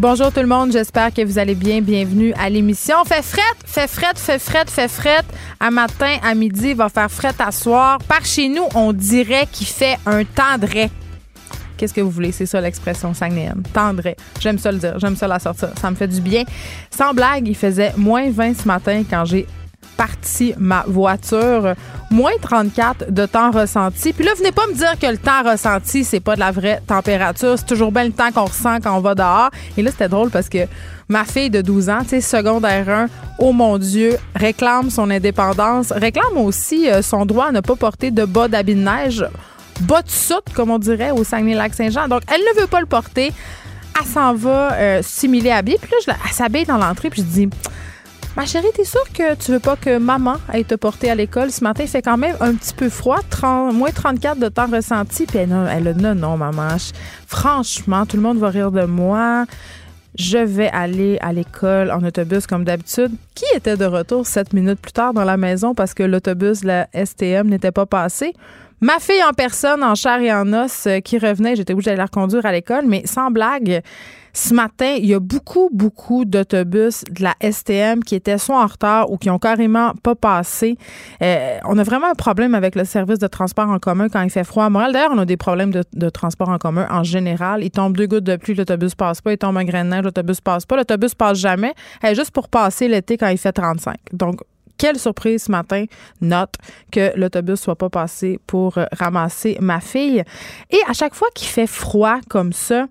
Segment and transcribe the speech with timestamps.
[0.00, 1.82] Bonjour tout le monde, j'espère que vous allez bien.
[1.82, 3.04] Bienvenue à l'émission.
[3.04, 5.24] Fait fret, fait fret, fait fret, fait fret.
[5.60, 7.98] À matin, à midi, va faire fret à soir.
[8.08, 10.88] Par chez nous, on dirait qu'il fait un tendret.
[11.76, 12.32] Qu'est-ce que vous voulez?
[12.32, 13.62] C'est ça l'expression sangnéenne.
[13.74, 14.16] Tendret.
[14.40, 14.98] J'aime ça le dire.
[14.98, 15.68] J'aime ça la sortir.
[15.78, 16.44] Ça me fait du bien.
[16.90, 19.46] Sans blague, il faisait moins 20 ce matin quand j'ai
[20.00, 21.74] parti ma voiture.
[22.10, 24.14] Moins 34 de temps ressenti.
[24.14, 26.80] Puis là, venez pas me dire que le temps ressenti, c'est pas de la vraie
[26.86, 27.58] température.
[27.58, 29.50] C'est toujours bien le temps qu'on ressent quand on va dehors.
[29.76, 30.60] Et là, c'était drôle parce que
[31.10, 33.06] ma fille de 12 ans, tu sais, secondaire 1,
[33.40, 38.10] oh mon Dieu, réclame son indépendance, réclame aussi euh, son droit à ne pas porter
[38.10, 39.26] de bas d'habit de neige,
[39.82, 42.08] bas de soute, comme on dirait, au Saguenay-Lac-Saint-Jean.
[42.08, 43.34] Donc, elle ne veut pas le porter.
[44.00, 45.78] Elle s'en va euh, simuler habillée.
[45.78, 47.10] Puis là, elle s'habille dans l'entrée.
[47.10, 47.50] Puis je dis...
[48.36, 51.50] Ma chérie, t'es sûre que tu veux pas que maman aille te porter à l'école?
[51.50, 51.82] Ce matin?
[51.82, 55.26] Il fait quand même un petit peu froid, 30, moins 34 de temps ressenti.
[55.26, 56.76] Puis elle, elle a non, non, maman.
[57.26, 59.46] franchement, tout le monde va rire de moi.
[60.16, 63.12] Je vais aller à l'école en autobus comme d'habitude.
[63.34, 66.88] Qui était de retour sept minutes plus tard dans la maison parce que l'autobus la
[66.94, 68.32] STM n'était pas passé?
[68.80, 71.98] Ma fille en personne, en chair et en os, euh, qui revenait, j'étais obligée d'aller
[71.98, 73.82] la reconduire à l'école, mais sans blague,
[74.32, 78.66] ce matin, il y a beaucoup, beaucoup d'autobus de la STM qui étaient soit en
[78.66, 80.76] retard ou qui ont carrément pas passé.
[81.22, 84.30] Euh, on a vraiment un problème avec le service de transport en commun quand il
[84.30, 84.92] fait froid à Montréal.
[84.92, 87.62] D'ailleurs, on a des problèmes de, transport en commun en général.
[87.62, 89.32] Il tombe deux gouttes de pluie, l'autobus passe pas.
[89.32, 90.76] Il tombe un grain de neige, l'autobus passe pas.
[90.76, 91.74] L'autobus passe jamais.
[92.14, 93.96] Juste pour passer l'été quand il fait 35.
[94.12, 94.40] Donc,
[94.80, 95.84] quelle surprise ce matin,
[96.22, 96.54] note
[96.90, 100.24] que l'autobus soit pas passé pour euh, ramasser ma fille.
[100.70, 102.86] Et à chaque fois qu'il fait froid comme ça,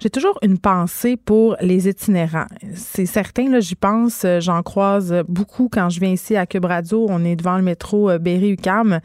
[0.00, 2.46] j'ai toujours une pensée pour les itinérants.
[2.74, 6.64] C'est certain, là, j'y pense, euh, j'en croise beaucoup quand je viens ici à Cube.
[6.92, 9.00] On est devant le métro euh, Berry-UQAM.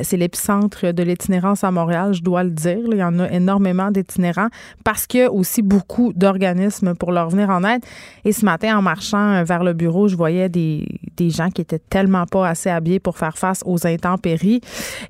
[0.00, 2.80] C'est l'épicentre de l'itinérance à Montréal, je dois le dire.
[2.90, 4.48] Il y en a énormément d'itinérants
[4.82, 7.82] parce qu'il y a aussi beaucoup d'organismes pour leur venir en aide.
[8.24, 11.60] Et ce matin, en marchant euh, vers le bureau, je voyais des, des gens qui
[11.60, 14.60] étaient tellement pas assez habillés pour faire face aux intempéries.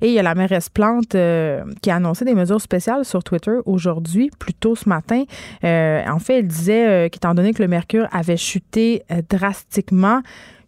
[0.01, 3.23] Et il y a la mairesse Plante euh, qui a annoncé des mesures spéciales sur
[3.23, 5.23] Twitter aujourd'hui, plus tôt ce matin.
[5.63, 10.21] Euh, en fait, elle disait qu'étant donné que le mercure avait chuté drastiquement,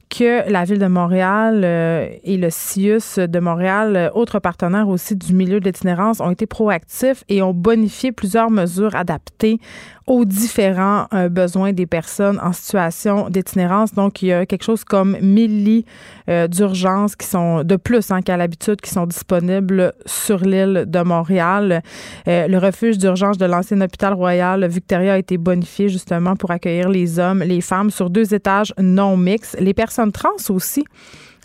[0.09, 5.15] que la ville de Montréal euh, et le CIUS de Montréal, euh, autres partenaires aussi
[5.15, 9.59] du milieu de l'itinérance, ont été proactifs et ont bonifié plusieurs mesures adaptées
[10.07, 13.93] aux différents euh, besoins des personnes en situation d'itinérance.
[13.93, 15.85] Donc, il y a quelque chose comme 1000 lits
[16.29, 21.01] euh, d'urgence qui sont de plus hein, qu'à l'habitude, qui sont disponibles sur l'île de
[21.01, 21.83] Montréal.
[22.27, 26.87] Euh, le refuge d'urgence de l'ancien hôpital royal Victoria a été bonifié justement pour accueillir
[26.87, 30.85] les hommes, les femmes sur deux étages non mixtes, les personnes trans aussi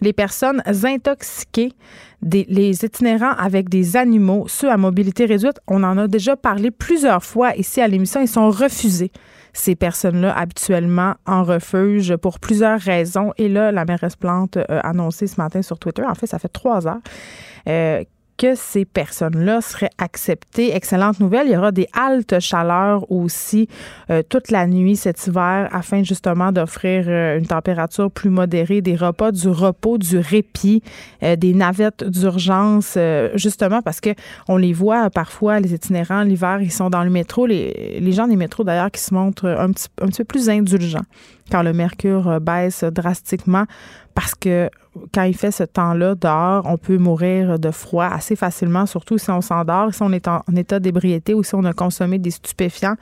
[0.02, 1.72] les personnes intoxiquées,
[2.22, 5.60] les itinérants avec des animaux, ceux à mobilité réduite.
[5.68, 8.20] On en a déjà parlé plusieurs fois ici à l'émission.
[8.20, 9.12] Ils sont refusés,
[9.52, 13.32] ces personnes-là, habituellement en refuge pour plusieurs raisons.
[13.38, 16.48] Et là, la mairesse Plante a annoncé ce matin sur Twitter, en fait, ça fait
[16.48, 17.00] trois heures,
[17.68, 18.02] euh,
[18.36, 20.74] que ces personnes-là seraient acceptées.
[20.74, 21.46] Excellente nouvelle.
[21.46, 23.68] Il y aura des haltes chaleur aussi
[24.10, 28.96] euh, toute la nuit cet hiver afin justement d'offrir euh, une température plus modérée, des
[28.96, 30.82] repas, du repos, du répit,
[31.22, 32.98] euh, des navettes d'urgence,
[33.34, 34.10] justement parce que
[34.48, 37.46] on les voit parfois, les itinérants, l'hiver, ils sont dans le métro.
[37.46, 41.04] Les, gens des métros d'ailleurs qui se montrent un petit, un petit peu plus indulgents
[41.50, 43.64] quand le mercure baisse drastiquement
[44.14, 44.68] parce que
[45.12, 49.30] quand il fait ce temps-là dehors, on peut mourir de froid assez facilement, surtout si
[49.30, 52.96] on s'endort, si on est en, état d'ébriété ou si on a consommé des stupéfiants,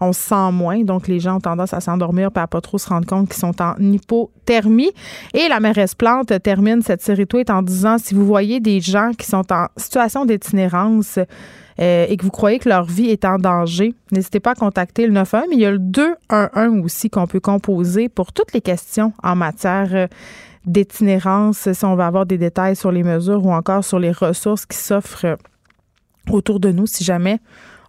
[0.00, 0.82] on se sent moins.
[0.82, 3.40] Donc, les gens ont tendance à s'endormir et à pas trop se rendre compte qu'ils
[3.40, 4.90] sont en hypothermie.
[5.34, 9.10] Et la mairesse Plante termine cette série tweet en disant si vous voyez des gens
[9.16, 11.18] qui sont en situation d'itinérance,
[11.80, 15.06] euh, et que vous croyez que leur vie est en danger, n'hésitez pas à contacter
[15.06, 18.60] le 91, mais il y a le 211 aussi qu'on peut composer pour toutes les
[18.60, 20.06] questions en matière euh,
[20.64, 24.66] d'itinérance, si on va avoir des détails sur les mesures ou encore sur les ressources
[24.66, 25.36] qui s'offrent
[26.30, 27.40] autour de nous si jamais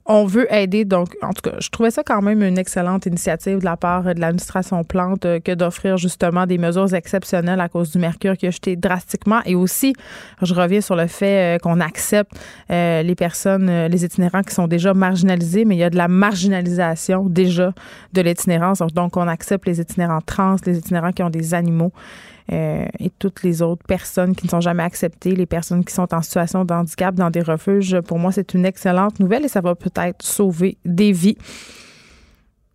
[0.06, 0.84] on veut aider.
[0.86, 4.04] Donc, en tout cas, je trouvais ça quand même une excellente initiative de la part
[4.04, 8.48] de l'administration Plante euh, que d'offrir justement des mesures exceptionnelles à cause du mercure qui
[8.48, 9.40] a jeté drastiquement.
[9.46, 9.94] Et aussi,
[10.42, 12.32] je reviens sur le fait euh, qu'on accepte
[12.70, 16.08] euh, les personnes, les itinérants qui sont déjà marginalisés, mais il y a de la
[16.10, 17.74] marginalisation déjà
[18.12, 18.80] de l'itinérance.
[18.94, 21.94] Donc, on accepte les itinérants trans, les itinérants qui ont des animaux.
[22.52, 26.14] Euh, et toutes les autres personnes qui ne sont jamais acceptées, les personnes qui sont
[26.14, 28.00] en situation de handicap dans des refuges.
[28.02, 31.38] Pour moi, c'est une excellente nouvelle et ça va peut-être sauver des vies.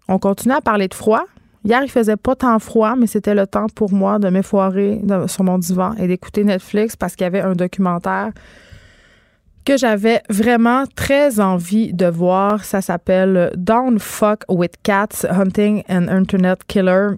[0.08, 1.24] On continue à parler de froid.
[1.64, 5.44] Hier, il faisait pas tant froid, mais c'était le temps pour moi de m'effoirer sur
[5.44, 8.32] mon divan et d'écouter Netflix parce qu'il y avait un documentaire
[9.66, 12.64] que j'avais vraiment très envie de voir.
[12.64, 17.16] Ça s'appelle Don't Fuck with Cats, Hunting an Internet Killer.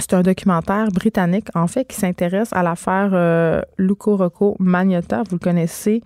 [0.00, 5.24] C'est un documentaire britannique, en fait, qui s'intéresse à l'affaire euh, Luco Rocco Magnotta.
[5.24, 6.02] Vous le connaissez.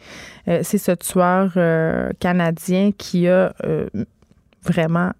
[0.49, 3.87] Euh, c'est ce tueur euh, canadien qui a euh,
[4.63, 5.13] vraiment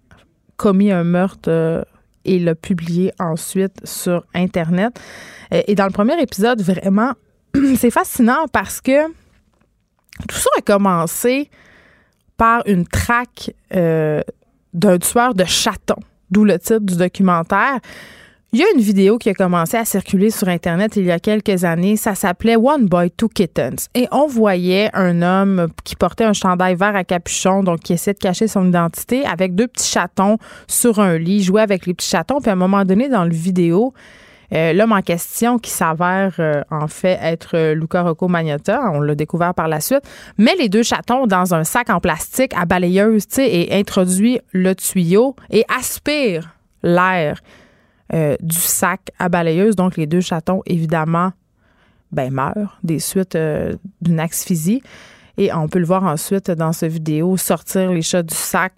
[0.57, 1.85] commis un meurtre
[2.25, 4.99] et l'a publié ensuite sur Internet.
[5.51, 7.13] Et dans le premier épisode, vraiment,
[7.75, 9.07] c'est fascinant parce que
[10.27, 11.49] tout ça a commencé
[12.37, 17.79] par une traque d'un tueur de chatons, d'où le titre du documentaire.
[18.55, 21.17] Il y a une vidéo qui a commencé à circuler sur Internet il y a
[21.17, 21.97] quelques années.
[21.97, 23.87] Ça s'appelait One Boy, Two Kittens.
[23.95, 28.13] Et on voyait un homme qui portait un chandail vert à capuchon, donc qui essaie
[28.13, 32.07] de cacher son identité, avec deux petits chatons sur un lit, jouait avec les petits
[32.07, 32.41] chatons.
[32.41, 33.91] Puis à un moment donné, dans le vidéo,
[34.53, 39.01] euh, l'homme en question, qui s'avère euh, en fait être euh, Luca Rocco Magnotta, on
[39.01, 40.03] l'a découvert par la suite,
[40.37, 45.35] met les deux chatons dans un sac en plastique à balayeuse, et introduit le tuyau
[45.49, 47.41] et aspire l'air
[48.41, 49.75] du sac à balayeuse.
[49.75, 51.31] Donc, les deux chatons, évidemment,
[52.11, 53.37] ben, meurent des suites
[54.01, 54.83] d'une asphyxie.
[55.37, 58.73] Et on peut le voir ensuite dans cette vidéo, sortir les chats du sac,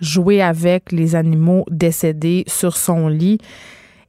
[0.00, 3.38] jouer avec les animaux décédés sur son lit.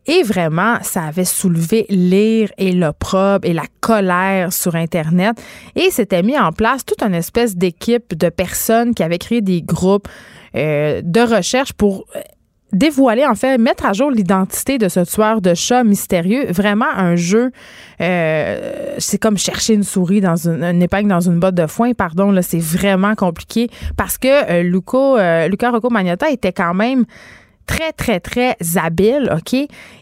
[0.06, 5.40] Et vraiment, ça avait soulevé l'ire et l'opprobre et la colère sur Internet.
[5.76, 9.62] Et s'était mis en place toute une espèce d'équipe de personnes qui avaient créé des
[9.62, 10.08] groupes
[10.56, 12.22] euh, de recherche pour euh,
[12.74, 16.51] dévoiler, en fait, mettre à jour l'identité de ce tueur de chat mystérieux.
[16.51, 17.51] Vraiment un jeu,
[18.01, 22.31] euh, c'est comme chercher une souris dans une, épingle dans une botte de foin, pardon,
[22.31, 27.06] là, c'est vraiment compliqué parce que Luca, Luca Rocco Magnotta était quand même
[27.69, 29.56] très, très, très habile, OK?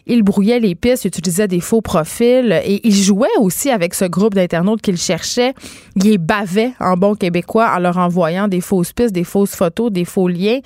[0.06, 4.06] Il brouillait les pistes, il utilisait des faux profils et il jouait aussi avec ce
[4.06, 5.52] groupe d'internautes qu'il cherchait.
[5.94, 9.92] Il les bavait en bon québécois en leur envoyant des fausses pistes, des fausses photos,
[9.92, 10.60] des faux liens.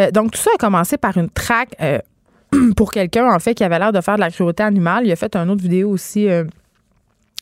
[0.00, 2.00] Euh, donc, tout ça a commencé par une traque euh,
[2.76, 5.06] pour quelqu'un, en fait, qui avait l'air de faire de la cruauté animale.
[5.06, 6.28] Il a fait une autre vidéo aussi.
[6.28, 6.42] Euh,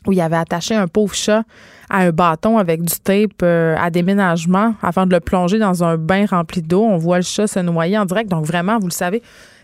[0.07, 1.43] où il avait attaché un pauvre chat
[1.91, 5.97] à un bâton avec du tape euh, à déménagement afin de le plonger dans un
[5.97, 6.83] bain rempli d'eau.
[6.83, 8.31] On voit le chat se noyer en direct.
[8.31, 9.21] Donc vraiment, vous le savez,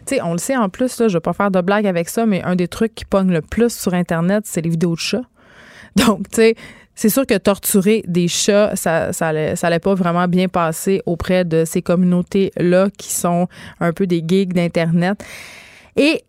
[0.06, 2.08] tu sais, on le sait en plus, là, je vais pas faire de blague avec
[2.08, 5.00] ça, mais un des trucs qui pogne le plus sur Internet, c'est les vidéos de
[5.00, 5.22] chats.
[5.96, 6.54] Donc, tu sais,
[6.94, 11.64] c'est sûr que torturer des chats, ça, ça, ça pas vraiment bien passer auprès de
[11.64, 13.48] ces communautés-là qui sont
[13.80, 15.24] un peu des geeks d'Internet.
[15.96, 16.22] Et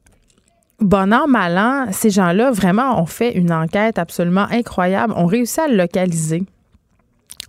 [0.79, 5.13] bon an, mal an, ces gens-là, vraiment, ont fait une enquête absolument incroyable.
[5.15, 6.43] On réussi à le localiser.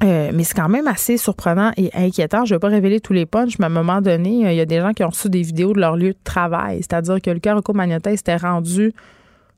[0.03, 2.44] Euh, mais c'est quand même assez surprenant et inquiétant.
[2.44, 4.56] Je ne vais pas révéler tous les punchs, mais à un moment donné, euh, il
[4.56, 6.79] y a des gens qui ont reçu des vidéos de leur lieu de travail.
[6.79, 8.93] C'est-à-dire que le cœur Magnotta s'était rendu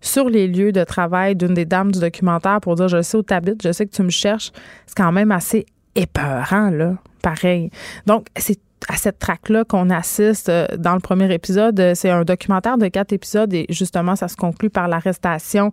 [0.00, 3.22] sur les lieux de travail d'une des dames du documentaire pour dire Je sais où
[3.22, 4.52] tu habites, je sais que tu me cherches.
[4.86, 5.64] C'est quand même assez
[5.94, 6.94] épeurant, là.
[7.22, 7.70] Pareil.
[8.04, 11.78] Donc, c'est à cette traque-là qu'on assiste euh, dans le premier épisode.
[11.80, 15.70] Euh, c'est un documentaire de quatre épisodes et justement, ça se conclut par l'arrestation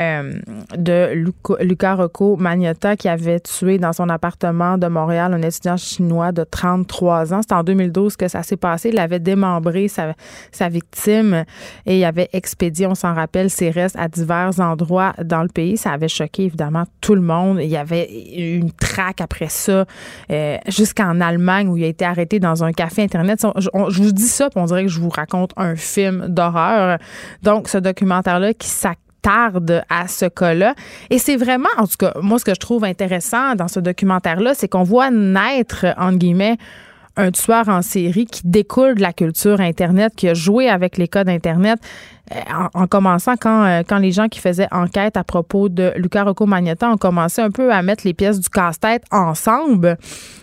[0.00, 0.32] euh,
[0.76, 1.12] de
[1.60, 6.44] Luca, Rocco Magnotta qui avait tué dans son appartement de Montréal un étudiant chinois de
[6.44, 7.40] 33 ans.
[7.42, 8.90] C'est en 2012 que ça s'est passé.
[8.90, 10.14] Il avait démembré sa,
[10.50, 11.44] sa victime
[11.86, 15.76] et il avait expédié, on s'en rappelle, ses restes à divers endroits dans le pays.
[15.76, 17.58] Ça avait choqué évidemment tout le monde.
[17.60, 19.84] Il y avait une traque après ça
[20.30, 23.44] euh, jusqu'en Allemagne où il a été arrêté dans un café Internet.
[23.56, 23.68] Je,
[24.02, 26.98] vous dis ça, puis on dirait que je vous raconte un film d'horreur.
[27.42, 30.74] Donc, ce documentaire-là qui s'accorde tarde à ce cas-là.
[31.10, 34.54] Et c'est vraiment, en tout cas, moi, ce que je trouve intéressant dans ce documentaire-là,
[34.54, 36.58] c'est qu'on voit naître, entre guillemets,
[37.16, 41.08] un tueur en série qui découle de la culture Internet, qui a joué avec les
[41.08, 41.78] codes Internet.
[42.34, 42.40] Euh,
[42.74, 46.46] en, commençant quand, euh, quand les gens qui faisaient enquête à propos de Luca Rocco
[46.46, 49.96] Magnotta ont commencé un peu à mettre les pièces du casse-tête ensemble,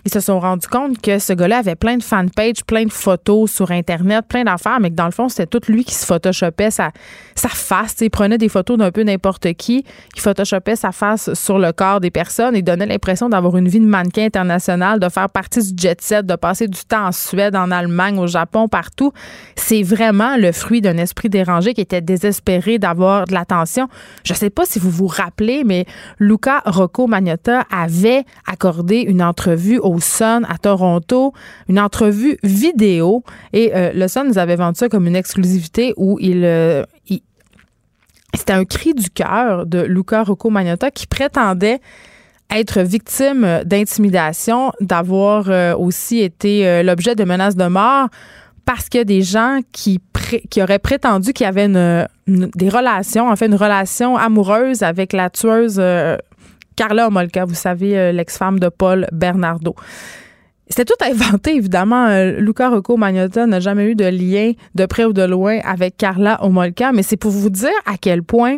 [0.05, 3.51] ils se sont rendus compte que ce gars-là avait plein de fanpages, plein de photos
[3.51, 6.71] sur Internet, plein d'affaires, mais que dans le fond, c'était tout lui qui se photoshopait
[6.71, 6.91] sa,
[7.35, 7.95] sa face.
[8.01, 11.99] Il prenait des photos d'un peu n'importe qui, qui photoshopait sa face sur le corps
[11.99, 15.81] des personnes et donnait l'impression d'avoir une vie de mannequin international, de faire partie du
[15.81, 19.11] jet set, de passer du temps en Suède, en Allemagne, au Japon, partout.
[19.55, 23.87] C'est vraiment le fruit d'un esprit dérangé était désespéré d'avoir de l'attention.
[24.23, 25.85] Je ne sais pas si vous vous rappelez, mais
[26.19, 31.33] Luca Rocco Magnotta avait accordé une entrevue au Sun à Toronto,
[31.67, 33.23] une entrevue vidéo.
[33.53, 36.83] Et euh, le Sun nous avait vendu ça comme une exclusivité où il, euh,
[38.33, 41.79] C'était un cri du cœur de Luca Rocco Magnotta qui prétendait
[42.51, 48.09] être victime d'intimidation, d'avoir euh, aussi été l'objet de menaces de mort
[48.69, 49.97] parce que des gens qui,
[50.49, 51.67] qui auraient prétendu qu'il y avait
[52.27, 56.17] des relations, en fait une relation amoureuse avec la tueuse euh,
[56.75, 59.75] Carla Omolka, vous savez, l'ex-femme de Paul Bernardo.
[60.69, 62.07] C'était tout inventé, évidemment.
[62.37, 66.41] Luca Rocco Magnotta n'a jamais eu de lien de près ou de loin avec Carla
[66.43, 68.57] Omolka, mais c'est pour vous dire à quel point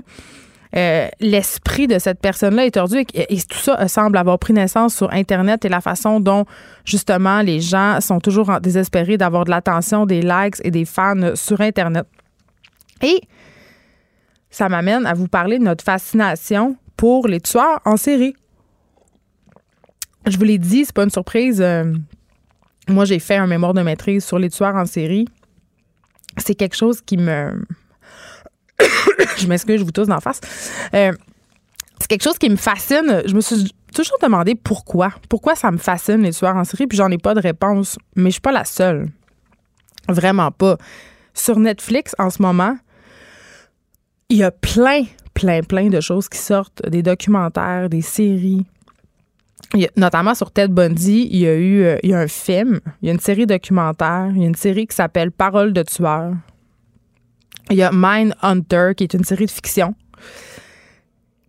[0.75, 5.11] euh, l'esprit de cette personne-là est tordu et, tout ça semble avoir pris naissance sur
[5.11, 6.45] Internet et la façon dont,
[6.85, 11.59] justement, les gens sont toujours désespérés d'avoir de l'attention, des likes et des fans sur
[11.59, 12.05] Internet.
[13.01, 13.21] Et
[14.49, 18.35] ça m'amène à vous parler de notre fascination pour les tueurs en série.
[20.27, 21.61] Je vous l'ai dit, c'est pas une surprise.
[21.61, 21.93] Euh,
[22.87, 25.27] moi, j'ai fait un mémoire de maîtrise sur les tueurs en série.
[26.37, 27.61] C'est quelque chose qui me
[29.37, 30.41] je m'excuse, je vous tousse d'en face.
[30.93, 31.11] Euh,
[31.99, 33.21] c'est quelque chose qui me fascine.
[33.25, 35.11] Je me suis toujours demandé pourquoi.
[35.29, 37.97] Pourquoi ça me fascine, les tueurs en série, puis j'en ai pas de réponse.
[38.15, 39.07] Mais je suis pas la seule.
[40.09, 40.77] Vraiment pas.
[41.33, 42.75] Sur Netflix, en ce moment,
[44.29, 48.65] il y a plein, plein, plein de choses qui sortent, des documentaires, des séries.
[49.95, 53.07] notamment sur Ted Bundy, il y a eu euh, il y a un film, il
[53.07, 56.33] y a une série documentaire, il y a une série qui s'appelle Parole de tueur.
[57.71, 59.95] Il y a Mind Hunter, qui est une série de fiction.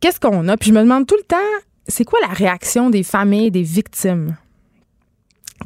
[0.00, 0.57] Qu'est-ce qu'on a?
[0.57, 1.37] Puis je me demande tout le temps,
[1.88, 4.37] c'est quoi la réaction des familles des victimes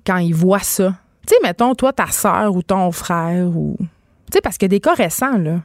[0.06, 0.94] quand ils voient ça?
[1.26, 3.76] Tu sais, mettons, toi, ta soeur ou ton frère, ou.
[3.78, 3.86] Tu
[4.34, 5.60] sais, parce qu'il y a des cas récents, là.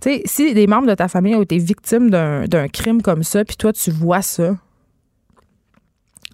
[0.00, 3.44] Tu sais, si des membres de ta famille ont été victimes d'un crime comme ça,
[3.44, 4.56] puis toi, tu vois ça.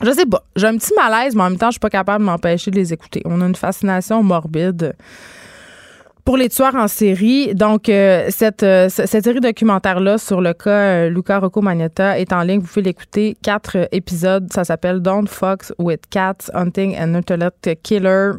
[0.02, 0.44] Je sais pas.
[0.56, 2.76] J'ai un petit malaise, mais en même temps, je suis pas capable de m'empêcher de
[2.76, 3.22] les écouter.
[3.24, 4.94] On a une fascination morbide
[6.26, 10.70] pour les tueurs en série, donc euh, cette, euh, cette série documentaire-là sur le cas
[10.70, 12.58] euh, Luca Rocco Magnetta est en ligne.
[12.58, 13.36] Vous pouvez l'écouter.
[13.42, 14.52] Quatre épisodes.
[14.52, 18.32] Ça s'appelle Don't Fox with Cats, Hunting and Intellect Killer.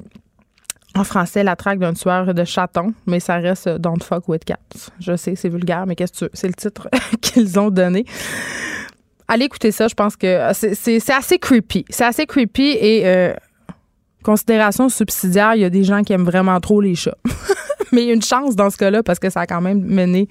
[0.95, 4.57] En français, la traque d'un tueur de chatons, mais ça reste Don't Fuck with Cats.
[4.99, 6.89] Je sais, c'est vulgaire, mais qu'est-ce que tu C'est le titre
[7.21, 8.03] qu'ils ont donné.
[9.29, 11.85] Allez écouter ça, je pense que c'est assez creepy.
[11.89, 13.33] C'est assez creepy et
[14.23, 17.17] considération subsidiaire, il y a des gens qui aiment vraiment trop les chats.
[17.91, 19.81] mais il y a une chance dans ce cas-là parce que ça a quand même
[19.81, 20.27] mené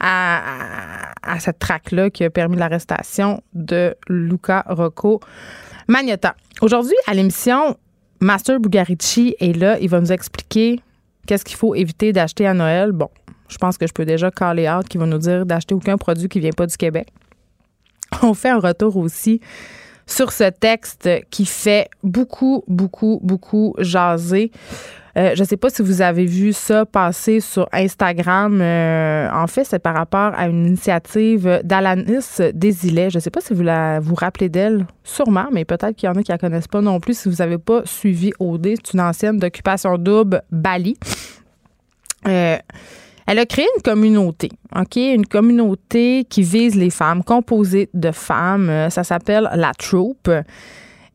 [0.00, 5.20] à, cette traque-là qui a permis l'arrestation de Luca Rocco
[5.88, 6.34] Magnotta.
[6.60, 7.76] Aujourd'hui, à l'émission,
[8.20, 9.78] Master Bugarici est là.
[9.78, 10.80] Il va nous expliquer
[11.26, 12.92] qu'est-ce qu'il faut éviter d'acheter à Noël.
[12.92, 13.10] Bon,
[13.48, 16.28] je pense que je peux déjà caller out qui va nous dire d'acheter aucun produit
[16.28, 17.08] qui vient pas du Québec.
[18.22, 19.40] On fait un retour aussi
[20.06, 24.50] sur ce texte qui fait beaucoup, beaucoup, beaucoup jaser.
[25.16, 28.60] Euh, je ne sais pas si vous avez vu ça passer sur Instagram.
[28.60, 33.10] Euh, en fait, c'est par rapport à une initiative d'Alanis Desilets.
[33.10, 33.64] Je ne sais pas si vous
[34.02, 36.82] vous rappelez d'elle, sûrement, mais peut-être qu'il y en a qui ne la connaissent pas
[36.82, 37.18] non plus.
[37.18, 40.96] Si vous n'avez pas suivi OD, c'est une ancienne d'occupation double Bali.
[42.26, 42.56] Euh,
[43.26, 44.96] elle a créé une communauté, OK?
[44.96, 48.88] Une communauté qui vise les femmes, composée de femmes.
[48.90, 50.30] Ça s'appelle la Troupe.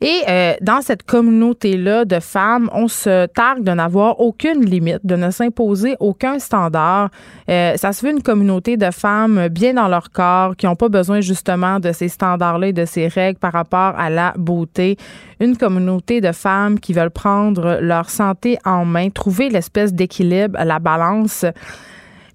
[0.03, 5.15] Et euh, dans cette communauté-là de femmes, on se targue de n'avoir aucune limite, de
[5.15, 7.12] ne s'imposer aucun standard.
[7.50, 10.89] Euh, ça se veut une communauté de femmes bien dans leur corps, qui n'ont pas
[10.89, 14.98] besoin justement de ces standards-là et de ces règles par rapport à la beauté.
[15.39, 20.79] Une communauté de femmes qui veulent prendre leur santé en main, trouver l'espèce d'équilibre, la
[20.79, 21.46] balance.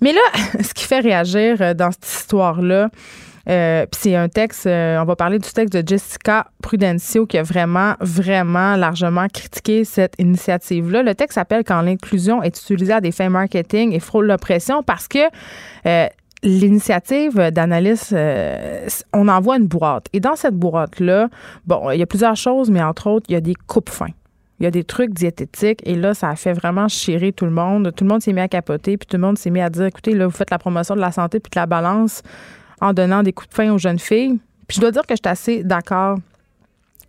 [0.00, 0.20] Mais là,
[0.62, 2.90] ce qui fait réagir dans cette histoire-là,
[3.48, 7.38] euh, puis c'est un texte, euh, on va parler du texte de Jessica Prudencio qui
[7.38, 11.02] a vraiment, vraiment largement critiqué cette initiative-là.
[11.02, 15.06] Le texte s'appelle Quand l'inclusion est utilisée à des fins marketing et frôle l'oppression parce
[15.06, 15.18] que
[15.86, 16.08] euh,
[16.42, 18.14] l'initiative d'analyse,
[19.12, 20.06] on envoie une boîte.
[20.12, 21.28] Et dans cette boîte-là,
[21.66, 24.12] bon, il y a plusieurs choses, mais entre autres, il y a des coupes-fins.
[24.58, 27.50] Il y a des trucs diététiques et là, ça a fait vraiment chirer tout le
[27.50, 27.92] monde.
[27.94, 29.84] Tout le monde s'est mis à capoter, puis tout le monde s'est mis à dire,
[29.84, 32.22] écoutez, là, vous faites la promotion de la santé puis de la balance
[32.80, 34.38] en donnant des coups de fin aux jeunes filles.
[34.68, 36.18] Puis je dois dire que je suis assez d'accord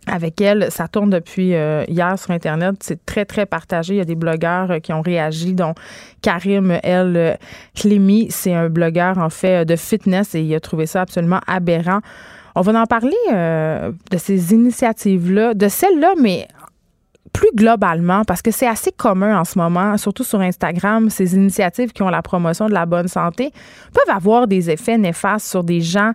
[0.06, 0.70] avec elle.
[0.70, 2.76] Ça tourne depuis euh, hier sur Internet.
[2.80, 3.94] C'est très, très partagé.
[3.94, 5.74] Il y a des blogueurs euh, qui ont réagi, dont
[6.22, 7.38] Karim El
[7.74, 8.28] Clémy.
[8.30, 12.00] C'est un blogueur, en fait, de fitness et il a trouvé ça absolument aberrant.
[12.54, 16.48] On va en parler euh, de ces initiatives-là, de celles-là, mais
[17.32, 21.92] plus globalement, parce que c'est assez commun en ce moment, surtout sur Instagram, ces initiatives
[21.92, 23.52] qui ont la promotion de la bonne santé
[23.92, 26.12] peuvent avoir des effets néfastes sur des gens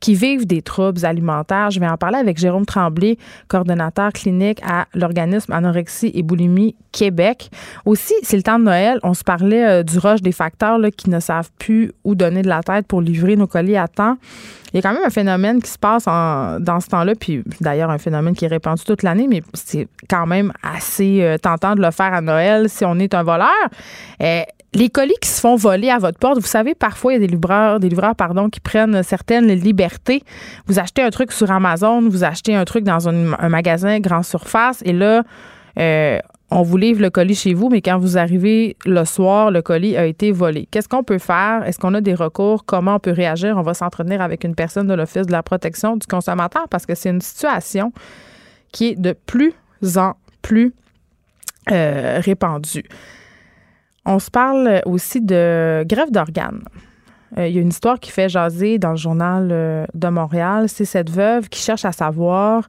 [0.00, 1.70] qui vivent des troubles alimentaires.
[1.70, 7.50] Je vais en parler avec Jérôme Tremblay, coordonnateur clinique à l'organisme Anorexie et Boulimie Québec.
[7.84, 8.98] Aussi, c'est le temps de Noël.
[9.02, 12.48] On se parlait euh, du rush des facteurs qui ne savent plus où donner de
[12.48, 14.16] la tête pour livrer nos colis à temps.
[14.72, 17.90] Il y a quand même un phénomène qui se passe dans ce temps-là, puis d'ailleurs
[17.90, 21.80] un phénomène qui est répandu toute l'année, mais c'est quand même assez euh, tentant de
[21.80, 23.48] le faire à Noël si on est un voleur.
[24.20, 24.42] Euh,
[24.76, 27.26] les colis qui se font voler à votre porte, vous savez, parfois, il y a
[27.26, 28.14] des livreurs,
[28.52, 30.22] qui prennent certaines libertés.
[30.66, 34.82] Vous achetez un truc sur Amazon, vous achetez un truc dans un, magasin grand surface,
[34.84, 35.22] et là,
[35.78, 36.18] euh,
[36.50, 39.96] on vous livre le colis chez vous, mais quand vous arrivez le soir, le colis
[39.96, 40.68] a été volé.
[40.70, 41.64] Qu'est-ce qu'on peut faire?
[41.64, 42.64] Est-ce qu'on a des recours?
[42.66, 43.56] Comment on peut réagir?
[43.56, 46.94] On va s'entretenir avec une personne de l'Office de la protection du consommateur parce que
[46.94, 47.92] c'est une situation
[48.72, 49.54] qui est de plus
[49.96, 50.72] en plus
[51.72, 52.84] euh, répandue.
[54.06, 56.62] On se parle aussi de grève d'organes.
[57.36, 60.68] Euh, il y a une histoire qui fait jaser dans le journal euh, de Montréal.
[60.68, 62.68] C'est cette veuve qui cherche à savoir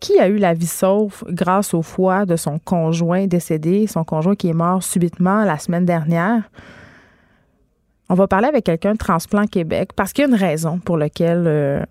[0.00, 4.36] qui a eu la vie sauve grâce au foie de son conjoint décédé, son conjoint
[4.36, 6.48] qui est mort subitement la semaine dernière.
[8.08, 10.96] On va parler avec quelqu'un de Transplant Québec parce qu'il y a une raison pour
[10.96, 11.82] laquelle euh,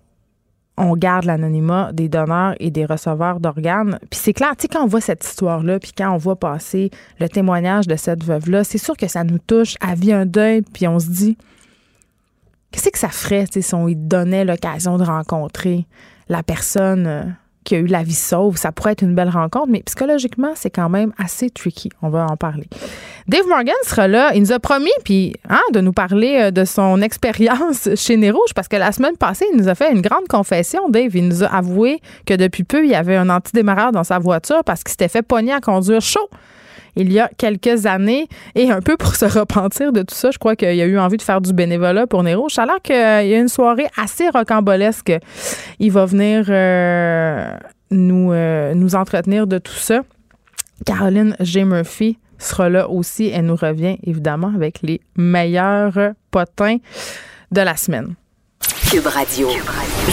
[0.78, 3.98] on garde l'anonymat des donneurs et des receveurs d'organes.
[4.10, 6.90] Puis c'est clair, tu sais, quand on voit cette histoire-là, puis quand on voit passer
[7.18, 10.62] le témoignage de cette veuve-là, c'est sûr que ça nous touche à vie un deuil,
[10.62, 11.36] puis on se dit,
[12.70, 15.86] qu'est-ce que ça ferait, si on lui donnait l'occasion de rencontrer
[16.28, 17.22] la personne euh,
[17.68, 18.56] qui a eu la vie sauve.
[18.56, 21.90] Ça pourrait être une belle rencontre, mais psychologiquement, c'est quand même assez tricky.
[22.00, 22.66] On va en parler.
[23.26, 24.32] Dave Morgan sera là.
[24.34, 24.90] Il nous a promis
[25.50, 29.44] hein, de nous parler euh, de son expérience chez Nez parce que la semaine passée,
[29.52, 30.88] il nous a fait une grande confession.
[30.88, 34.18] Dave, il nous a avoué que depuis peu, il y avait un antidémarreur dans sa
[34.18, 36.30] voiture parce qu'il s'était fait pogner à conduire chaud
[36.98, 38.28] il y a quelques années.
[38.54, 41.16] Et un peu pour se repentir de tout ça, je crois qu'il a eu envie
[41.16, 42.48] de faire du bénévolat pour Nero.
[42.56, 45.12] A l'air qu'il y a une soirée assez rocambolesque.
[45.78, 47.50] Il va venir euh,
[47.90, 50.02] nous, euh, nous entretenir de tout ça.
[50.84, 51.64] Caroline G.
[51.64, 53.30] Murphy sera là aussi.
[53.32, 56.78] Elle nous revient évidemment avec les meilleurs potins
[57.52, 58.14] de la semaine.
[58.90, 59.48] Cube Radio.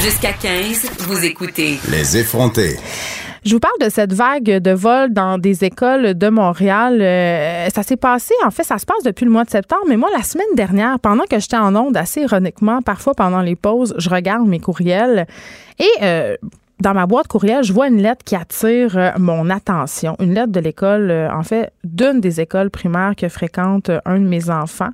[0.01, 1.79] Jusqu'à 15, vous écoutez.
[1.89, 2.77] Les effrontés.
[3.45, 6.99] Je vous parle de cette vague de vol dans des écoles de Montréal.
[6.99, 9.97] Euh, ça s'est passé, en fait, ça se passe depuis le mois de septembre, mais
[9.97, 13.93] moi, la semaine dernière, pendant que j'étais en onde, assez ironiquement, parfois pendant les pauses,
[13.99, 15.27] je regarde mes courriels
[15.77, 16.35] et euh,
[16.79, 20.15] dans ma boîte courriel, je vois une lettre qui attire euh, mon attention.
[20.19, 24.49] Une lettre de l'école, en fait, d'une des écoles primaires que fréquente un de mes
[24.49, 24.89] enfants.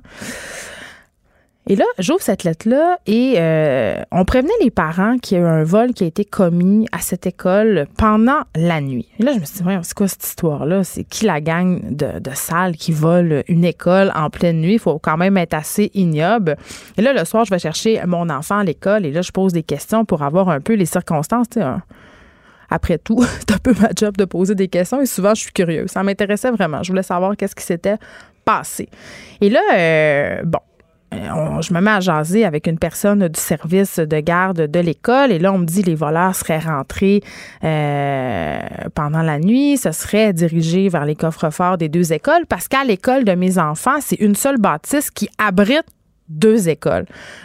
[1.68, 5.46] Et là, j'ouvre cette lettre-là et euh, on prévenait les parents qu'il y a eu
[5.46, 9.08] un vol qui a été commis à cette école pendant la nuit.
[9.20, 10.82] Et là, je me suis dit, c'est quoi cette histoire-là?
[10.82, 14.74] C'est qui la gang de, de salles qui vole une école en pleine nuit?
[14.74, 16.56] Il faut quand même être assez ignoble.
[16.96, 19.52] Et là, le soir, je vais chercher mon enfant à l'école et là, je pose
[19.52, 21.46] des questions pour avoir un peu les circonstances.
[22.70, 25.52] après tout, c'est un peu ma job de poser des questions et souvent, je suis
[25.52, 25.90] curieuse.
[25.90, 26.82] Ça m'intéressait vraiment.
[26.82, 27.98] Je voulais savoir qu'est-ce qui s'était
[28.44, 28.88] passé.
[29.40, 30.58] Et là, euh, bon,
[31.12, 35.32] euh, je me mets à jaser avec une personne du service de garde de l'école
[35.32, 37.22] et là on me dit les voleurs seraient rentrés
[37.64, 38.60] euh,
[38.94, 43.24] pendant la nuit, ce serait dirigé vers les coffres-forts des deux écoles parce qu'à l'école
[43.24, 45.84] de mes enfants, c'est une seule bâtisse qui abrite
[46.28, 47.04] deux écoles.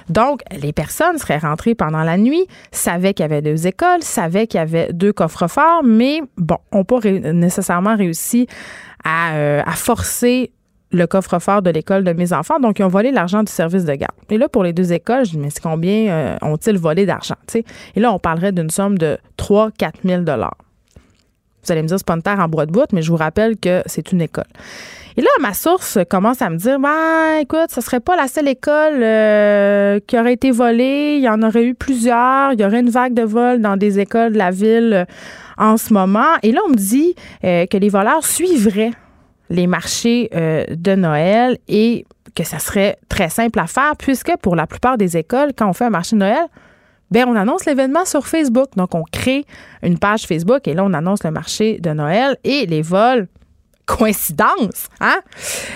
[0.10, 4.48] Donc, les personnes seraient rentrées pendant la nuit, savaient qu'il y avait deux écoles, savaient
[4.48, 8.48] qu'il y avait deux coffres-forts, mais bon, n'ont pas nécessairement réussi
[9.04, 10.52] à, euh, à forcer
[10.92, 12.60] le coffre-fort de l'école de mes enfants.
[12.60, 14.14] Donc, ils ont volé l'argent du service de garde.
[14.30, 17.36] Et là, pour les deux écoles, je dis, mais combien euh, ont-ils volé d'argent?
[17.56, 22.08] Et là, on parlerait d'une somme de 3 4 000 Vous allez me dire, c'est
[22.08, 24.46] pas une terre en bois de bout, mais je vous rappelle que c'est une école.
[25.18, 28.48] Et là, ma source commence à me dire, bah, écoute, ce serait pas la seule
[28.48, 31.16] école euh, qui aurait été volée.
[31.18, 32.54] Il y en aurait eu plusieurs.
[32.54, 35.06] Il y aurait une vague de vols dans des écoles de la ville euh,
[35.58, 36.36] en ce moment.
[36.44, 38.92] Et là, on me dit que les voleurs suivraient
[39.50, 42.06] les marchés euh, de Noël et
[42.36, 45.74] que ça serait très simple à faire puisque pour la plupart des écoles, quand on
[45.74, 46.48] fait un marché de Noël,
[47.12, 48.70] ben on annonce l'événement sur Facebook.
[48.76, 49.46] Donc, on crée
[49.82, 53.28] une page Facebook et là, on annonce le marché de Noël et les vols
[53.88, 55.22] coïncidence, hein?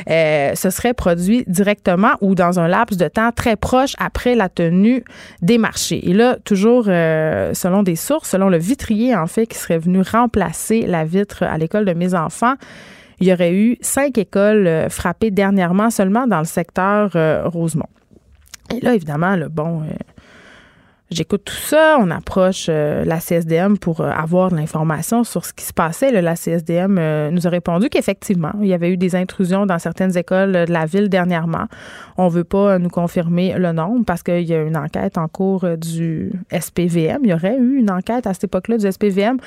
[0.09, 4.49] Euh, ce serait produit directement ou dans un laps de temps très proche après la
[4.49, 5.05] tenue
[5.41, 6.09] des marchés.
[6.09, 10.01] Et là, toujours euh, selon des sources, selon le vitrier, en fait, qui serait venu
[10.01, 12.55] remplacer la vitre à l'école de mes enfants,
[13.21, 17.89] il y aurait eu cinq écoles euh, frappées dernièrement seulement dans le secteur euh, Rosemont.
[18.75, 19.83] Et là, évidemment, le bon.
[21.11, 25.51] J'écoute tout ça, on approche euh, la CSDM pour euh, avoir de l'information sur ce
[25.51, 26.09] qui se passait.
[26.09, 30.17] la CSDM euh, nous a répondu qu'effectivement, il y avait eu des intrusions dans certaines
[30.17, 31.65] écoles de la ville dernièrement.
[32.15, 35.65] On veut pas nous confirmer le nombre parce qu'il y a une enquête en cours
[35.75, 37.19] du SPVM.
[37.23, 39.37] Il y aurait eu une enquête à cette époque-là du SPVM.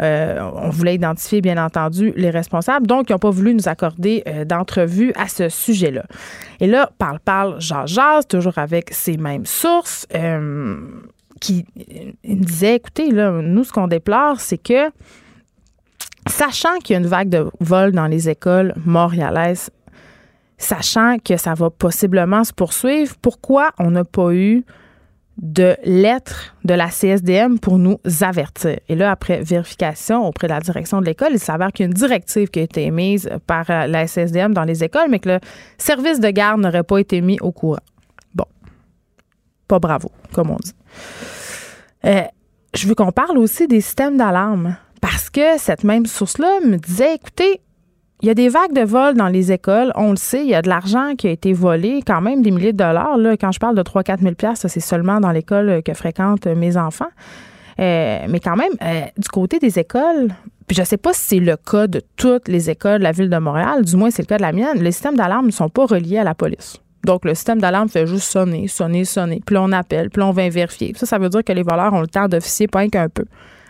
[0.00, 2.86] on voulait identifier, bien entendu, les responsables.
[2.86, 6.04] Donc, ils n'ont pas voulu nous accorder d'entrevue à ce sujet-là.
[6.60, 10.06] Et là, parle, parle, jase, jase, toujours avec ces mêmes sources
[11.40, 11.64] qui
[12.24, 14.90] disait, écoutez, là, nous, ce qu'on déplore, c'est que,
[16.28, 19.70] sachant qu'il y a une vague de vol dans les écoles montréalaises,
[20.58, 24.64] sachant que ça va possiblement se poursuivre, pourquoi on n'a pas eu
[25.36, 28.78] de lettres de la CSDM pour nous avertir?
[28.88, 31.88] Et là, après vérification auprès de la direction de l'école, il s'avère qu'il y a
[31.88, 35.28] une directive qui a été émise par euh, la CSDM dans les écoles, mais que
[35.28, 35.40] le
[35.76, 37.78] service de garde n'aurait pas été mis au courant.
[39.68, 40.74] Pas bravo, comme on dit.
[42.04, 42.22] Euh,
[42.74, 47.14] je veux qu'on parle aussi des systèmes d'alarme parce que cette même source-là me disait,
[47.14, 47.60] écoutez,
[48.22, 49.92] il y a des vagues de vol dans les écoles.
[49.96, 52.50] On le sait, il y a de l'argent qui a été volé, quand même des
[52.50, 53.18] milliers de dollars.
[53.18, 56.76] Là, quand je parle de 3-4 000 ça, c'est seulement dans l'école que fréquentent mes
[56.76, 57.10] enfants.
[57.80, 60.28] Euh, mais quand même, euh, du côté des écoles,
[60.66, 63.12] puis je ne sais pas si c'est le cas de toutes les écoles de la
[63.12, 65.50] ville de Montréal, du moins c'est le cas de la mienne, les systèmes d'alarme ne
[65.50, 66.80] sont pas reliés à la police.
[67.04, 69.40] Donc, le système d'alarme fait juste sonner, sonner, sonner.
[69.44, 70.92] Puis là, on appelle, puis là, on vient vérifier.
[70.96, 73.24] Ça, ça veut dire que les voleurs ont le temps d'officier pas qu'un peu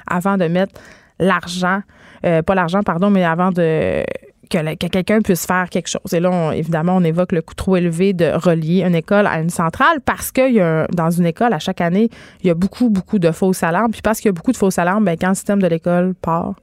[0.06, 0.80] avant de mettre
[1.18, 1.80] l'argent,
[2.24, 4.04] euh, pas l'argent, pardon, mais avant de
[4.50, 6.12] que, quelqu'un puisse faire quelque chose.
[6.12, 9.50] Et là, évidemment, on évoque le coût trop élevé de relier une école à une
[9.50, 12.10] centrale parce que y a, dans une école, à chaque année,
[12.42, 13.90] il y a beaucoup, beaucoup de fausses alarmes.
[13.90, 16.14] Puis parce qu'il y a beaucoup de fausses alarmes, ben, quand le système de l'école
[16.14, 16.54] part,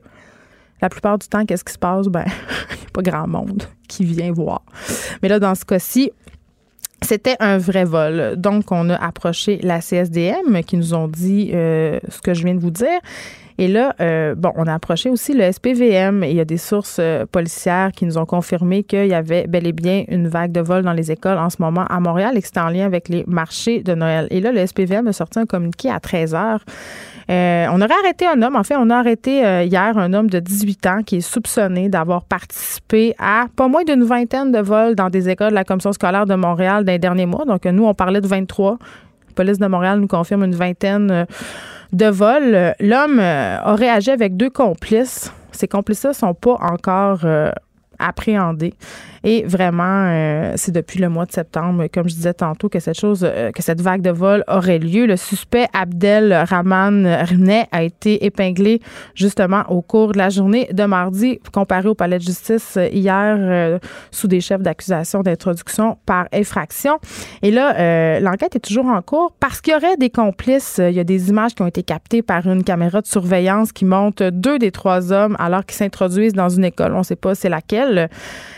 [0.82, 2.08] la plupart du temps, qu'est-ce qui se passe?
[2.08, 2.26] Ben,
[2.72, 4.62] il n'y a pas grand monde qui vient voir.
[5.22, 6.12] Mais là, dans ce cas-ci,
[7.04, 8.36] c'était un vrai vol.
[8.38, 12.56] Donc, on a approché la CSDM qui nous ont dit euh, ce que je viens
[12.56, 13.00] de vous dire.
[13.62, 16.24] Et là, euh, bon, on a approché aussi le SPVM.
[16.24, 19.68] il y a des sources euh, policières qui nous ont confirmé qu'il y avait bel
[19.68, 22.42] et bien une vague de vol dans les écoles en ce moment à Montréal et
[22.42, 24.28] que c'était en lien avec les marchés de Noël.
[24.32, 26.66] Et là, le SPVM a sorti un communiqué à 13 heures.
[27.30, 28.56] Euh, on aurait arrêté un homme.
[28.56, 32.24] En fait, on a arrêté hier un homme de 18 ans qui est soupçonné d'avoir
[32.24, 36.26] participé à pas moins d'une vingtaine de vols dans des écoles de la Commission scolaire
[36.26, 37.46] de Montréal dans les derniers mois.
[37.46, 38.80] Donc, nous, on parlait de 23.
[39.28, 41.28] La police de Montréal nous confirme une vingtaine
[41.94, 42.76] de vol.
[42.80, 45.32] L'homme euh, a réagi avec deux complices.
[45.52, 47.52] Ces complices-là ne sont pas encore euh,
[48.00, 48.74] appréhendés.
[49.24, 53.00] Et vraiment, euh, c'est depuis le mois de septembre, comme je disais tantôt, que cette
[53.00, 55.06] chose, euh, que cette vague de vol aurait lieu.
[55.06, 58.82] Le suspect Abdel Rahman Rnet a été épinglé
[59.14, 63.80] justement au cours de la journée de mardi, comparé au palais de justice hier euh,
[64.10, 66.98] sous des chefs d'accusation d'introduction par effraction.
[67.42, 70.80] Et là, l'enquête est toujours en cours parce qu'il y aurait des complices.
[70.80, 73.86] Il y a des images qui ont été captées par une caméra de surveillance qui
[73.86, 76.94] montre deux des trois hommes alors qu'ils s'introduisent dans une école.
[76.94, 78.10] On ne sait pas c'est laquelle.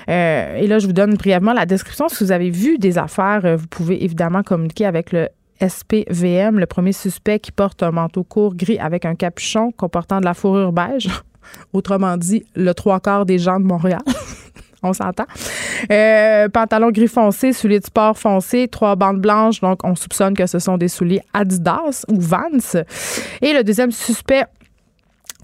[0.09, 2.07] Euh, et là, je vous donne brièvement la description.
[2.09, 5.29] Si vous avez vu des affaires, euh, vous pouvez évidemment communiquer avec le
[5.61, 10.25] SPVM, le premier suspect qui porte un manteau court gris avec un capuchon comportant de
[10.25, 11.09] la fourrure beige.
[11.73, 14.01] Autrement dit, le trois quarts des gens de Montréal.
[14.83, 15.25] on s'entend.
[15.91, 19.61] Euh, pantalon gris foncé, souliers de sport foncé, trois bandes blanches.
[19.61, 22.83] Donc, on soupçonne que ce sont des souliers Adidas ou Vans.
[23.41, 24.45] Et le deuxième suspect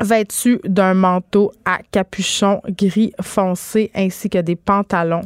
[0.02, 5.22] vêtu d'un manteau à capuchon gris foncé ainsi que des pantalons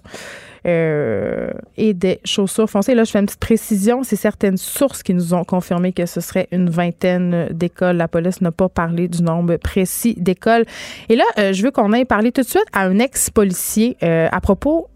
[0.65, 2.95] euh, et des chaussures foncées.
[2.95, 4.03] Là, je fais une petite précision.
[4.03, 7.97] C'est certaines sources qui nous ont confirmé que ce serait une vingtaine d'écoles.
[7.97, 10.65] La police n'a pas parlé du nombre précis d'écoles.
[11.09, 14.29] Et là, euh, je veux qu'on aille parler tout de suite à un ex-policier euh,
[14.31, 14.87] à propos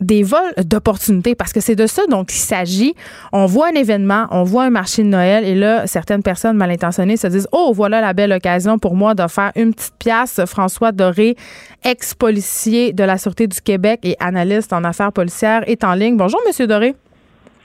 [0.00, 2.94] des vols d'opportunités parce que c'est de ça dont il s'agit.
[3.32, 6.70] On voit un événement, on voit un marché de Noël et là, certaines personnes mal
[6.70, 10.40] intentionnées se disent Oh, voilà la belle occasion pour moi de faire une petite pièce.
[10.46, 11.36] François Doré,
[11.84, 16.16] ex-policier de la Sûreté du Québec et analyste en affaires policières, est en ligne.
[16.16, 16.94] Bonjour, Monsieur Doré.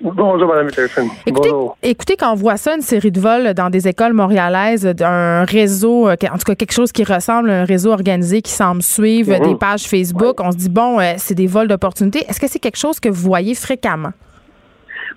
[0.02, 1.08] Bonjour, Mme Peterson.
[1.26, 5.46] Écoutez, écoutez, quand on voit ça, une série de vols dans des écoles montréalaises, d'un
[5.46, 8.84] réseau, euh, en tout cas quelque chose qui ressemble à un réseau organisé qui semble
[8.84, 9.48] suivre mhm.
[9.48, 12.26] des pages Facebook, on se dit, bon, euh, c'est des vols d'opportunités.
[12.28, 14.12] Est-ce que c'est quelque chose que vous voyez fréquemment?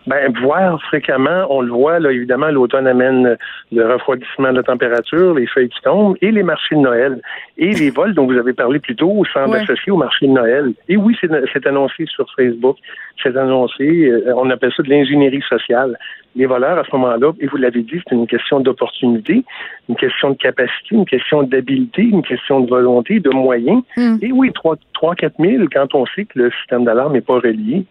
[0.06, 3.37] Ben, voir fréquemment, on le voit, là, évidemment, l'automne amène
[3.72, 7.20] le refroidissement de la température, les feuilles qui tombent, et les marchés de Noël.
[7.58, 10.72] Et les vols dont vous avez parlé plus tôt semblent associés au marché de Noël.
[10.88, 12.76] Et oui, c'est annoncé sur Facebook,
[13.22, 15.98] c'est annoncé, euh, on appelle ça de l'ingénierie sociale.
[16.37, 19.44] Les voleurs, à ce moment-là, et vous l'avez dit, c'est une question d'opportunité,
[19.88, 23.82] une question de capacité, une question d'habileté, une question de volonté, de moyens.
[23.96, 24.16] Hmm.
[24.22, 27.84] Et oui, 3-4 000, quand on sait que le système d'alarme n'est pas relié,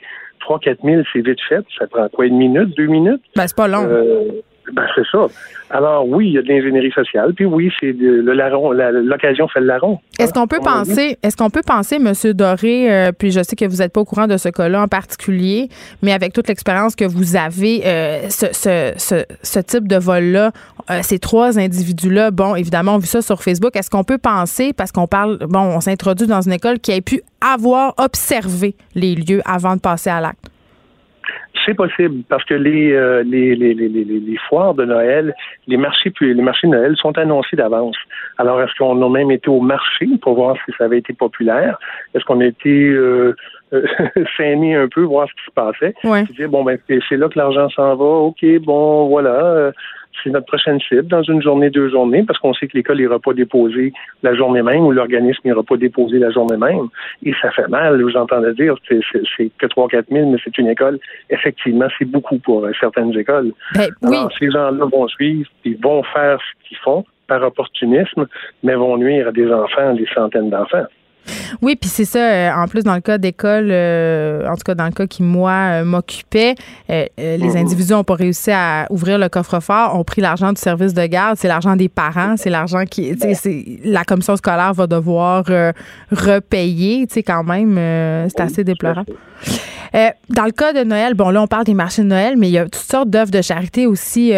[0.47, 1.65] 3 4 000, c'est vite fait.
[1.77, 3.21] Ça prend quoi, une minute, deux minutes?
[3.35, 3.83] Ben, c'est pas long.
[3.83, 4.41] Euh,
[4.73, 5.27] Ben, c'est ça.
[5.69, 9.59] Alors oui, il y a de l'ingénierie sociale, puis oui, c'est le larron, l'occasion fait
[9.59, 9.99] le larron.
[10.17, 13.65] Est-ce qu'on peut penser, est-ce qu'on peut penser, Monsieur Doré, euh, puis je sais que
[13.65, 15.67] vous n'êtes pas au courant de ce cas-là en particulier,
[16.01, 20.51] mais avec toute l'expérience que vous avez, euh, ce, ce, ce, ce, type de vol-là,
[20.89, 23.75] euh, ces trois individus-là, bon, évidemment, on vu ça sur Facebook.
[23.75, 27.01] Est-ce qu'on peut penser, parce qu'on parle, bon, on s'introduit dans une école qui a
[27.01, 30.49] pu avoir observé les lieux avant de passer à l'acte?
[31.67, 35.35] C'est possible parce que les, euh, les, les, les, les, foires de Noël,
[35.67, 37.97] les marchés les marchés de Noël sont annoncés d'avance.
[38.37, 41.77] Alors, est-ce qu'on a même été au marché pour voir si ça avait été populaire?
[42.13, 43.35] Est-ce qu'on a été euh,
[43.73, 43.85] euh
[44.39, 45.93] un peu, voir ce qui se passait?
[46.05, 46.47] Ouais.
[46.47, 48.05] bon, ben, c'est là que l'argent s'en va.
[48.05, 49.73] OK, bon, voilà.
[50.27, 53.17] C'est notre prochaine cible dans une journée, deux journées, parce qu'on sait que l'école n'ira
[53.17, 56.89] pas déposer la journée même ou l'organisme n'ira pas déposer la journée même.
[57.23, 60.67] Et ça fait mal, vous entendez dire, c'est que 3 4 000, mais c'est une
[60.67, 60.99] école.
[61.29, 63.53] Effectivement, c'est beaucoup pour euh, certaines écoles.
[63.73, 68.27] Ben, Alors, ces gens-là vont suivre, ils vont faire ce qu'ils font par opportunisme,
[68.63, 70.87] mais vont nuire à des enfants, des centaines d'enfants.
[71.61, 72.19] Oui, puis c'est ça.
[72.19, 75.23] Euh, en plus, dans le cas d'école, euh, en tout cas dans le cas qui,
[75.23, 76.55] moi, euh, m'occupait,
[76.89, 77.57] les mhm.
[77.57, 81.37] individus n'ont pas réussi à ouvrir le coffre-fort, ont pris l'argent du service de garde,
[81.37, 83.15] c'est l'argent des parents, c'est l'argent qui...
[83.17, 85.45] C'est, la commission scolaire va devoir
[86.11, 87.75] repayer, tu sais, quand même,
[88.29, 89.13] c'est assez déplorable.
[89.93, 92.51] dans le cas de Noël, bon, là, on parle des marchés de Noël, mais il
[92.53, 94.33] y a toutes sortes d'œuvres de charité aussi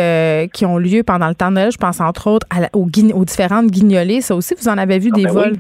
[0.54, 1.72] qui ont lieu pendant le temps de Noël.
[1.72, 4.22] Je pense entre autres aux, aux, différentes guignolées.
[4.22, 5.56] Ça aussi, vous en avez vu ah, des ben vols?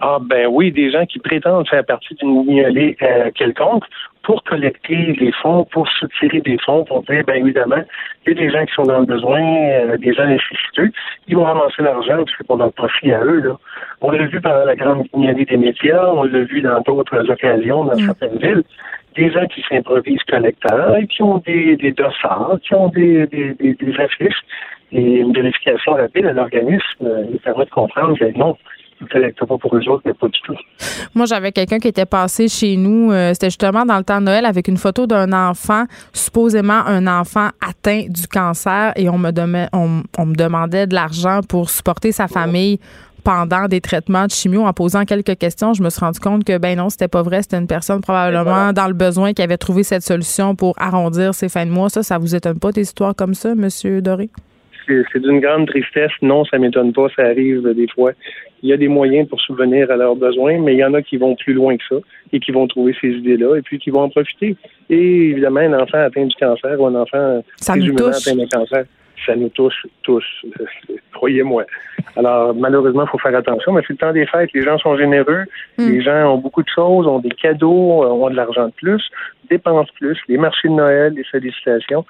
[0.00, 3.84] Ah ben oui, des gens qui prétendent faire partie d'une guignolée euh, quelconque
[4.22, 7.82] pour collecter des fonds, pour soutirer des fonds, pour dire, ben évidemment,
[8.26, 10.90] il y a des gens qui sont dans le besoin, euh, des gens nécessiteux,
[11.28, 13.40] ils vont ramasser l'argent, parce que pour leur profit à eux.
[13.40, 13.56] Là.
[14.00, 17.84] On l'a vu pendant la grande guignolée des médias, on l'a vu dans d'autres occasions
[17.84, 18.00] dans mm.
[18.00, 18.64] certaines villes,
[19.14, 23.54] des gens qui s'improvisent collecteurs et qui ont des, des dossards, qui ont des, des,
[23.54, 24.42] des, des affiches,
[24.92, 28.56] et une vérification rapide à l'organisme euh, permet de comprendre que non,
[29.60, 30.54] pour eux autres, mais pas du tout.
[31.14, 34.26] Moi, j'avais quelqu'un qui était passé chez nous, euh, c'était justement dans le temps de
[34.26, 39.30] Noël, avec une photo d'un enfant, supposément un enfant atteint du cancer, et on me,
[39.72, 42.78] on, me demandait de l'argent pour supporter sa famille
[43.24, 46.58] pendant des traitements de chimio en posant quelques questions, je me suis rendu compte que
[46.58, 49.82] ben non, c'était pas vrai, c'était une personne probablement dans le besoin qui avait trouvé
[49.82, 51.88] cette solution pour arrondir ses fins de mois.
[51.88, 54.30] Ça, ça vous étonne pas des histoires comme ça, monsieur Doré?
[55.12, 56.12] c'est d'une grande tristesse.
[56.22, 58.12] Non, ça m'étonne pas, ça arrive des fois.
[58.62, 61.02] Il y a des moyens pour subvenir à leurs besoins, mais il y en a
[61.02, 61.96] qui vont plus loin que ça
[62.32, 64.56] et qui vont trouver ces idées-là et puis qui vont en profiter.
[64.90, 68.84] Et évidemment, un enfant atteint du cancer ou un enfant présumément atteint d'un cancer,
[69.24, 70.24] ça nous touche tous,
[71.12, 71.64] croyez-moi.
[72.16, 74.50] Alors, malheureusement, il faut faire attention, mais c'est le temps des fêtes.
[74.54, 75.44] Les gens sont généreux,
[75.78, 75.90] hmm.
[75.90, 79.02] les gens ont beaucoup de choses, ont des cadeaux, ont de l'argent de plus,
[79.50, 82.04] dépensent plus, les marchés de Noël, les sollicitations.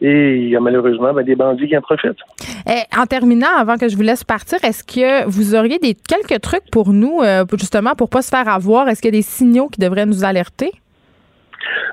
[0.00, 2.20] Et il y a malheureusement ben, des bandits qui en profitent.
[2.68, 6.40] Eh, en terminant, avant que je vous laisse partir, est-ce que vous auriez des quelques
[6.40, 8.88] trucs pour nous, euh, justement, pour pas se faire avoir?
[8.88, 10.70] Est-ce qu'il y a des signaux qui devraient nous alerter?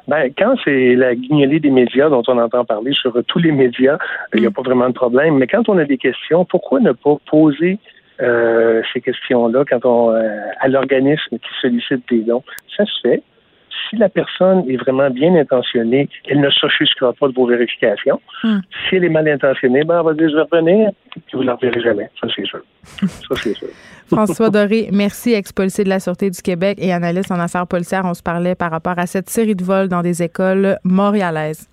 [0.08, 3.98] Ben, quand c'est la guignolée des médias dont on entend parler sur tous les médias,
[4.34, 4.54] il n'y a mm.
[4.54, 5.38] pas vraiment de problème.
[5.38, 7.80] Mais quand on a des questions, pourquoi ne pas poser
[8.22, 12.44] euh, ces questions-là quand on euh, à l'organisme qui sollicite des dons?
[12.78, 13.24] Ça se fait
[13.90, 18.20] si la personne est vraiment bien intentionnée, elle ne s'offusquera pas de vos vérifications.
[18.44, 18.60] Hmm.
[18.90, 21.48] Si elle est mal intentionnée, ben, elle va dire je vais revenir, puis vous ne
[21.48, 22.10] la reverrez jamais.
[22.20, 22.62] Ça, c'est sûr.
[23.00, 23.68] Ça, c'est sûr.
[24.08, 28.04] François Doré, merci, ex-policier de la Sûreté du Québec et analyste en affaires policières.
[28.06, 31.68] On se parlait par rapport à cette série de vols dans des écoles montréalaises.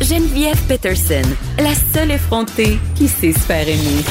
[0.00, 1.28] Geneviève Peterson,
[1.58, 4.04] la seule effrontée qui sait se faire aimer.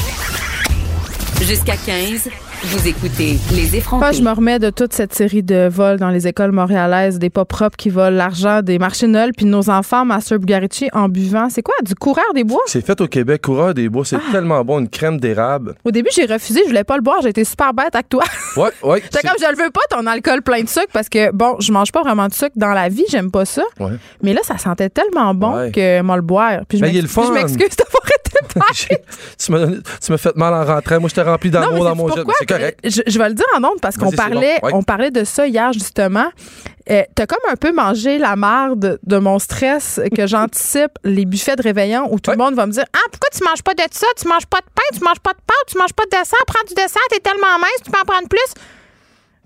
[1.40, 2.47] Jusqu'à 15.
[2.64, 4.14] Vous écoutez Les effrontés.
[4.14, 7.44] je me remets de toute cette série de vols dans les écoles montréalaises, des pas
[7.44, 11.50] propres qui volent l'argent des marchés de Noël, puis nos enfants, Master Bugarici, en buvant.
[11.50, 12.60] C'est quoi, du coureur des bois?
[12.66, 14.04] C'est fait au Québec, coureur des bois.
[14.04, 14.32] C'est ah.
[14.32, 15.76] tellement bon, une crème d'érable.
[15.84, 17.18] Au début, j'ai refusé, je voulais pas le boire.
[17.22, 18.24] J'ai été super bête avec toi.
[18.56, 19.00] Ouais, ouais.
[19.04, 21.70] J'étais comme, je le veux pas, ton alcool plein de sucre, parce que, bon, je
[21.70, 23.62] mange pas vraiment de sucre dans la vie, j'aime pas ça.
[23.78, 23.92] Ouais.
[24.24, 26.62] Mais là, ça sentait tellement bon que moi le boire.
[26.68, 28.17] Puis je m'excuse d'avoir été
[29.38, 31.00] tu m'as fait mal en rentrant.
[31.00, 32.24] Moi, je t'ai rempli d'amour dans mon jeu.
[32.38, 32.80] C'est correct.
[32.84, 36.28] Je, vais le dire en ondes parce qu'on parlait, on parlait de ça hier, justement.
[36.90, 41.56] Euh, T'as comme un peu mangé la marde de mon stress que j'anticipe les buffets
[41.56, 43.82] de réveillon où tout le monde va me dire Ah, pourquoi tu manges pas de
[43.92, 44.06] ça?
[44.16, 46.38] Tu manges pas de pain, tu manges pas de pâte, tu manges pas de dessert,
[46.46, 48.54] prends du dessert, t'es tellement mince, tu peux en prendre plus?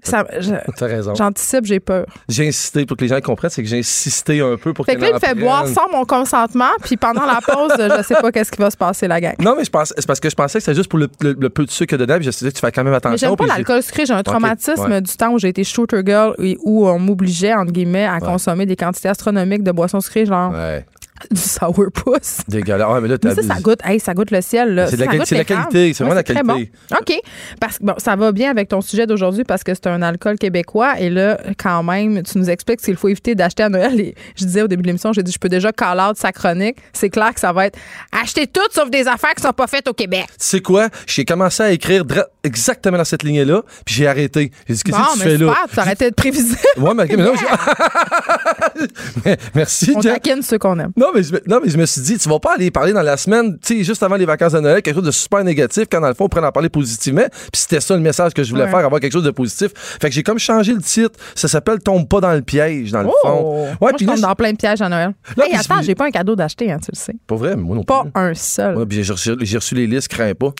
[0.04, 1.14] Ça, je- T'as raison.
[1.14, 2.06] J'anticipe, j'ai peur.
[2.28, 4.96] J'ai insisté pour que les gens comprennent, c'est que j'ai insisté un peu pour Fait
[4.96, 8.16] que là, il me fait boire sans mon consentement, puis pendant la pause, je sais
[8.20, 9.34] pas qu'est-ce qui va se passer, la gang.
[9.38, 11.36] Non, mais je pense, c'est parce que je pensais que c'était juste pour le, le-
[11.38, 13.12] le peu de sucre dedans, puis je me suis dit, tu fais quand même attention.
[13.12, 14.04] Mais j'aime pas l'alcool sucré.
[14.06, 15.00] J'ai un traumatisme ouais.
[15.00, 18.66] du temps où j'ai été shooter girl et où on m'obligeait, entre guillemets, à consommer
[18.66, 20.84] des quantités astronomiques de boissons sucrées, genre Ouais,
[21.30, 22.38] du sourpuss.
[22.48, 22.88] dégueulasse.
[22.90, 24.74] Ouais, mais là, Mais ça, goûte, hey, ça goûte le ciel.
[24.74, 24.86] là.
[24.88, 26.42] C'est de la Ça c'est qualité, c'est vraiment la qualité.
[26.46, 26.96] bon.
[26.98, 27.12] OK.
[27.60, 30.38] Parce que bon, ça va bien avec ton sujet d'aujourd'hui parce que c'est un alcool
[30.38, 30.98] québécois.
[30.98, 33.98] Et là, quand même, tu nous expliques qu'il faut éviter d'acheter à Noël.
[34.00, 36.32] Et je disais au début de l'émission, j'ai dit, je peux déjà call out sa
[36.32, 36.76] chronique.
[36.92, 37.78] C'est clair que ça va être
[38.12, 40.26] acheter tout sauf des affaires qui sont pas faites au Québec.
[40.28, 40.88] Tu sais quoi?
[41.06, 42.04] J'ai commencé à écrire
[42.44, 44.50] exactement dans cette ligne-là, puis j'ai arrêté.
[44.68, 45.54] J'ai dit, qu'est-ce Bon, que tu mais fais là?
[45.72, 46.58] tu arrêtais de prévisible.
[46.78, 47.32] Ouais, mais, mais non,
[49.24, 50.92] Mais Merci, On taquine ceux qu'on aime.
[50.96, 52.92] Non mais, je, me- non, mais je me suis dit, tu vas pas aller parler
[52.92, 55.42] dans la semaine, tu sais, juste avant les vacances de Noël, quelque chose de super
[55.44, 57.26] négatif, quand dans le fond, on pourrait en parler positivement.
[57.30, 58.70] Puis c'était ça le message que je voulais Ouais.
[58.70, 59.70] faire, avoir quelque chose de positif.
[59.74, 61.18] Fait que j'ai comme changé le titre.
[61.34, 63.12] Ça s'appelle Tombe pas dans le piège, dans le Oh!
[63.22, 63.66] fond.
[63.80, 65.12] Moi, je là, tombe dans plein de pièges à Noël.
[65.36, 67.14] Là, hey, attends, j'ai pas un cadeau d'acheter, hein, tu le sais.
[67.26, 68.10] Pas vrai, mais moi non Pas plus.
[68.14, 68.76] un seul.
[68.76, 70.52] Ouais, puis j'ai reçu, j'ai reçu les listes, crains pas.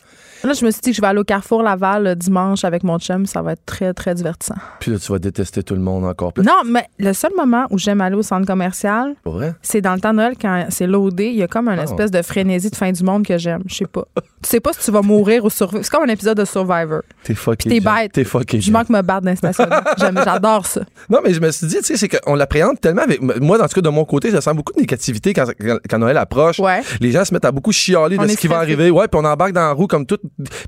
[0.45, 2.83] Là, je me suis dit que je vais aller au Carrefour Laval le dimanche avec
[2.85, 3.27] mon chum.
[3.27, 4.55] Ça va être très, très divertissant.
[4.81, 6.45] Puis là, tu vas détester tout le monde encore plus.
[6.45, 9.15] Non, mais le seul moment où j'aime aller au centre commercial,
[9.63, 11.27] c'est dans le temps de Noël quand c'est loadé.
[11.27, 11.85] Il y a comme une Ah.
[11.85, 13.63] espèce de frénésie de fin du monde que j'aime.
[13.67, 14.05] Je sais pas.
[14.17, 15.85] tu sais pas si tu vas mourir ou survivre.
[15.85, 17.03] C'est comme un épisode de Survivor.
[17.23, 17.69] T'es fucké.
[17.69, 18.13] T'es bête.
[18.13, 18.61] T'es fucké.
[18.61, 19.33] Je manque me battre dans
[20.25, 20.81] J'adore ça.
[21.09, 23.21] Non, mais je me suis dit, tu sais, c'est qu'on l'appréhende tellement avec.
[23.21, 26.59] Moi, dans tout cas, de mon côté, je sens beaucoup de négativité quand, Noël approche.
[26.59, 26.83] Ouais.
[27.01, 28.91] Les gens se mettent à beaucoup chialer On de ce qui va arriver.
[28.91, 30.19] Ouais, puis on embarque dans la roue comme tout.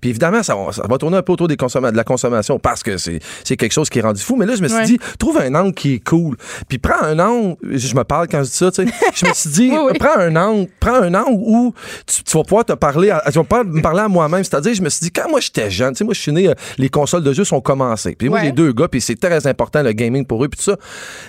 [0.01, 2.97] Puis évidemment, ça, ça va tourner un peu autour des de la consommation parce que
[2.99, 4.37] c'est c'est quelque chose qui est rendu fou.
[4.37, 4.85] Mais là, je me suis Ouais.
[4.85, 6.37] dit, trouve un angle qui est cool.
[6.69, 7.57] Puis prends un angle.
[7.63, 8.93] Je me parle quand je dis ça, tu sais.
[9.15, 9.99] Je me suis dit, Oui, oui.
[9.99, 10.69] prends un angle.
[10.81, 11.75] Prends un angle où
[12.07, 13.11] tu, tu vas pouvoir te parler.
[13.11, 14.45] À, tu vas pouvoir me parler à moi-même.
[14.45, 16.49] C'est-à-dire, je me suis dit, quand moi j'étais jeune, tu sais, moi je suis né,
[16.49, 18.15] euh, les consoles de jeux sont commencées.
[18.17, 18.47] Puis moi, Ouais.
[18.47, 20.77] j'ai deux gars, puis c'est très important le gaming pour eux, puis tout ça.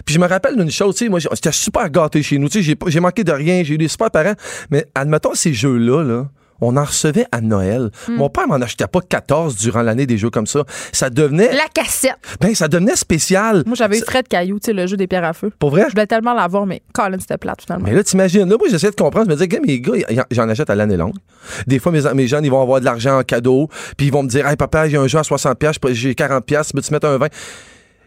[0.06, 2.64] Puis je me rappelle d'une chose, tu sais, moi j'étais super gâté chez nous, tu
[2.64, 4.34] sais, j'ai manqué de rien, j'ai eu des super parents.
[4.72, 6.28] Mais admettons ces jeux-là, là.
[6.66, 7.92] On en recevait à Noël.
[8.08, 8.16] Hmm.
[8.16, 10.64] Mon père m'en achetait pas 14 durant l'année des jeux comme ça.
[10.92, 12.16] Ça devenait, La cassette.
[12.42, 13.62] ben, ça devenait spécial.
[13.66, 15.52] Moi, j'avais eu Fred Caillou, tu sais, le jeu des pierres à feu.
[15.60, 15.84] Pour vrai?
[15.88, 17.86] Je voulais tellement l'avoir, mais Colin, c'était plate, finalement.
[17.88, 19.26] Mais là, t'imagines, là, moi, j'essayais de comprendre.
[19.26, 21.16] Je me disais, gars, mes gars, j'en achète à l'année longue.
[21.68, 24.24] Des fois, mes, mes jeunes, ils vont avoir de l'argent en cadeau, puis ils vont
[24.24, 27.08] me dire, hey, papa, j'ai un jeu à 60$, piastres, j'ai 40$, piastres, peux-tu mettre
[27.08, 27.30] un 20$?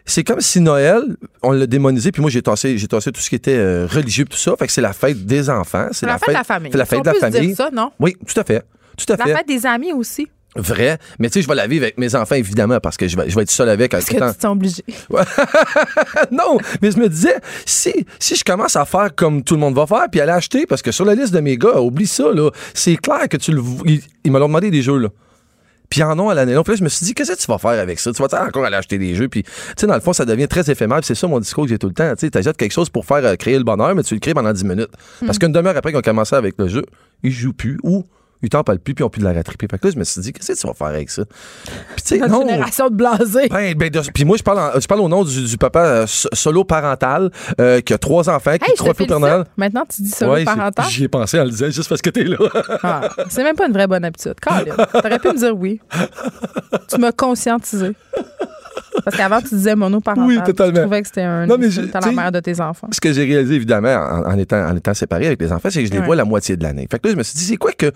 [0.09, 1.03] C'est comme si Noël,
[1.43, 4.25] on l'a démonisé, puis moi, j'ai tassé, j'ai tassé tout ce qui était euh, religieux,
[4.25, 4.55] tout ça.
[4.57, 5.87] Fait que c'est la fête des enfants.
[5.91, 6.71] C'est la, fête de la famille.
[6.71, 7.47] C'est la fête on de la peut famille.
[7.47, 7.91] dire ça, non?
[7.99, 8.63] Oui, tout à fait.
[8.97, 9.35] Tout à La fait.
[9.35, 10.27] fête des amis aussi.
[10.55, 10.97] Vrai.
[11.19, 13.29] Mais tu sais, je vais la vivre avec mes enfants, évidemment, parce que je vais,
[13.29, 13.91] je vais être seul avec.
[13.91, 14.83] Parce que étant- tu t'es obligé.
[16.31, 19.75] non, mais je me disais, si, si je commence à faire comme tout le monde
[19.75, 22.31] va faire, puis aller acheter, parce que sur la liste de mes gars, oublie ça,
[22.33, 23.61] là, c'est clair que tu le.
[23.85, 25.09] Ils, ils me l'ont demandé des jeux, là.
[25.89, 26.63] Puis en ont à l'année longue.
[26.63, 28.11] Puis là, je me suis dit, qu'est-ce que tu vas faire avec ça?
[28.11, 29.27] Tu vas encore aller acheter des jeux?
[29.27, 30.99] Puis, tu sais, dans le fond, ça devient très éphémère.
[31.03, 32.11] C'est ça mon discours que j'ai tout le temps.
[32.11, 34.33] Tu sais, t'achètes quelque chose pour faire euh, créer le bonheur, mais tu le crées
[34.33, 34.91] pendant 10 minutes.
[35.25, 36.85] Parce qu'une demi-heure après qu'on commencé avec le jeu,
[37.23, 38.05] ils jouent plus ou
[38.41, 39.67] ils t'en parlent plus, puis ils ont plus de la rattraper.
[39.69, 41.23] Fait que là, je me suis dit, qu'est-ce que tu vas faire avec ça?
[41.25, 42.47] Puis, tu sais, Notre non.
[42.47, 43.47] génération de blasés.
[43.49, 45.79] Ben, ben, de- puis moi, je parle, en- je parle au nom du, du papa
[45.81, 49.05] euh, so- solo parental euh, qui a trois enfants, qui Hey, je croit te plus
[49.05, 49.35] au Père félicite.
[49.37, 49.45] Noël.
[49.57, 50.85] Maintenant, tu dis solo Ouais, parental?
[50.89, 52.37] J'y ai pensé en le disant juste parce que t'es là.
[52.83, 54.35] Ah, c'est même pas une vraie bonne habitude.
[54.41, 55.81] Colin, t'aurais pu me dire oui.
[56.87, 57.91] Tu m'as conscientisé.
[59.05, 60.27] Parce qu'avant, tu disais monoparental.
[60.27, 60.75] Oui, totalement.
[60.75, 62.87] Je trouvais que c'était un Non, mais je- la mère de tes enfants.
[62.91, 65.81] Ce que j'ai réalisé, évidemment, en, en étant, en étant séparé avec les enfants, c'est
[65.81, 66.05] que je les Ouais.
[66.05, 66.87] vois la moitié de l'année.
[66.89, 67.91] Fait que là, je me suis dit, c'est quoi que.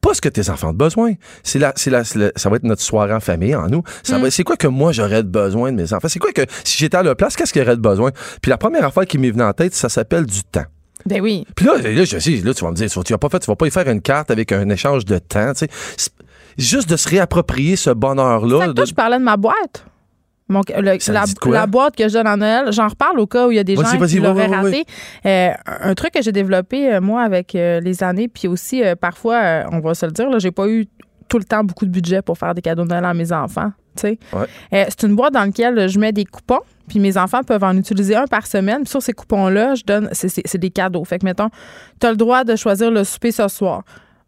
[0.00, 1.12] Pas ce que tes enfants ont besoin.
[1.42, 1.90] C'est c'est
[2.36, 3.82] ça va être notre soirée en famille, en nous.
[4.02, 4.30] Ça Mm.
[4.30, 6.08] c'est quoi que moi, j'aurais de besoin de mes enfants?
[6.08, 8.10] C'est quoi que, si j'étais à leur place, qu'est-ce qu'il y aurait de besoin?
[8.40, 10.64] Puis la première affaire qui m'est venue en tête, ça s'appelle du temps.
[11.06, 11.46] Ben oui.
[11.56, 13.46] Puis là, là, je sais, là, tu vas me dire, tu vas, pas, faire- tu
[13.46, 16.10] vas pas y faire une carte avec un échange de temps, tu sais.
[16.58, 18.66] Juste de se réapproprier ce bonheur-là.
[18.66, 19.84] Fait de- je parlais de ma boîte.
[20.48, 20.96] Mon- le-
[21.52, 23.64] la, boîte que je donne à Noël, j'en reparle au cas où il y a
[23.64, 24.84] des gens qui oui, l'auraient oui, oui, raté.
[25.26, 25.50] Euh,
[25.82, 29.80] un truc que j'ai développé, euh, moi, avec euh, les années, puis aussi, parfois, on
[29.80, 30.86] va se le dire, là, j'ai pas eu
[31.28, 33.70] tout le temps beaucoup de budget pour faire des cadeaux de Noël à mes enfants.
[33.96, 34.18] tu sais.
[34.32, 34.86] Ouais.
[34.88, 38.16] C'est une boîte dans laquelle je mets des coupons, puis mes enfants peuvent en utiliser
[38.16, 38.82] un par semaine.
[38.84, 41.04] Puis sur ces coupons-là, je donne, c'est, c'est- c'est des cadeaux.
[41.04, 41.50] Fait que, mettons,
[42.00, 43.82] tu as le droit de choisir le souper ce soir.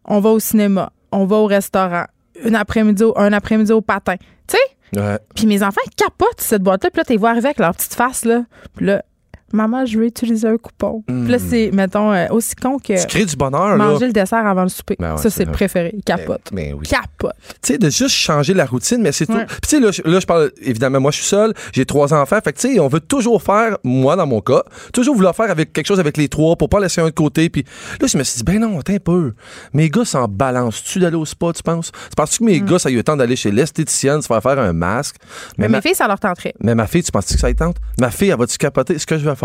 [0.04, 2.04] On va au cinéma, on va au restaurant,
[2.44, 4.16] une après-midi un après-midi au patin.
[4.46, 4.58] Tu sais?
[4.96, 5.18] Ouais.
[5.34, 6.90] Puis mes enfants, capotent cette boîte-là.
[6.90, 8.44] Puis là, tu les vois avec leur petite face, là.
[8.74, 9.04] Puis là,
[9.52, 11.02] Maman, je veux utiliser un coupon.
[11.06, 13.76] Puis là, c'est, mettons, euh, aussi con que Tu crées du bonheur, là.
[13.76, 14.96] manger le dessert avant le souper.
[14.98, 15.92] Ben ouais, ça, c'est le préféré.
[15.96, 16.50] Il Capote.
[16.52, 16.86] Mais oui.
[16.86, 17.34] Capote.
[17.62, 19.40] Tu sais, de juste changer la routine, mais c'est Ouais.
[19.46, 19.46] tout.
[19.46, 22.12] Puis tu sais, là, je- là, je parle, évidemment, moi, je suis seul, j'ai trois
[22.14, 22.38] enfants.
[22.42, 25.50] Fait que tu sais, on veut toujours faire, moi, dans mon cas, toujours vouloir faire
[25.50, 27.48] avec quelque chose avec les trois pour pas laisser un de côté.
[27.50, 27.64] Puis
[28.00, 29.32] là, je me suis dit, ben non, attends un peu.
[29.72, 31.90] Mes gars s'en balancent-tu d'aller au spa, tu penses?
[32.04, 34.42] C'est parce que mes gars, ça a eu le temps d'aller chez l'esthéticienne, se faire
[34.42, 35.16] faire un masque?
[35.58, 36.54] Mais, Mais, ma, mes filles, ça leur tenterait.
[36.60, 37.76] mais ma fille, tu penses que ça y tente?
[38.00, 38.98] Ma fille, elle va-tu capoter?
[38.98, 39.36] Ce que je vais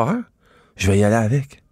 [0.75, 1.64] je vais y aller avec.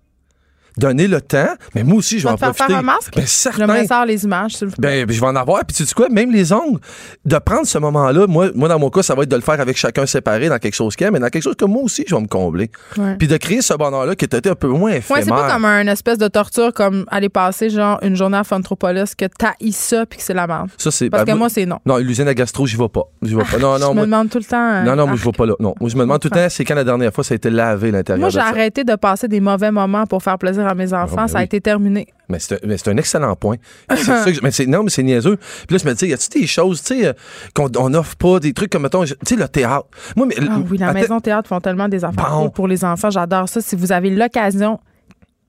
[0.77, 2.65] Donner le temps, mais moi aussi, je vais en profiter.
[2.65, 3.13] faire un masque?
[3.15, 3.69] Ben, certain.
[3.69, 5.05] Avoir les images, s'il vous plaît.
[5.05, 5.63] Ben, je vais en avoir.
[5.65, 6.79] Puis tu sais quoi, même les ongles,
[7.25, 9.59] de prendre ce moment-là, moi, moi, dans mon cas, ça va être de le faire
[9.59, 12.03] avec chacun séparé dans quelque chose qui aime, mais dans quelque chose que moi aussi,
[12.07, 12.71] je vais me combler.
[12.97, 13.15] Ouais.
[13.17, 15.17] Puis de créer ce bonheur-là qui était un peu moins éphémère.
[15.17, 18.43] Ouais, c'est pas comme un espèce de torture comme aller passer genre une journée à
[18.43, 20.69] Funtropolis que t'haïs ça puis que c'est la merde.
[20.77, 21.09] Ça, c'est.
[21.09, 21.79] Parce ben, que moi, c'est non.
[21.85, 23.03] Non, l'usine à gastro, j'y vais pas.
[23.21, 23.57] J'y vais pas.
[23.57, 24.05] Non, je non, me moi.
[24.05, 24.83] demande tout le temps.
[24.83, 25.53] Non, non, moi, je ah, vais pas là.
[25.59, 25.75] Non.
[25.79, 27.49] Moi, je me demande tout le temps, c'est quand la dernière fois ça a été
[27.49, 30.93] lavé l'intérieur Moi, j'ai arrêté de passer des mauvais moments pour faire plaisir à mes
[30.93, 31.15] enfants.
[31.15, 31.45] ben ça a oui.
[31.45, 32.07] été terminé.
[32.29, 33.57] Mais c'est un, excellent point.
[33.89, 33.95] Que
[34.33, 35.37] je- mais c'est, non, mais c'est niaiseux.
[35.37, 37.13] Puis là, je me dis, y a-tu des choses, tu sais, euh,
[37.53, 39.87] qu'on on offre pas, des trucs comme, mettons, tu sais, le théâtre.
[40.15, 40.35] Moi, mais.
[40.49, 42.49] Ah oui, la maison théâtre font tellement des affaires Bon.
[42.49, 43.09] pour les enfants.
[43.09, 43.61] J'adore ça.
[43.61, 44.79] Si vous avez l'occasion,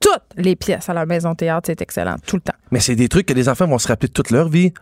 [0.01, 2.57] toutes les pièces à la maison théâtre, c'est excellent, tout le temps.
[2.71, 4.73] Mais c'est des trucs que les enfants vont se rappeler toute leur vie.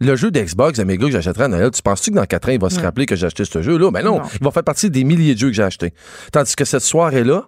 [0.00, 2.48] Le jeu d'Xbox à mes gars que j'achèterai à Noël, tu penses-tu que dans 4
[2.48, 3.88] ans, il va se rappeler que j'ai acheté ce jeu-là?
[3.92, 4.22] Ben non, Non.
[4.40, 5.94] il va faire partie des milliers de jeux que j'ai achetés.
[6.32, 7.44] Tandis que cette soirée-là,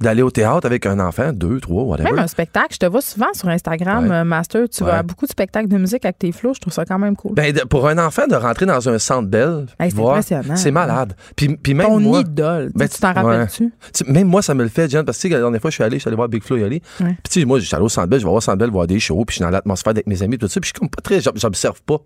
[0.00, 2.10] d'aller au théâtre avec un enfant, deux, trois, whatever.
[2.10, 4.16] Même un spectacle, je te vois souvent sur Instagram, Ouais.
[4.16, 4.90] euh, Master, tu Ouais.
[4.90, 7.16] vas à beaucoup de spectacles de musique avec tes flots, je trouve ça quand même
[7.16, 7.34] cool.
[7.34, 10.56] Ben, de- pour un enfant, de rentrer dans un centre belle, Hey, c'est impressionnant.
[10.56, 11.14] c'est malade.
[11.36, 13.72] Puis, puis même Ton moi, idole, Ben, tu t'en tu- rappelles-tu?
[14.06, 15.96] Même moi, ça me le fait, Jen, parce que la dernière fois, je suis allé,
[15.96, 16.82] je suis allé voir Big Flo y aller.
[17.28, 19.24] Puis, moi, je suis allé au Centre Bell, je vais voir Centre voir des shows,
[19.26, 21.02] puis je suis dans l'atmosphère avec mes amis, tout ça, puis je suis comme pas
[21.02, 21.98] très, j'ob- j'observe pas.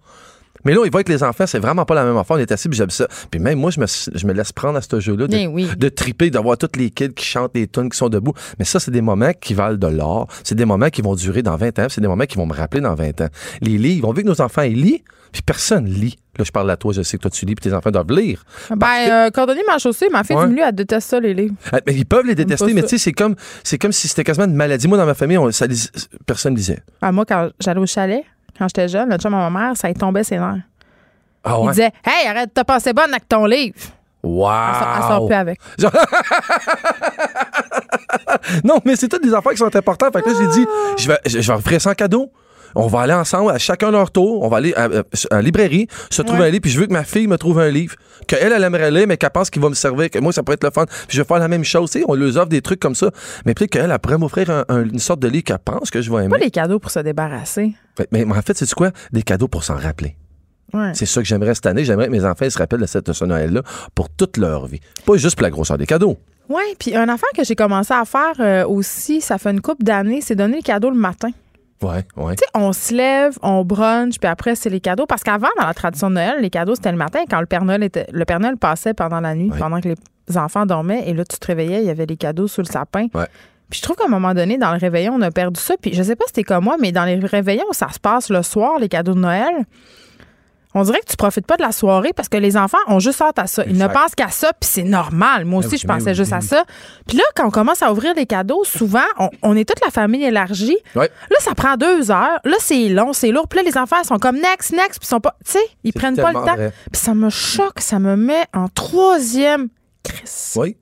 [0.65, 2.37] Mais là, il voit que les enfants, c'est vraiment pas la même affaire.
[2.37, 3.09] On est assis, puis j'observe.
[3.31, 5.69] Puis même moi, je me, je me laisse prendre à ce jeu-là, de, oui.
[5.77, 8.33] de triper, d'avoir tous les kids qui chantent les tunes, qui sont debout.
[8.59, 10.27] Mais ça, c'est des moments qui valent de l'or.
[10.43, 12.55] C'est des moments qui vont durer dans 20 ans, c'est des moments qui vont me
[12.55, 13.29] rappeler dans 20 ans.
[13.61, 15.01] Les livres, on veut que nos enfants ils lisent,
[15.33, 16.17] puis personne lit.
[16.39, 18.11] Là, je parle à toi, je sais que toi, tu lis, puis tes enfants doivent
[18.11, 18.45] lire.
[18.75, 20.47] Ben, euh, Cordonnier m'a chaussé, ma fille Ouais.
[20.47, 21.55] du milieu, elle déteste ça, les livres.
[21.71, 22.87] Ah, ben, ils peuvent les J'aime détester, mais ça.
[22.89, 24.89] tu sais, c'est comme, c'est comme si c'était quasiment une maladie.
[24.89, 25.67] Moi, dans ma famille, on, ça
[26.27, 26.81] personne lisait.
[27.03, 28.25] Ah, moi, quand j'allais au chalet,
[28.59, 30.63] quand j'étais jeune, le chum à ma mère, ça y tombait ses nerfs.
[31.45, 33.77] Ah Il disait Hey, arrête de te passer bonne avec ton livre.
[34.23, 34.49] Wow!
[34.97, 35.61] Elle sort- plus avec.
[38.65, 40.13] non, mais c'est toutes des affaires qui sont importantes.
[40.15, 42.31] Fait que là, j'ai dit, je vais, je, je vais offrir ça en cadeau.
[42.75, 44.43] On va aller ensemble, à chacun leur tour.
[44.43, 44.89] On va aller à, à-
[45.31, 46.47] à la librairie, se trouver Ouais.
[46.49, 46.63] un livre.
[46.63, 47.95] Puis je veux que ma fille me trouve un livre.
[48.27, 50.11] Qu'elle, elle aimerait lire, mais qu'elle pense qu'il va me servir.
[50.11, 50.87] Que moi, ça pourrait être le fun.
[50.87, 51.91] Puis je vais faire la même chose.
[51.91, 53.11] Tu sais, on leur offre des trucs comme ça.
[53.47, 56.01] Mais peut-être qu'elle, elle pourrait m'offrir un- un- une sorte de livre qu'elle pense que
[56.03, 56.29] je vais aimer.
[56.31, 57.75] Pas les cadeaux pour se débarrasser.
[58.13, 58.91] Mais, mais en fait, c'est quoi?
[59.13, 60.17] Des cadeaux pour s'en rappeler.
[60.73, 60.91] Ouais.
[60.95, 61.85] C'est ça que j'aimerais cette année.
[61.85, 63.63] J'aimerais que mes enfants se rappellent de, cette, ce Noël-là
[63.95, 64.81] pour toute leur vie.
[65.07, 66.17] Pas juste pour la grosseur des cadeaux.
[66.49, 69.85] Oui, puis un affaire que j'ai commencé à faire euh, aussi, ça fait une couple
[69.85, 71.31] d'années, c'est donner les cadeaux le matin.
[71.85, 72.35] Ouais, ouais.
[72.37, 75.07] Tu sais, on se lève, on brunch, puis après, c'est les cadeaux.
[75.07, 77.65] Parce qu'avant, dans la tradition de Noël, les cadeaux, c'était le matin, quand le Père
[77.65, 79.59] Noël, était, le Père Noël passait pendant la nuit, Ouais.
[79.59, 79.89] pendant que
[80.29, 82.67] les enfants dormaient, et là, tu te réveillais, il y avait les cadeaux sous le
[82.67, 83.07] sapin.
[83.15, 83.27] Ouais.
[83.71, 85.75] Puis je trouve qu'à un moment donné, dans le réveillon, on a perdu ça.
[85.81, 88.29] Puis je sais pas si c'était comme moi, mais dans les réveillons, ça se passe
[88.31, 89.65] le soir, les cadeaux de Noël.
[90.75, 93.23] On dirait que tu profites pas de la soirée parce que les enfants ont juste
[93.23, 93.63] hâte à ça.
[93.67, 95.45] Ils ne pensent qu'à ça, puis c'est normal.
[95.45, 96.65] Moi Ben aussi, oui, je ben pensais oui, juste ben à ça.
[97.07, 99.91] Puis là, quand on commence à ouvrir les cadeaux, souvent, on, on est toute la
[99.91, 100.77] famille élargie.
[100.97, 102.41] Là, ça prend deux heures.
[102.45, 103.47] Là, c'est long, c'est lourd.
[103.49, 104.99] Puis là, les enfants, ils sont comme next, next.
[104.99, 105.37] Puis ils sont pas.
[105.45, 106.55] Tu sais, ils prennent pas le temps.
[106.57, 106.73] vrai.
[106.93, 109.69] Puis ça me choque, ça me met en troisième
[110.03, 110.55] crise.
[110.57, 110.77] Oui.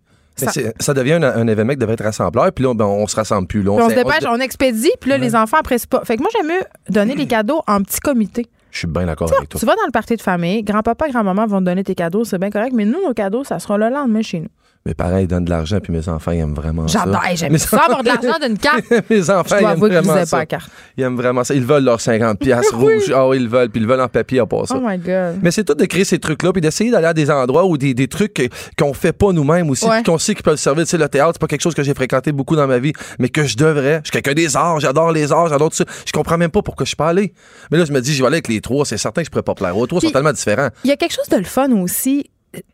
[0.81, 3.47] Ça- devient un, un événement qui devrait être rassembleur, puis là, ben, on se rassemble
[3.47, 3.63] plus.
[3.63, 6.03] Là, Puis on se dépêche, on expédie, puis là, les enfants apprécient pas.
[6.05, 8.47] Fait que moi, j'aime mieux donner les cadeaux en petit comité.
[8.73, 9.61] Je suis bien d'accord avec toi.
[9.61, 12.39] tu vas dans le party de famille, grand-papa, grand-maman vont te donner tes cadeaux, c'est
[12.39, 14.49] bien correct, mais nous, nos cadeaux, ça sera le lendemain chez nous.
[14.85, 17.05] Mais pareil, ils donnent de l'argent, puis mes enfants, ils aiment vraiment ça.
[17.05, 17.25] J'adore.
[17.25, 18.83] Hey, J'aime Mes ça avoir de l'argent d'une carte.
[19.11, 20.27] mes enfants, ils aiment que vraiment ça.
[20.27, 20.71] pas la carte.
[20.97, 21.55] Ils aiment vraiment ça.
[21.55, 22.95] Ils veulent leurs 50 piastres Oui.
[22.95, 23.13] rouges.
[23.15, 24.75] Ah oui, ils le veulent, puis ils le veulent en papier à part ça.
[24.77, 25.39] Oh my God.
[25.41, 27.95] Mais c'est tout de créer ces trucs-là, puis d'essayer d'aller à des endroits ou des,
[27.95, 30.03] des trucs qu'on fait pas nous-mêmes aussi, Ouais.
[30.03, 30.83] qu'on sait qu'ils peuvent servir.
[30.85, 32.93] Tu sais, le théâtre, c'est pas quelque chose que j'ai fréquenté beaucoup dans ma vie,
[33.21, 34.01] mais que je devrais.
[34.03, 35.85] Je suis quelqu'un des arts, j'adore les arts, j'adore tout ça.
[36.05, 37.35] Je comprends même pas pourquoi je suis pas allé.
[37.71, 39.31] Mais là, je me dis, je vais aller avec les trois, c'est certain que je
[39.31, 39.77] pourrais pas plaire.
[39.77, 40.71] aux trois sont Puis- tellement différents.
[40.83, 42.29] Il y a quelque chose de le fun aussi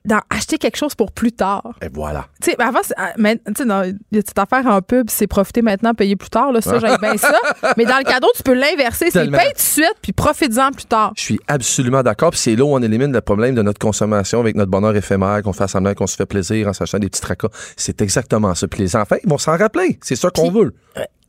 [0.04, 1.74] dans acheter quelque chose pour plus tard.
[1.82, 2.26] Et voilà.
[2.42, 5.62] Tu sais, avant, ah, mais, dans- il y a cette affaire en pub, c'est profiter
[5.62, 6.52] maintenant, payer plus tard.
[6.52, 7.34] Là, ça, j'aime bien ça.
[7.76, 9.10] Mais dans le cadeau, tu peux l'inverser.
[9.10, 11.12] C'est paye tout de suite, puis profite-en plus tard.
[11.16, 12.30] Je suis absolument d'accord.
[12.30, 15.42] Puis c'est là où on élimine le problème de notre consommation avec notre bonheur éphémère,
[15.42, 17.48] qu'on fait semblant qu'on se fait plaisir en s'achetant des petits tracas.
[17.76, 18.66] C'est exactement ça.
[18.68, 19.98] Puis les enfants, ils vont s'en rappeler.
[20.02, 20.74] C'est ça qu'on veut.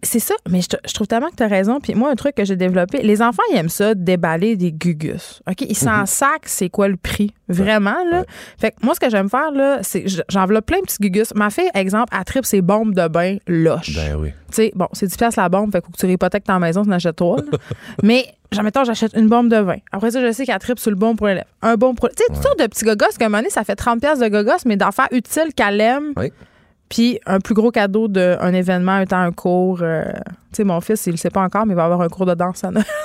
[0.02, 1.80] C'est ça, mais je, je trouve tellement que tu as raison.
[1.80, 5.42] Puis moi, un truc que j'ai développé, les enfants, ils aiment ça, déballer des gugus.
[5.50, 5.62] OK?
[5.62, 7.34] Ils s'en sac, c'est quoi le prix?
[7.50, 8.24] Vraiment, là.
[8.58, 11.34] Fait que moi, ce que j'aime faire, là, c'est j'enveloppe plein de petits gugus.
[11.36, 13.96] Ma fille, exemple, elle tripe ses bombes de bain loches.
[13.96, 14.30] Ben oui.
[14.50, 16.90] Tu sais, bon, c'est 10 piastres la bombe, fait que tu réhypothèques ta maison, tu
[16.90, 17.38] en achètes trois.
[18.04, 18.26] Mais,
[18.64, 19.78] mettons, j'achète une bombe de vin.
[19.92, 21.44] Après ça, je sais qu'elle tripe sur le bon pour lèvres.
[21.62, 22.10] Un bon pour.
[22.10, 24.24] Tu sais, toutes sortes de petits gogos, qu'à un moment donné, ça fait 30 piastres
[24.24, 26.14] de gogos, mais d'en faire utile qu'elle aime.
[26.16, 26.32] Oui.
[26.90, 29.80] Puis un plus gros cadeau d'un événement, un temps, un cours.
[29.82, 32.10] euh, tu sais, mon fils, il le sait pas encore, mais il va avoir un
[32.10, 32.86] cours de danse à Noël.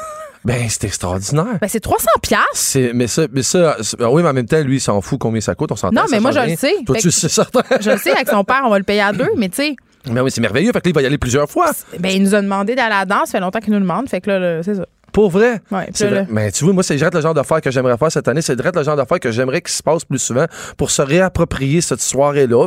[0.47, 1.57] Ben, c'est extraordinaire.
[1.59, 2.93] Ben, c'est 300 piastres.
[2.93, 5.41] Mais ça, mais ça, ah oui, mais en même temps, lui, il s'en fout combien
[5.41, 5.73] ça coûte.
[5.73, 5.95] On s'entend.
[6.03, 6.75] Non, mais moi, je le sais.
[6.85, 7.63] Toi, Fait tu sais certain.
[7.81, 9.77] Je le sais, avec son père, on va le payer à deux, mais tu sais,
[10.11, 10.71] mais oui, c'est merveilleux.
[10.71, 11.71] Fait que là, il va y aller plusieurs fois.
[11.99, 13.85] ben, il nous a demandé d'aller à la danse, ça fait longtemps qu'il nous le
[13.85, 14.85] demande, fait que là, là, c'est ça.
[15.15, 15.63] Pour vrai?
[15.71, 16.27] Ouais, vrai.
[16.29, 18.43] Mais tu vois, moi, c'est direct le genre d'affaires que j'aimerais faire cette année.
[18.43, 20.45] C'est direct le genre d'affaires que j'aimerais qu'il se passe plus souvent
[20.77, 22.67] pour se réapproprier cette soirée-là.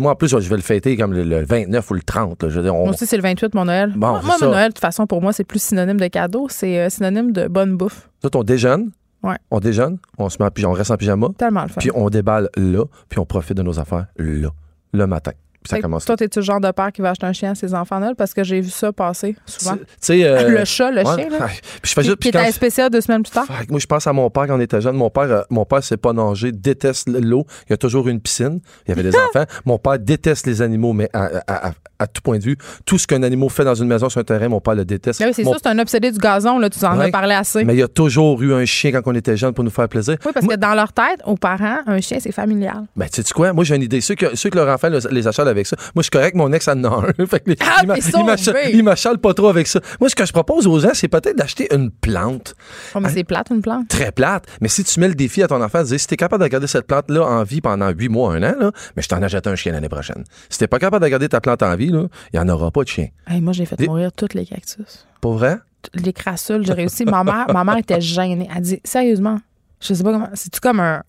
[0.00, 2.42] Moi, en plus, je vais le fêter comme le, le 29 ou le 30.
[2.44, 2.48] là.
[2.48, 3.92] Je veux dire, on- Moi aussi, c'est le 28, mon Noël.
[3.96, 6.46] Bon, moi, moi, mon Noël, de toute façon, pour moi, c'est plus synonyme de cadeau.
[6.48, 8.08] C'est euh, synonyme de bonne bouffe.
[8.22, 8.90] Autres, on déjeune.
[9.24, 9.36] Ouais.
[9.50, 9.98] On déjeune.
[10.18, 11.26] On se met en pyjama, on reste en pyjama.
[11.36, 11.80] Tellement le fun.
[11.80, 12.84] Puis on déballe là.
[13.08, 14.50] Puis on profite de nos affaires là.
[14.92, 15.32] Le matin.
[15.68, 16.16] Ça commence toi, là.
[16.18, 18.14] t'es-tu le genre de père qui va acheter un chien à ses enfants à Noël?
[18.16, 19.76] Parce que j'ai vu ça passer souvent.
[20.02, 21.14] Tu euh, le chat, le ouais.
[21.16, 21.46] chien, là.
[21.82, 23.46] Puis je puis quand- SPCA deux semaines plus tard.
[23.46, 24.96] Fait moi, je pense à mon père quand on était jeune.
[24.96, 27.46] Mon père, euh, mon père sait pas nager, déteste l'eau.
[27.66, 28.60] Il y a toujours une piscine.
[28.86, 29.44] Il y avait des enfants.
[29.64, 32.98] Mon père déteste les animaux, mais à, à- à- à tout point de vue, tout
[32.98, 35.20] ce qu'un animal fait dans une maison sur un terrain, mon père le déteste.
[35.24, 36.70] Oui, c'est Mon- ça, c'est un obsédé du gazon, là.
[36.70, 37.06] Tu en Ouais.
[37.06, 37.64] as parlé assez.
[37.64, 39.88] Mais il y a toujours eu un chien quand on était jeune pour nous faire
[39.88, 40.16] plaisir.
[40.24, 42.84] Oui, parce que dans leur tête, aux parents, un chien, c'est familial.
[42.96, 43.52] Ben, tu sais quoi?
[43.52, 44.00] Moi, j'ai une idée.
[44.00, 46.34] Ceux, que, ceux que leur enfant le- les achètent avec ça, moi, je suis correct,
[46.36, 47.02] mon ex en a un.
[47.26, 48.70] fait que les- Ah, il m'a- t'es il m'achète- sauvé.
[48.74, 49.80] il m'achète pas trop avec ça.
[50.00, 52.54] Moi, ce que je propose aux gens, c'est peut-être d'acheter une plante.
[52.94, 53.88] Oh, mais c'est plate, une plante.
[53.88, 54.44] très plate.
[54.60, 56.48] Mais si tu mets le défi à ton enfant, de dire si t'es capable de
[56.48, 59.46] garder cette plante-là en vie pendant huit mois, un an, là, mais je t'en achète
[59.46, 60.24] un chien l'année prochaine.
[60.48, 62.70] Si t'es pas capable de garder ta plante en vie, là, il n'y en aura
[62.70, 63.08] pas de chien.
[63.26, 65.06] Hey, moi, j'ai fait Des- mourir tous les cactus.
[65.20, 65.56] Pour vrai?
[65.94, 67.04] Les crassules, j'ai réussi.
[67.04, 68.48] Ma mère, ma mère était gênée.
[68.54, 69.38] Elle dit, sérieusement,
[69.80, 70.28] je sais pas comment.
[70.34, 71.02] C'est-tu comme un,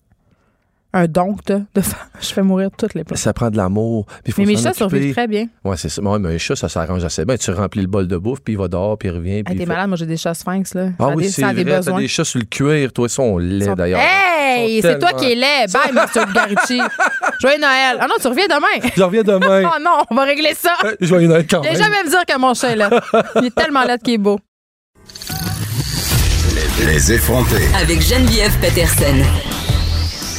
[0.92, 2.08] un don que t'as de faire?
[2.20, 3.18] Je fais mourir toutes les plantes.
[3.18, 4.06] Ça prend de l'amour.
[4.38, 5.46] Mais mes chats survivent très bien.
[5.64, 6.02] Ouais, c'est ça.
[6.02, 7.36] Ouais, mais un chat, ça s'arrange assez bien.
[7.36, 9.30] Tu remplis le bol de bouffe, puis il va dehors, puis il revient.
[9.36, 10.88] Hey, Puis t'es malade, moi j'ai des chats sphinx, là.
[10.98, 11.80] Ah Ça oui, c'est vrai.
[11.82, 12.92] T'as des chats sur le cuir.
[12.92, 14.00] Toi, ils sont laids, Sont- d'ailleurs.
[14.00, 15.72] Hey, c'est toi qui es laid.
[15.72, 16.80] Bye, Monsieur Bugarici.
[17.40, 17.96] Joyeux Noël.
[18.00, 18.90] Ah non, tu reviens demain.
[18.96, 19.62] Je reviens demain.
[19.64, 20.74] Oh non, on va régler ça.
[21.00, 21.76] Joyeux Noël quand même.
[21.76, 22.90] jamais me dire que mon chat est là.
[23.36, 24.38] Il est tellement laid qu'il est beau.
[26.86, 27.68] Les effrontés.
[27.80, 29.24] Avec Geneviève Peterson.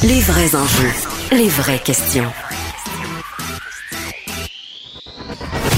[0.04, 0.92] Les vrais enjeux,
[1.30, 2.30] les vraies questions.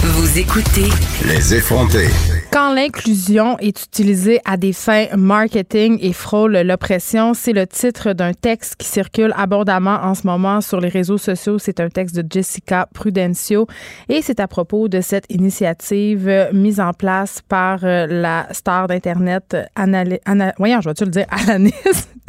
[0.03, 0.89] Vous écoutez
[1.27, 2.09] Les effrontés.
[2.55, 8.33] Quand l'inclusion est utilisée à des fins marketing et frôle l'oppression, c'est le titre d'un
[8.33, 11.59] texte qui circule abondamment en ce moment sur les réseaux sociaux.
[11.59, 13.67] C'est un texte de Jessica Prudencio
[14.09, 19.57] et c'est à propos de cette initiative mise en place par euh, la star d'Internet,
[19.75, 21.73] Ana- voyons, je vais-tu le dire, Alanis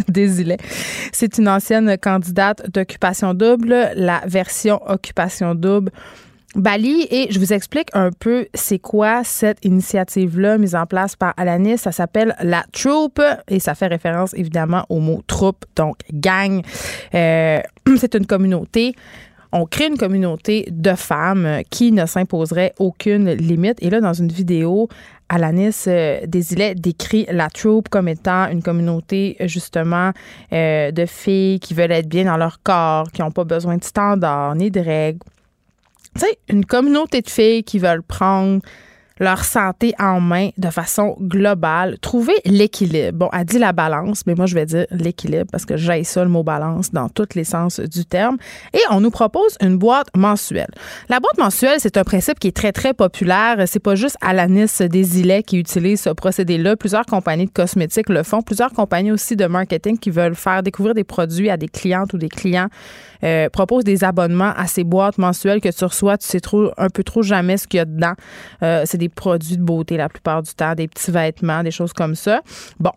[0.07, 0.57] Desilets.
[1.11, 5.91] C'est une ancienne candidate d'occupation double, la version occupation double
[6.56, 11.34] Bali et je vous explique un peu c'est quoi cette initiative-là mise en place par
[11.36, 11.78] Alanis.
[11.78, 16.62] Ça s'appelle la Troupe et ça fait référence évidemment au mot troupe, donc gang.
[17.14, 17.60] Euh,
[17.97, 18.95] c'est une communauté.
[19.51, 23.78] On crée une communauté de femmes qui ne s'imposerait aucune limite.
[23.82, 24.89] Et là, dans une vidéo,
[25.30, 30.12] Alanis euh, Desilets décrit la troupe comme étant une communauté justement
[30.51, 33.84] euh, de filles qui veulent être bien dans leur corps, qui n'ont pas besoin de
[33.84, 35.20] standards ni de règles
[36.16, 38.61] tu sais, une communauté de filles qui veulent prendre
[39.20, 43.18] leur santé en main de façon globale, trouver l'équilibre.
[43.18, 46.24] Bon, elle dit la balance, mais moi je vais dire l'équilibre parce que j'ai ça
[46.24, 48.38] le mot balance dans tous les sens du terme.
[48.74, 50.72] Et on nous propose une boîte mensuelle.
[51.09, 53.57] La boîte mensuelle, c'est un principe qui est très très populaire.
[53.68, 56.76] C'est pas juste Alanis Desilets qui utilise ce procédé-là.
[56.76, 58.41] Plusieurs compagnies de cosmétiques le font.
[58.41, 62.18] Plusieurs compagnies aussi de marketing qui veulent faire découvrir des produits à des clientes ou
[62.18, 62.68] des clients
[63.24, 66.18] euh, proposent des abonnements à ces boîtes mensuelles que tu reçois.
[66.18, 68.13] Tu sais trop, un peu trop jamais ce qu'il y a dedans.
[68.61, 72.16] Euh, c'est produits de beauté la plupart du temps, des petits vêtements, des choses comme
[72.16, 72.41] ça.
[72.80, 72.91] Bon,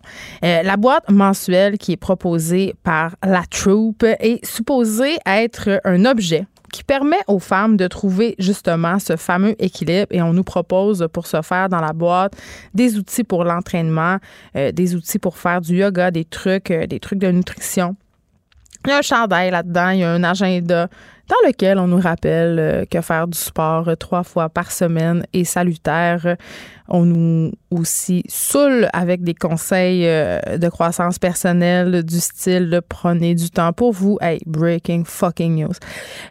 [0.44, 6.46] euh, la boîte mensuelle qui est proposée par la troupe est supposée être un objet
[6.72, 11.26] qui permet aux femmes de trouver justement ce fameux équilibre et on nous propose pour
[11.26, 12.34] ce faire dans la boîte
[12.74, 14.18] des outils pour l'entraînement,
[14.56, 17.96] euh, des outils pour faire du yoga, des trucs, euh, des trucs de nutrition.
[18.84, 20.88] Il y a un chandail là-dedans, il y a un agenda,
[21.28, 25.44] dans lequel on nous rappelle euh, que faire du sport trois fois par semaine est
[25.44, 26.36] salutaire.
[26.88, 33.34] On nous aussi saoule avec des conseils euh, de croissance personnelle du style de prenez
[33.34, 34.16] du temps pour vous.
[34.22, 35.74] Hey, breaking fucking news.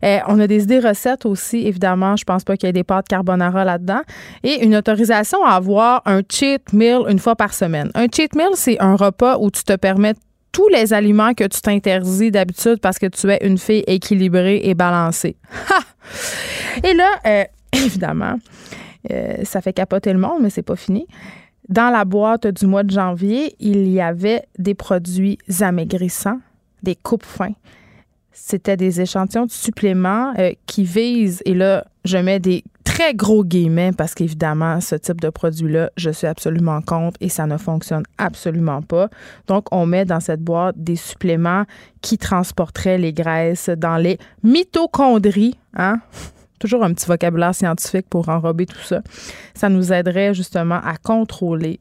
[0.04, 2.16] Euh, on a des idées recettes aussi, évidemment.
[2.16, 4.02] Je pense pas qu'il y ait des pâtes carbonara là-dedans.
[4.44, 7.92] Et une autorisation à avoir un cheat meal une fois par semaine.
[7.94, 10.16] Un cheat meal, c'est un repas où tu te permets
[10.58, 14.74] tous les aliments que tu t'interdis d'habitude parce que tu es une fille équilibrée et
[14.74, 15.36] balancée.
[16.84, 17.44] Et là, euh,
[17.74, 18.40] évidemment,
[19.12, 21.06] euh, ça fait capoter le monde, mais c'est pas fini.
[21.70, 26.40] Dans la boîte du mois de janvier, il y avait des produits amaigrissants,
[26.82, 27.54] des coupes fins.
[28.32, 32.64] C'était des échantillons de suppléments euh, qui visent, et là, je mets des
[32.98, 37.46] très gros guillemets parce qu'évidemment, ce type de produit-là, je suis absolument contre et ça
[37.46, 39.10] ne fonctionne absolument pas.
[39.46, 41.66] Donc, on met dans cette boîte des suppléments
[42.02, 46.00] qui transporteraient les graisses dans les mitochondries, hein?
[46.60, 49.02] Toujours un petit vocabulaire scientifique pour enrober tout ça.
[49.54, 51.78] Ça nous aiderait justement à contrôler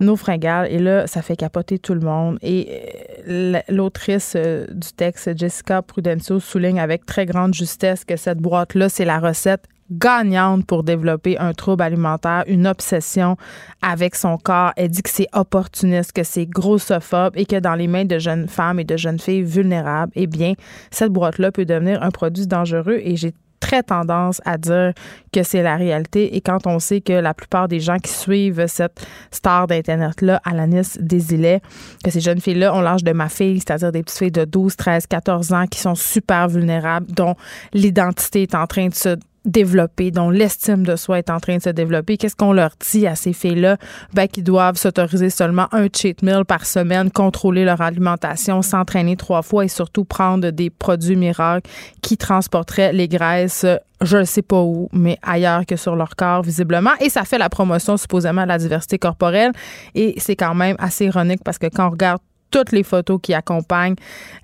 [0.00, 0.70] nos fringales.
[0.70, 2.36] Et là, ça fait capoter tout le monde.
[2.42, 2.82] Et
[3.26, 8.90] euh, l'autrice euh, du texte, Jessica Prudencio, souligne avec très grande justesse que cette boîte-là,
[8.90, 13.36] c'est la recette gagnante pour développer un trouble alimentaire, une obsession
[13.82, 14.72] avec son corps.
[14.76, 18.48] Elle dit que c'est opportuniste, que c'est grossophobe et que dans les mains de jeunes
[18.48, 20.54] femmes et de jeunes filles vulnérables, eh bien,
[20.90, 23.32] cette boîte-là peut devenir un produit dangereux et j'ai
[23.62, 24.92] très tendance à dire
[25.32, 26.36] que c'est la réalité.
[26.36, 30.98] Et quand on sait que la plupart des gens qui suivent cette star d'Internet-là, Alanis
[30.98, 31.62] Desilets,
[32.04, 34.76] que ces jeunes filles-là ont l'âge de ma fille, c'est-à-dire des petites filles de 12,
[34.76, 37.36] 13, 14 ans qui sont super vulnérables, dont
[37.72, 41.62] l'identité est en train de se développer, dont l'estime de soi est en train de
[41.62, 42.16] se développer.
[42.16, 43.76] Qu'est-ce qu'on leur dit à ces filles-là?
[44.14, 49.42] Ben, qu'ils doivent s'autoriser seulement un cheat meal par semaine, contrôler leur alimentation, s'entraîner trois
[49.42, 51.68] fois et surtout prendre des produits miracles
[52.00, 53.66] qui transporteraient les graisses
[54.04, 56.90] je ne sais pas où, mais ailleurs que sur leur corps, visiblement.
[57.00, 59.52] Et ça fait la promotion supposément de la diversité corporelle.
[59.94, 62.20] Et c'est quand même assez ironique parce que quand on regarde
[62.50, 63.94] toutes les photos qui accompagnent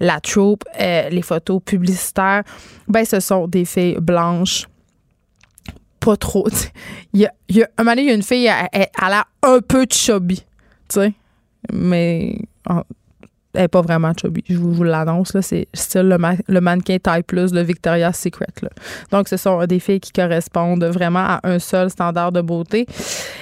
[0.01, 2.43] la troupe, euh, les photos publicitaires,
[2.87, 4.67] ben ce sont des filles blanches
[6.01, 6.49] pas trop.
[7.13, 7.27] Il y
[7.63, 10.45] a, un moment donné, il y a une fille, elle, a un peu chubby,
[10.89, 11.13] tu sais.
[11.73, 12.39] Mais
[13.59, 14.45] elle n'est pas vraiment chubby.
[14.49, 15.37] Je vous, l'annonce.
[15.41, 18.47] C'est style le, le, mannequin taille plus de Victoria's Secret.
[18.63, 18.69] Là.
[19.11, 22.87] Donc, ce sont des filles qui correspondent vraiment à un seul standard de beauté.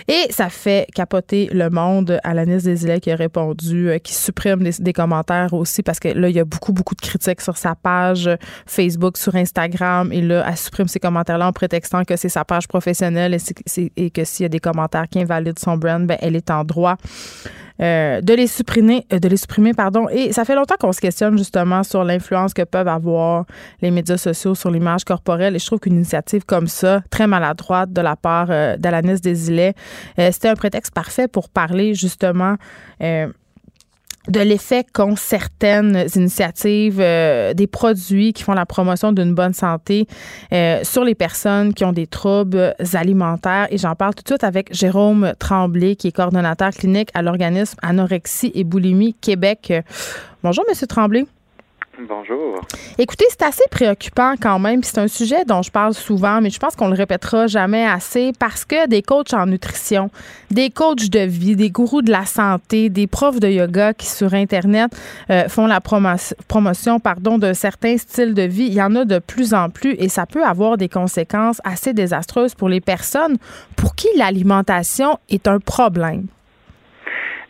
[0.09, 2.19] Et ça fait capoter le monde.
[2.25, 6.31] Alanis Desilets qui a répondu, euh, qui supprime des, des, commentaires aussi parce que là,
[6.31, 8.31] il y a beaucoup, beaucoup de critiques sur sa page
[8.65, 10.11] Facebook, sur Instagram.
[10.13, 14.11] Et là, elle supprime ces commentaires-là en prétextant que c'est sa page professionnelle et, et
[14.11, 16.97] que s'il y a des commentaires qui invalident son brand, ben, elle est en droit
[17.81, 20.09] euh, de les supprimer, euh, de les supprimer, pardon.
[20.09, 23.45] Et ça fait longtemps qu'on se questionne justement sur l'influence que peuvent avoir
[23.83, 25.57] les médias sociaux sur l'image corporelle.
[25.57, 29.75] Et je trouve qu'une initiative comme ça, très maladroite de la part euh, d'Alanis Desilets,
[30.19, 32.57] euh, c'était un prétexte parfait pour parler justement
[34.29, 40.07] de l'effet qu'ont certaines initiatives, euh, des produits qui font la promotion d'une bonne santé
[40.53, 43.69] euh, sur les personnes qui ont des troubles alimentaires.
[43.71, 47.77] Et j'en parle tout de suite avec Jérôme Tremblay, qui est coordonnateur clinique à l'organisme
[47.83, 49.73] Anorexie et Boulimie Québec.
[50.43, 51.27] Bonjour, Monsieur Tremblay.
[51.99, 52.61] Bonjour.
[52.99, 54.83] Écoutez, c'est assez préoccupant quand même.
[54.83, 58.33] C'est un sujet dont je parle souvent, mais je pense qu'on le répétera jamais assez
[58.39, 60.11] parce que des coachs en nutrition,
[60.51, 64.35] des coachs de vie, des gourous de la santé, des profs de yoga qui sur
[64.35, 64.95] Internet
[65.31, 69.19] euh, font la promotion pardon, de certains styles de vie, il y en a de
[69.19, 73.39] plus en plus et ça peut avoir des conséquences assez désastreuses pour les personnes
[73.75, 76.27] pour qui l'alimentation est un problème.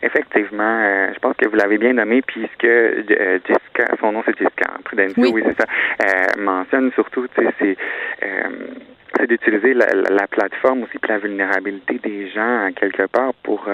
[0.07, 4.37] Effectivement, euh, je pense que vous l'avez bien nommé, puisque euh, Jessica, son nom c'est
[4.37, 5.67] Jessica Prudencio, oui, c'est ça,
[6.05, 12.69] euh, mentionne surtout, c'est c'est d'utiliser la, la, plateforme aussi pour la vulnérabilité des gens
[12.75, 13.67] quelque part pour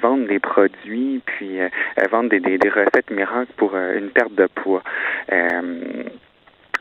[0.00, 1.58] vendre des produits puis
[2.10, 4.82] vendre des, des, des, recettes miracles pour une perte de poids.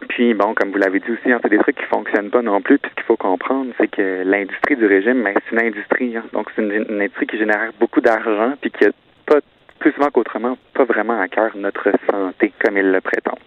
[0.10, 2.62] Puis, bon, comme vous l'avez dit aussi, hein, c'est des trucs qui fonctionnent pas non
[2.62, 2.78] plus.
[2.78, 6.16] Puis, ce qu'il faut comprendre, c'est que l'industrie du régime, ben, c'est une industrie.
[6.16, 6.24] Hein.
[6.34, 8.92] donc, c'est une, industrie qui génère beaucoup d'argent, puis qui a
[9.26, 9.40] pas,
[9.80, 13.38] plus souvent qu'autrement, pas vraiment à cœur notre santé, comme il le prétend.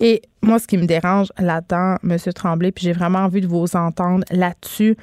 [0.00, 2.16] Et moi, ce qui me dérange là-dedans, M.
[2.34, 4.96] Tremblay, puis j'ai vraiment envie de vous entendre là-dessus,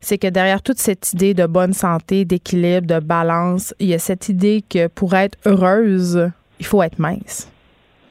[0.00, 3.98] c'est que derrière toute cette idée de bonne santé, d'équilibre, de balance, il y a
[3.98, 7.50] cette idée que pour être heureuse, il faut être mince.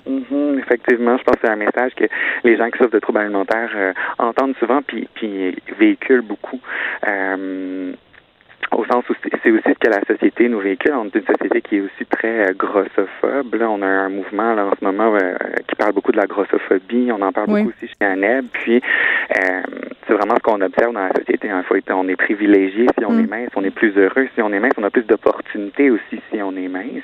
[0.07, 0.59] Mm-hmm.
[0.59, 2.05] effectivement, je pense que c'est un message que
[2.43, 6.59] les gens qui souffrent de troubles alimentaires euh, entendent souvent puis, puis véhiculent beaucoup.
[7.07, 7.93] Euh,
[8.71, 10.93] au sens où c'est aussi ce que la société nous véhicule.
[10.93, 13.55] On est une société qui est aussi très grossophobe.
[13.55, 15.17] Là, on a un mouvement là, en ce moment
[15.67, 17.11] qui parle beaucoup de la grossophobie.
[17.11, 18.45] On en parle beaucoup aussi chez Anneb.
[18.51, 18.81] Puis,
[19.33, 21.49] c'est vraiment ce qu'on observe dans la société.
[21.49, 21.63] Hein.
[21.91, 23.23] on est privilégié si on mm.
[23.23, 26.21] est mince, on est plus heureux si on est mince, on a plus d'opportunités aussi
[26.31, 27.03] si on est mince.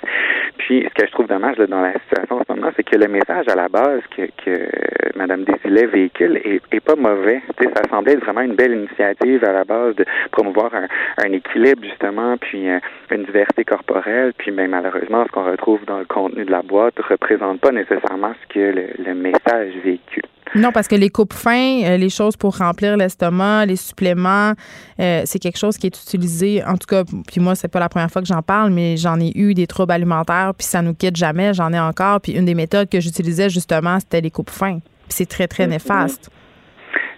[0.58, 2.96] Puis, ce que je trouve dommage là, dans la situation en ce moment, c'est que
[2.96, 4.70] le message à la base que, que
[5.16, 7.42] Mme Desilets véhicule est, est pas mauvais.
[7.60, 10.88] sais, ça semblait être vraiment une belle initiative à la base de promouvoir un,
[11.18, 12.80] un équilibre justement, puis euh,
[13.12, 14.34] une diversité corporelle.
[14.38, 18.34] Puis, ben, malheureusement, ce qu'on retrouve dans le contenu de la boîte représente pas nécessairement
[18.44, 20.24] ce que le, le message véhicule.
[20.54, 24.54] Non, parce que les coupes fins, euh, les choses pour remplir l'estomac, les suppléments,
[25.00, 26.64] euh, c'est quelque chose qui est utilisé.
[26.64, 29.20] En tout cas, puis moi, c'est pas la première fois que j'en parle, mais j'en
[29.20, 31.54] ai eu des troubles alimentaires, puis ça nous quitte jamais.
[31.54, 32.22] J'en ai encore.
[32.22, 34.80] Puis une des méthodes que j'utilisais justement, c'était les coupes fins.
[34.80, 35.70] Puis c'est très très mm-hmm.
[35.70, 36.30] néfaste.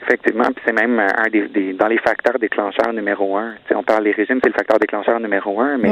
[0.08, 3.56] Effectivement, puis c'est même euh, un des, dans les facteurs déclencheurs numéro un.
[3.68, 5.90] sais, on parle des régimes, c'est le facteur déclencheur numéro un, mais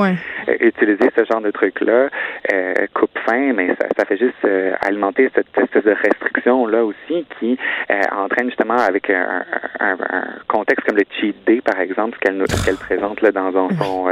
[0.47, 2.07] euh, utiliser ce genre de truc-là
[2.53, 4.47] euh, coupe faim, mais ça, ça fait juste
[4.79, 7.57] alimenter cette espèce de restriction là aussi qui
[8.13, 9.43] entraîne justement avec un,
[9.81, 9.97] un,
[10.47, 14.05] contexte comme le cheat day par exemple, ce qu'elle qu'elle présente là dans son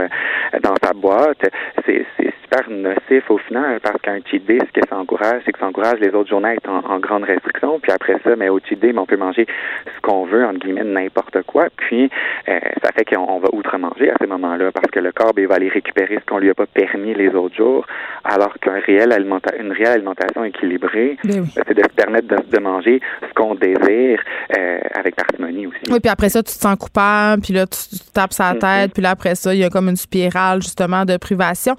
[0.62, 1.50] dans sa boîte,
[1.86, 2.06] c'est
[2.44, 5.68] super nocif au final parce qu'un cheat day, ce que ça encourage, c'est que ça
[5.68, 8.80] encourage les autres journées à être en, grande restriction, puis après ça, mais au cheat
[8.80, 9.48] day, on peut manger
[9.96, 11.68] ce qu'on veut, entre guillemets, n'importe quoi.
[11.76, 12.10] Puis,
[12.48, 15.56] euh, ça fait qu'on va outre-manger à ces moments-là parce que le corps ben, va
[15.56, 17.86] aller récupérer ce qu'on lui a pas permis les autres jours,
[18.24, 23.02] alors qu'un réel alimenta une réelle alimentation équilibrée, ben c'est de se permettre de, manger
[23.28, 24.22] ce qu'on désire
[24.58, 25.92] euh, avec parcimonie aussi.
[25.92, 27.80] Oui, puis après ça, tu te sens coupable, puis là, tu,
[28.14, 31.18] tapes sa tête, puis là, après ça, il y a comme une spirale, justement, de
[31.18, 31.76] privation.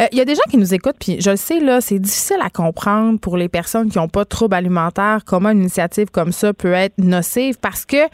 [0.00, 1.98] Euh, il y a des gens qui nous écoutent, puis je le sais, là, c'est
[1.98, 6.10] difficile à comprendre pour les personnes qui n'ont pas de troubles alimentaires, comment une initiative
[6.12, 8.08] comme ça peut être nocive parce que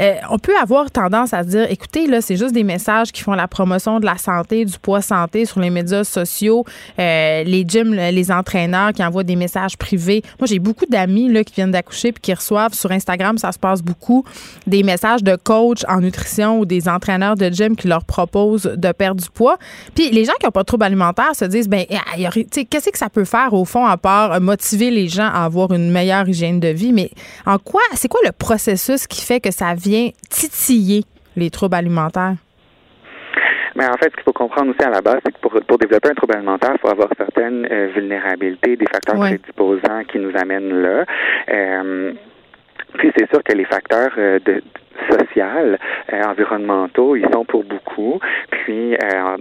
[0.00, 3.22] euh, on peut avoir tendance à se dire, écoutez, là, c'est juste des messages qui
[3.22, 6.64] font la promotion de la santé, du poids santé sur les médias sociaux,
[6.98, 10.22] euh, les gyms, les entraîneurs qui envoient des messages privés.
[10.38, 13.58] Moi, j'ai beaucoup d'amis là qui viennent d'accoucher puis qui reçoivent sur Instagram, ça se
[13.58, 14.24] passe beaucoup,
[14.66, 18.92] des messages de coach en nutrition ou des entraîneurs de gym qui leur proposent de
[18.92, 19.58] perdre du poids.
[19.94, 21.84] Puis les gens qui n'ont pas de troubles alimentaires se disent, ben,
[22.70, 25.90] qu'est-ce que ça peut faire au fond à part motiver les gens à avoir une
[25.90, 27.10] meilleure hygiène de vie, mais
[27.46, 31.02] en quoi, c'est quoi le processus qui fait que ça vient titiller
[31.36, 32.36] les troubles alimentaires?
[33.74, 35.78] Mais en fait, ce qu'il faut comprendre aussi à la base, c'est que pour, pour
[35.78, 40.32] développer un trouble alimentaire, il faut avoir certaines euh, vulnérabilités, des facteurs prédisposants qui nous
[40.36, 41.04] amènent là.
[41.48, 42.12] Euh,
[42.94, 44.62] puis c'est sûr que les facteurs euh, de,
[45.10, 45.78] social,
[46.12, 48.18] euh, environnementaux, ils sont pour beaucoup.
[48.50, 49.36] Puis euh,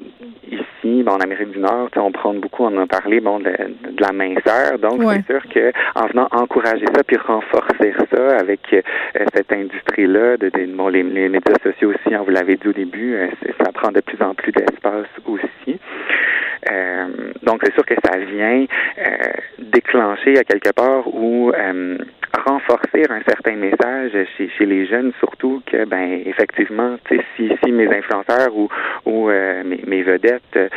[0.49, 3.53] ici, bon, en Amérique du Nord, on prend beaucoup, on en a parlé, bon, de,
[3.99, 4.79] la minceur.
[4.79, 8.81] Donc c'est sûr que en venant encourager ça puis renforcer ça avec euh,
[9.33, 13.17] cette industrie-là, de, bon, les, les, médias sociaux aussi, hein, vous l'avez dit au début,
[13.63, 15.79] ça prend de plus en plus d'espace aussi.
[17.43, 18.65] donc c'est sûr que ça vient
[19.59, 21.51] déclencher à quelque part ou
[22.45, 27.87] renforcer un certain message chez, chez les jeunes, surtout que, ben, effectivement, si, si mes
[27.87, 28.69] influenceurs ou,
[29.05, 30.67] ou euh, mes, mes, vedettes euh,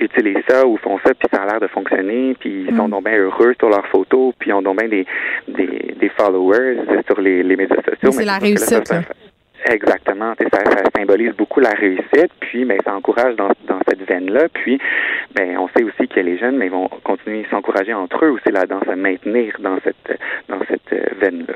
[0.00, 2.90] utilisent ça ou font ça, puis ça a l'air de fonctionner, puis ils sont mm.
[2.90, 5.06] donc bien heureux sur leurs photos, puis ils ont donc bien des,
[5.48, 8.12] des, des followers sur les, les médias sociaux.
[8.12, 8.92] C'est la réussite.
[9.66, 10.34] Exactement.
[10.52, 10.60] Ça,
[10.96, 14.48] symbolise beaucoup la réussite, puis ben, ça encourage dans, dans cette veine-là.
[14.52, 14.78] Puis
[15.34, 18.50] ben, on sait aussi que les jeunes mais vont continuer à s'encourager entre eux aussi
[18.50, 21.54] là-dedans, se maintenir dans cette dans cette euh, veine-là.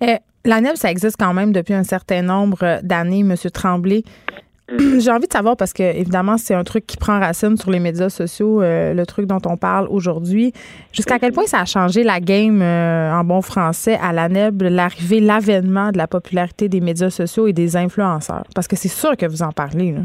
[0.00, 3.34] Eh, la NEB, ça existe quand même depuis un certain nombre d'années, M.
[3.52, 4.02] Tremblay.
[4.68, 7.80] J'ai envie de savoir parce que évidemment c'est un truc qui prend racine sur les
[7.80, 10.52] médias sociaux, euh, le truc dont on parle aujourd'hui.
[10.92, 14.62] Jusqu'à quel point ça a changé la game euh, en bon français à la NEB,
[14.62, 18.44] l'arrivée, l'avènement de la popularité des médias sociaux et des influenceurs?
[18.54, 19.92] Parce que c'est sûr que vous en parlez.
[19.92, 20.00] Là.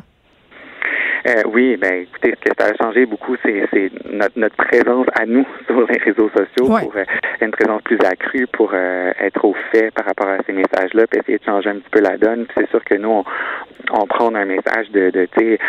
[1.27, 5.25] Euh, oui, ben écoutez, ce que ça a changé beaucoup, c'est, notre, notre présence à
[5.25, 7.03] nous sur les réseaux sociaux pour euh,
[7.41, 11.19] une présence plus accrue, pour euh, être au fait par rapport à ces messages-là, puis
[11.19, 12.45] essayer de changer un petit peu la donne.
[12.45, 13.23] Puis c'est sûr que nous, on,
[13.91, 15.59] on prend un message de, de tu sais,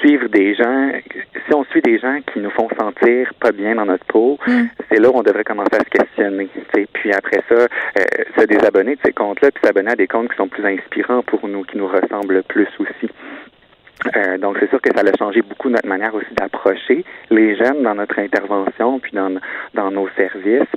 [0.00, 0.90] suivre des gens.
[1.46, 4.64] Si on suit des gens qui nous font sentir pas bien dans notre peau, mm.
[4.90, 6.48] c'est là où on devrait commencer à se questionner.
[6.74, 6.86] sais.
[6.92, 7.68] Puis après ça,
[8.36, 11.48] se désabonner de ces comptes-là, puis s'abonner à des comptes qui sont plus inspirants pour
[11.48, 13.08] nous, qui nous ressemblent plus aussi.
[14.16, 17.82] Euh, donc, c'est sûr que ça a changé beaucoup notre manière aussi d'approcher les jeunes
[17.82, 19.34] dans notre intervention, puis dans,
[19.74, 20.68] dans nos services,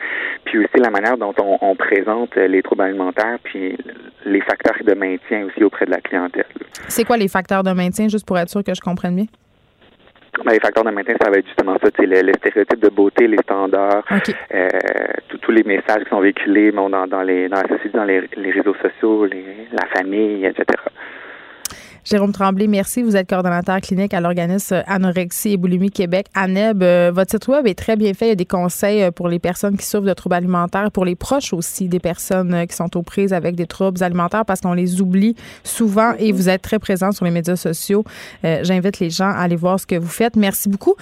[0.45, 3.77] puis aussi la manière dont on, on présente les troubles alimentaires, puis
[4.25, 6.45] les facteurs de maintien aussi auprès de la clientèle.
[6.87, 9.25] C'est quoi les facteurs de maintien, juste pour être sûr que je comprenne bien?
[10.45, 13.27] Ben, les facteurs de maintien, ça va être justement ça, les, les stéréotypes de beauté,
[13.27, 14.03] les standards,
[14.53, 14.67] euh,
[15.41, 18.23] tous les messages qui sont véhiculés bon, dans, dans, les, dans la société, dans les,
[18.37, 20.63] les réseaux sociaux, les, la famille, etc.
[22.03, 23.03] Jérôme Tremblay, merci.
[23.03, 26.25] Vous êtes coordonnateur clinique à l'organisme Anorexie et Boulimie Québec.
[26.35, 28.25] ANEB, euh, votre site web est très bien fait.
[28.25, 31.05] Il y a des conseils euh, pour les personnes qui souffrent de troubles alimentaires, pour
[31.05, 34.61] les proches aussi des personnes euh, qui sont aux prises avec des troubles alimentaires parce
[34.61, 38.03] qu'on les oublie souvent et vous êtes très présent sur les médias sociaux.
[38.43, 40.35] J'invite les gens à aller voir ce que vous faites.
[40.35, 40.95] Merci beaucoup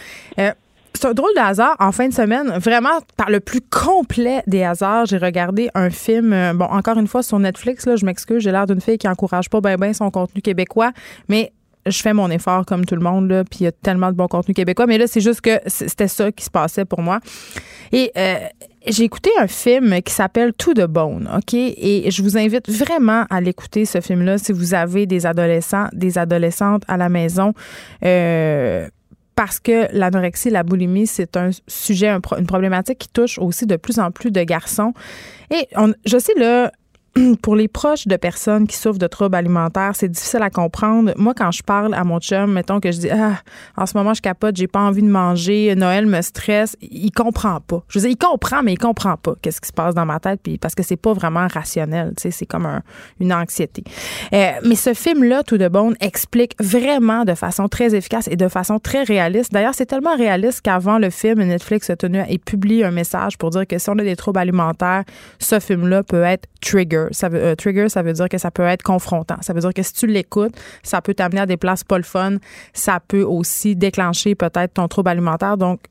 [0.94, 1.76] c'est un drôle de hasard.
[1.80, 6.34] En fin de semaine, vraiment par le plus complet des hasards, j'ai regardé un film,
[6.34, 9.08] euh, bon, encore une fois sur Netflix, là, je m'excuse, j'ai l'air d'une fille qui
[9.08, 10.92] encourage pas bien ben son contenu québécois,
[11.28, 11.54] mais
[11.86, 14.16] je fais mon effort comme tout le monde, là, puis il y a tellement de
[14.16, 17.20] bon contenu québécois, mais là, c'est juste que c'était ça qui se passait pour moi.
[17.92, 18.36] Et euh,
[18.86, 21.54] j'ai écouté un film qui s'appelle To the Bone, OK?
[21.54, 26.18] Et je vous invite vraiment à l'écouter, ce film-là, si vous avez des adolescents, des
[26.18, 27.54] adolescentes à la maison.
[28.04, 28.88] Euh,
[29.40, 33.98] parce que l'anorexie, la boulimie, c'est un sujet, une problématique qui touche aussi de plus
[33.98, 34.94] en plus de garçons.
[35.50, 36.74] Et on, je sais, là,
[37.42, 41.14] pour les proches de personnes qui souffrent de troubles alimentaires, c'est difficile à comprendre.
[41.18, 43.38] Moi, quand je parle à mon chum, mettons que je dis ah,
[43.78, 47.60] en ce moment je capote, j'ai pas envie de manger, Noël me stresse, il comprend
[47.62, 47.84] pas.
[47.88, 50.20] Je veux dire, il comprend, mais il comprend pas qu'est-ce qui se passe dans ma
[50.20, 52.82] tête, puis parce que c'est pas vraiment rationnel, c'est comme
[53.20, 53.84] une anxiété.
[54.34, 58.48] Euh, mais ce film-là, tout de bon, explique vraiment de façon très efficace et de
[58.48, 59.52] façon très réaliste.
[59.52, 63.50] D'ailleurs, c'est tellement réaliste qu'avant le film, Netflix a tenu et publie un message pour
[63.50, 65.04] dire que si on a des troubles alimentaires,
[65.40, 68.64] ce film-là peut être trigger ça veut, euh, trigger, ça veut dire que ça peut
[68.64, 69.38] être confrontant.
[69.42, 72.04] Ça veut dire que si tu l'écoutes, ça peut t'amener à des places pas le
[72.04, 72.38] fun.
[72.74, 75.58] Ça peut aussi déclencher peut-être ton trouble alimentaire.
[75.58, 75.82] Donc,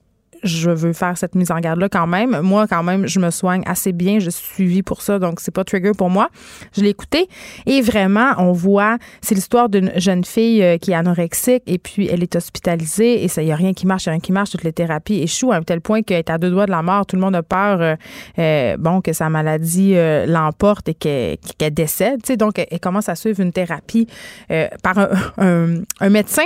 [0.43, 2.41] je veux faire cette mise en garde là quand même.
[2.41, 5.51] Moi quand même, je me soigne assez bien, je suis suivie pour ça donc c'est
[5.51, 6.29] pas trigger pour moi.
[6.77, 7.29] Je l'ai écouté
[7.67, 12.09] et vraiment on voit c'est l'histoire d'une jeune fille euh, qui est anorexique et puis
[12.09, 14.51] elle est hospitalisée et ça y a rien qui marche, y a rien qui marche,
[14.51, 16.83] toutes les thérapies échouent à un tel point qu'elle est à deux doigts de la
[16.83, 17.97] mort, tout le monde a peur euh,
[18.39, 19.95] euh, bon que sa maladie
[20.27, 24.07] l'emporte et qu'elle décède, tu sais donc elle, commence à suivre une thérapie
[24.83, 25.09] par
[25.39, 26.45] un médecin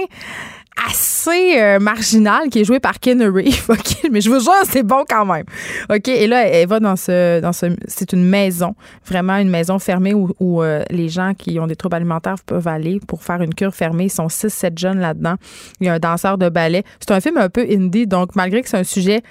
[0.89, 3.66] assez euh, marginal qui est joué par Ken Reeves.
[3.68, 5.45] OK, mais je vous jure, c'est bon quand même.
[5.91, 7.41] OK, et là, elle va dans ce.
[7.41, 11.66] Dans ce c'est une maison, vraiment une maison fermée où, euh, les gens qui ont
[11.66, 14.05] des troubles alimentaires peuvent aller pour faire une cure fermée.
[14.05, 15.35] Ils sont 6-7 jeunes là-dedans.
[15.81, 16.85] Il y a un danseur de ballet.
[17.01, 19.23] C'est un film un peu indie, donc malgré que c'est un sujet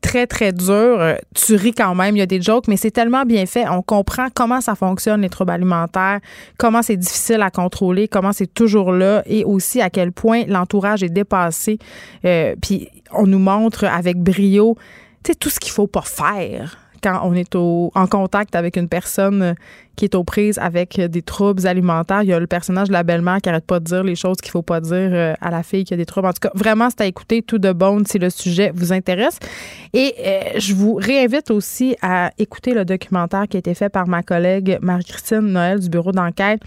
[0.00, 1.00] très, très dur.
[1.00, 3.68] Euh, tu ris quand même, il y a des jokes, mais c'est tellement bien fait.
[3.68, 6.20] On comprend comment ça fonctionne, les troubles alimentaires,
[6.58, 11.02] comment c'est difficile à contrôler, comment c'est toujours là et aussi à quel point l'entourage
[11.02, 11.78] est dépassé.
[12.24, 14.76] Euh, puis on nous montre avec brio,
[15.24, 19.54] tu tout ce qu'il faut pas faire quand on est en contact avec une personne
[19.96, 22.22] qui est aux prises avec des troubles alimentaires.
[22.22, 24.36] Il y a le personnage de la belle-mère qui arrête pas de dire les choses
[24.38, 26.28] qu'il faut pas dire euh, à la fille qui a des troubles.
[26.28, 29.38] En tout cas, vraiment, c'est à écouter tout de bon si le sujet vous intéresse.
[29.92, 34.06] Et euh, je vous réinvite aussi à écouter le documentaire qui a été fait par
[34.06, 36.60] ma collègue Marie-Christine Noël du bureau d'enquête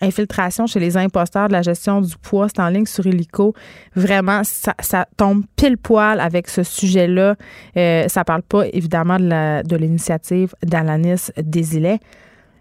[0.00, 2.48] infiltration chez les imposteurs de la gestion du poids.
[2.48, 3.54] C'est en ligne sur Illico.
[3.94, 7.36] Vraiment, ça, tombe pile poil avec ce sujet-là.
[7.76, 12.00] Euh, ça parle pas évidemment de l'initiative d'Alanis Desilets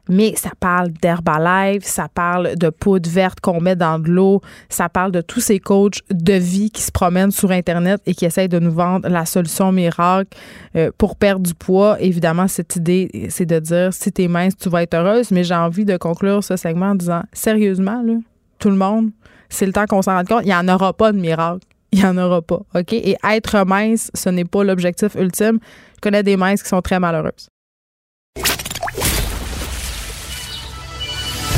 [0.09, 4.89] mais ça parle d'Herbalife, ça parle de poudre verte qu'on met dans de l'eau, ça
[4.89, 8.49] parle de tous ces coachs de vie qui se promènent sur Internet et qui essayent
[8.49, 10.37] de nous vendre la solution miracle
[10.75, 11.97] euh, pour perdre du poids.
[11.99, 15.55] Évidemment, cette idée, c'est de dire si t'es mince, tu vas être heureuse, mais j'ai
[15.55, 18.13] envie de conclure ce segment en disant sérieusement, là,
[18.59, 19.11] tout le monde,
[19.49, 21.65] c'est le temps qu'on s'en rende compte, il n'y en aura pas de miracle.
[21.93, 22.61] Il n'y en aura pas.
[22.75, 22.91] OK?
[22.93, 25.59] Et être mince, ce n'est pas l'objectif ultime.
[25.95, 27.47] Je connais des minces qui sont très malheureuses.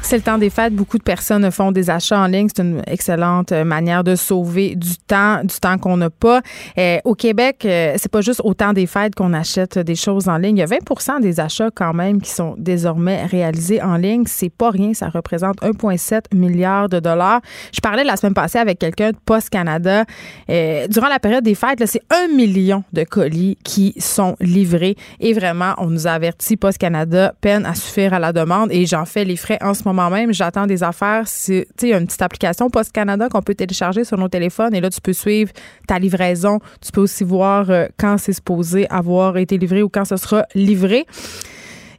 [0.00, 0.74] C'est le temps des fêtes.
[0.74, 2.48] Beaucoup de personnes font des achats en ligne.
[2.48, 6.40] C'est une excellente manière de sauver du temps, du temps qu'on n'a pas.
[6.78, 10.26] Euh, au Québec, euh, c'est pas juste au temps des fêtes qu'on achète des choses
[10.26, 10.56] en ligne.
[10.56, 14.24] Il y a 20% des achats quand même qui sont désormais réalisés en ligne.
[14.26, 14.94] C'est pas rien.
[14.94, 17.42] Ça représente 1,7 milliard de dollars.
[17.74, 20.04] Je parlais la semaine passée avec quelqu'un de Post Canada.
[20.48, 24.96] Euh, durant la période des fêtes, c'est un million de colis qui sont livrés.
[25.20, 28.72] Et vraiment, on nous a averti, Post Canada peine à suffire à la demande.
[28.72, 30.32] Et j'en fais les frais en ce moment même.
[30.32, 31.24] J'attends des affaires.
[31.48, 34.80] Il y a une petite application Post Canada qu'on peut télécharger sur nos téléphones et
[34.80, 35.50] là, tu peux suivre
[35.88, 36.60] ta livraison.
[36.80, 40.46] Tu peux aussi voir euh, quand c'est supposé avoir été livré ou quand ce sera
[40.54, 41.06] livré.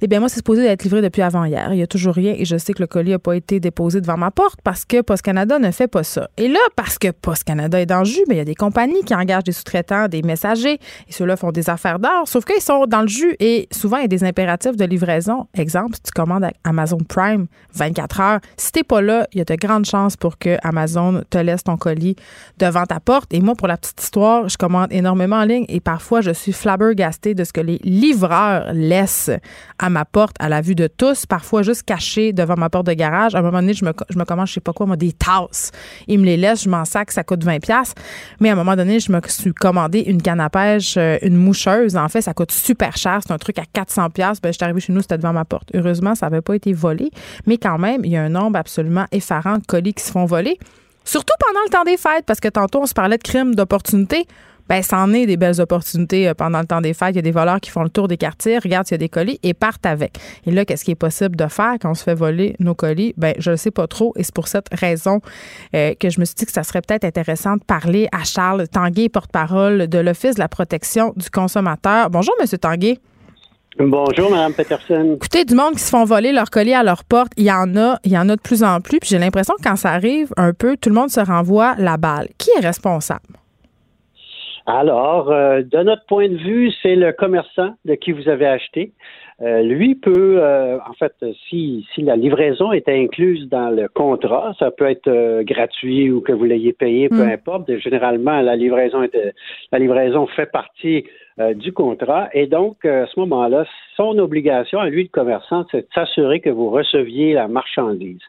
[0.05, 1.69] Eh bien, moi, c'est supposé être livré depuis avant-hier.
[1.71, 4.01] Il n'y a toujours rien et je sais que le colis n'a pas été déposé
[4.01, 6.29] devant ma porte parce que Post Canada ne fait pas ça.
[6.37, 8.53] Et là, parce que Post Canada est dans le jus, mais il y a des
[8.53, 10.77] compagnies qui engagent des sous-traitants, des messagers
[11.07, 12.27] et ceux-là font des affaires d'or.
[12.27, 15.47] Sauf qu'ils sont dans le jus et souvent, il y a des impératifs de livraison.
[15.55, 19.45] Exemple, si tu commandes Amazon Prime 24 heures, si t'es pas là, il y a
[19.45, 22.15] de grandes chances pour que Amazon te laisse ton colis
[22.59, 23.33] devant ta porte.
[23.33, 26.53] Et moi, pour la petite histoire, je commande énormément en ligne et parfois, je suis
[26.53, 29.31] flabbergastée de ce que les livreurs laissent
[29.79, 29.89] à
[30.39, 33.35] à la vue de tous, parfois juste cachés devant ma porte de garage.
[33.35, 35.11] À un moment donné, je me, je me commande, je sais pas quoi, moi, des
[35.11, 35.71] tasses.
[36.07, 37.93] Ils me les laissent, je m'en sac, ça coûte 20 pièces.
[38.39, 41.35] Mais à un moment donné, je me suis commandé une canne à pêche, euh, une
[41.35, 41.95] moucheuse.
[41.95, 43.19] En fait, ça coûte super cher.
[43.25, 44.41] C'est un truc à 400 pièces.
[44.41, 45.69] Ben, je suis arrivée chez nous, c'était devant ma porte.
[45.73, 47.11] Heureusement, ça n'avait pas été volé.
[47.45, 50.25] Mais quand même, il y a un nombre absolument effarant de colis qui se font
[50.25, 50.59] voler.
[51.03, 54.25] Surtout pendant le temps des fêtes, parce que tantôt, on se parlait de crimes d'opportunité
[54.69, 57.11] ben c'en est des belles opportunités euh, pendant le temps des fêtes.
[57.11, 58.99] Il y a des voleurs qui font le tour des quartiers, regardent s'il y a
[58.99, 60.17] des colis et partent avec.
[60.45, 63.13] Et là, qu'est-ce qui est possible de faire quand on se fait voler nos colis?
[63.17, 65.21] Ben je ne sais pas trop et c'est pour cette raison
[65.75, 68.67] euh, que je me suis dit que ça serait peut-être intéressant de parler à Charles
[68.67, 72.09] Tanguay, porte-parole de l'Office de la protection du consommateur.
[72.09, 72.99] Bonjour, Monsieur Tanguay.
[73.77, 75.15] Bonjour, Mme Peterson.
[75.17, 77.75] Écoutez, du monde qui se font voler leurs colis à leur porte, il y en
[77.75, 78.99] a, il y en a de plus en plus.
[78.99, 81.97] Puis j'ai l'impression que quand ça arrive un peu, tout le monde se renvoie la
[81.97, 82.29] balle.
[82.37, 83.25] Qui est responsable?
[84.67, 88.93] Alors, euh, de notre point de vue, c'est le commerçant de qui vous avez acheté.
[89.41, 91.13] Euh, lui peut, euh, en fait,
[91.47, 96.31] si, si la livraison est incluse dans le contrat, ça peut être gratuit ou que
[96.31, 97.29] vous l'ayez payé, peu mm.
[97.29, 97.77] importe.
[97.77, 99.15] Généralement, la livraison, est,
[99.71, 101.05] la livraison fait partie
[101.55, 102.29] du contrat.
[102.33, 103.65] Et donc, à ce moment-là,
[103.97, 108.21] son obligation à lui, le commerçant, c'est de s'assurer que vous receviez la marchandise.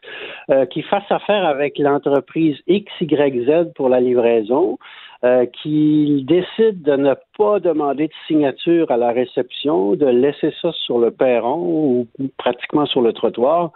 [0.71, 4.77] Qu'il fasse affaire avec l'entreprise XYZ pour la livraison.
[5.23, 10.71] Euh, qu'il décide de ne pas demander de signature à la réception, de laisser ça
[10.71, 12.07] sur le perron ou
[12.37, 13.71] pratiquement sur le trottoir,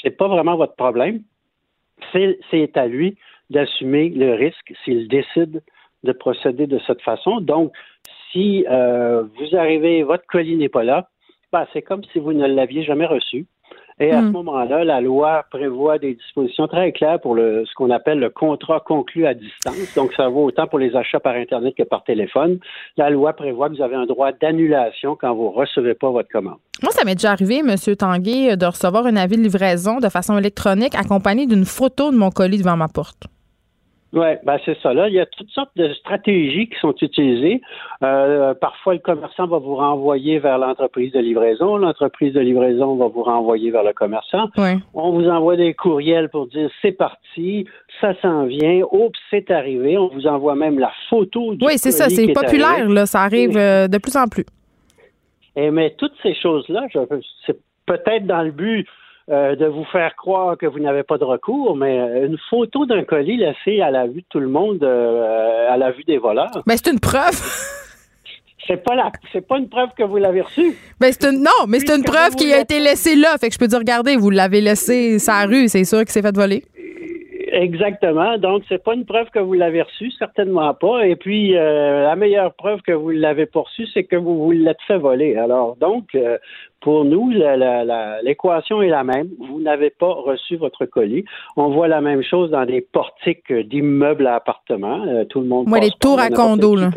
[0.00, 1.22] c'est pas vraiment votre problème.
[2.12, 3.16] C'est à lui
[3.50, 5.62] d'assumer le risque s'il décide
[6.04, 7.40] de procéder de cette façon.
[7.40, 7.72] Donc,
[8.30, 11.08] si euh, vous arrivez, votre colis n'est pas là,
[11.52, 13.46] ben, c'est comme si vous ne l'aviez jamais reçu.
[14.00, 14.32] Et à ce hmm.
[14.32, 18.80] moment-là, la loi prévoit des dispositions très claires pour le, ce qu'on appelle le contrat
[18.80, 19.94] conclu à distance.
[19.96, 22.58] Donc, ça vaut autant pour les achats par Internet que par téléphone.
[22.96, 26.28] La loi prévoit que vous avez un droit d'annulation quand vous ne recevez pas votre
[26.28, 26.58] commande.
[26.82, 27.74] Moi, ça m'est déjà arrivé, M.
[27.96, 32.30] Tanguay, de recevoir un avis de livraison de façon électronique accompagné d'une photo de mon
[32.30, 33.26] colis devant ma porte.
[34.14, 34.94] Oui, ben c'est ça.
[34.94, 37.60] Là, il y a toutes sortes de stratégies qui sont utilisées.
[38.02, 41.76] Euh, parfois, le commerçant va vous renvoyer vers l'entreprise de livraison.
[41.76, 44.48] L'entreprise de livraison va vous renvoyer vers le commerçant.
[44.94, 47.66] On vous envoie des courriels pour dire c'est parti,
[48.00, 49.98] ça s'en vient, oups, c'est arrivé.
[49.98, 53.04] On vous envoie même la photo du Oui, c'est ça, c'est populaire, là.
[53.04, 54.46] Ça arrive euh, de plus en plus.
[55.54, 56.86] Et mais toutes ces choses-là,
[57.44, 58.86] c'est peut-être dans le but
[59.30, 62.86] euh, de vous faire croire que vous n'avez pas de recours, mais euh, une photo
[62.86, 66.16] d'un colis laissé à la vue de tout le monde, euh, à la vue des
[66.16, 66.62] voleurs.
[66.66, 67.38] Mais c'est une preuve.
[68.66, 70.74] c'est pas la, c'est pas une preuve que vous l'avez reçue.
[70.98, 73.36] Ben c'est une, non, mais c'est une preuve qui a été laissée là.
[73.38, 76.22] Fait que je peux dire, regardez, vous l'avez laissé sa rue, c'est sûr qu'il s'est
[76.22, 76.64] fait voler.
[77.52, 78.38] Exactement.
[78.38, 81.06] Donc, c'est pas une preuve que vous l'avez reçue, certainement pas.
[81.06, 84.98] Et puis, la meilleure preuve que vous l'avez poursu, c'est que vous vous l'êtes fait
[84.98, 85.36] voler.
[85.36, 86.16] Alors, donc,
[86.80, 87.30] pour nous,
[88.22, 89.28] l'équation est la même.
[89.38, 91.24] Vous n'avez pas reçu votre colis.
[91.56, 95.04] On voit la même chose dans des portiques d'immeubles à appartements.
[95.06, 95.66] Euh, tout le monde.
[95.68, 96.90] Oui, les tours à condo, là.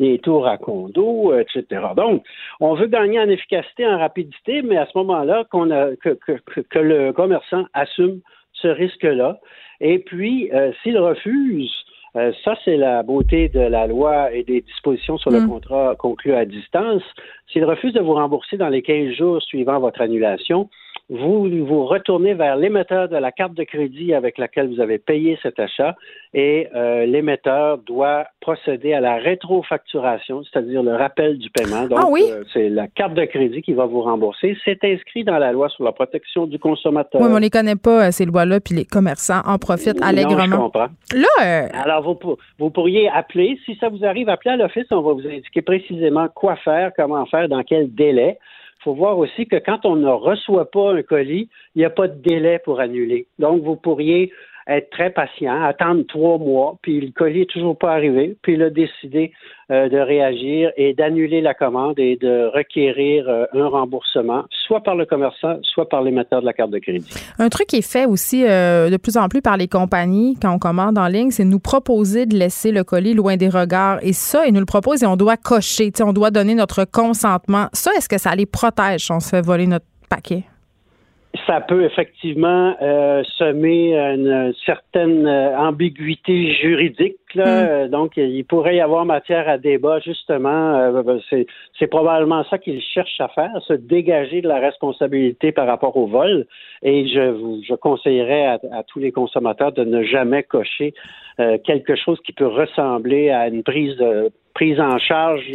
[0.00, 1.64] Les tours à condo, etc.
[1.96, 2.24] Donc,
[2.58, 6.18] on veut gagner en efficacité, en rapidité, mais à ce moment-là, qu'on a, que,
[6.70, 8.20] que, le commerçant assume
[8.64, 9.38] ce risque-là.
[9.80, 11.72] Et puis, euh, s'il refuse,
[12.16, 15.48] euh, ça, c'est la beauté de la loi et des dispositions sur le mm.
[15.48, 17.02] contrat conclu à distance.
[17.52, 20.70] S'il refuse de vous rembourser dans les 15 jours suivant votre annulation,
[21.10, 25.38] vous vous retournez vers l'émetteur de la carte de crédit avec laquelle vous avez payé
[25.42, 25.94] cet achat
[26.32, 31.86] et euh, l'émetteur doit procéder à la rétrofacturation, c'est-à-dire le rappel du paiement.
[31.86, 32.22] Donc, ah oui?
[32.30, 34.56] Euh, c'est la carte de crédit qui va vous rembourser.
[34.64, 37.20] C'est inscrit dans la loi sur la protection du consommateur.
[37.20, 40.02] Oui, mais on ne les connaît pas, euh, ces lois-là, puis les commerçants en profitent
[40.02, 40.46] allègrement.
[40.46, 40.88] Non, je comprends.
[41.14, 43.58] Là, Alors, vous, vous pourriez appeler.
[43.66, 44.86] Si ça vous arrive, appelez à l'office.
[44.90, 48.38] On va vous indiquer précisément quoi faire, comment faire, dans quel délai.
[48.84, 52.06] Faut voir aussi que quand on ne reçoit pas un colis, il n'y a pas
[52.06, 53.26] de délai pour annuler.
[53.38, 54.30] Donc, vous pourriez
[54.66, 58.62] être très patient, attendre trois mois, puis le colis n'est toujours pas arrivé, puis il
[58.62, 59.32] a décidé
[59.70, 64.94] euh, de réagir et d'annuler la commande et de requérir euh, un remboursement, soit par
[64.94, 67.12] le commerçant, soit par l'émetteur de la carte de crédit.
[67.38, 70.54] Un truc qui est fait aussi euh, de plus en plus par les compagnies quand
[70.54, 73.98] on commande en ligne, c'est nous proposer de laisser le colis loin des regards.
[74.02, 77.68] Et ça, ils nous le proposent et on doit cocher, on doit donner notre consentement.
[77.72, 80.44] Ça, est-ce que ça les protège si on se fait voler notre paquet?
[81.46, 87.18] Ça peut effectivement euh, semer une certaine euh, ambiguïté juridique.
[87.34, 87.86] Là.
[87.86, 87.90] Mm.
[87.90, 90.76] Donc, il pourrait y avoir matière à débat, justement.
[90.76, 91.20] Euh, ben,
[91.78, 96.06] c'est probablement ça qu'ils cherchent à faire, se dégager de la responsabilité par rapport au
[96.06, 96.46] vol.
[96.82, 100.94] Et je, je conseillerais à, à tous les consommateurs de ne jamais cocher
[101.64, 105.50] quelque chose qui peut ressembler à une prise de prise en charge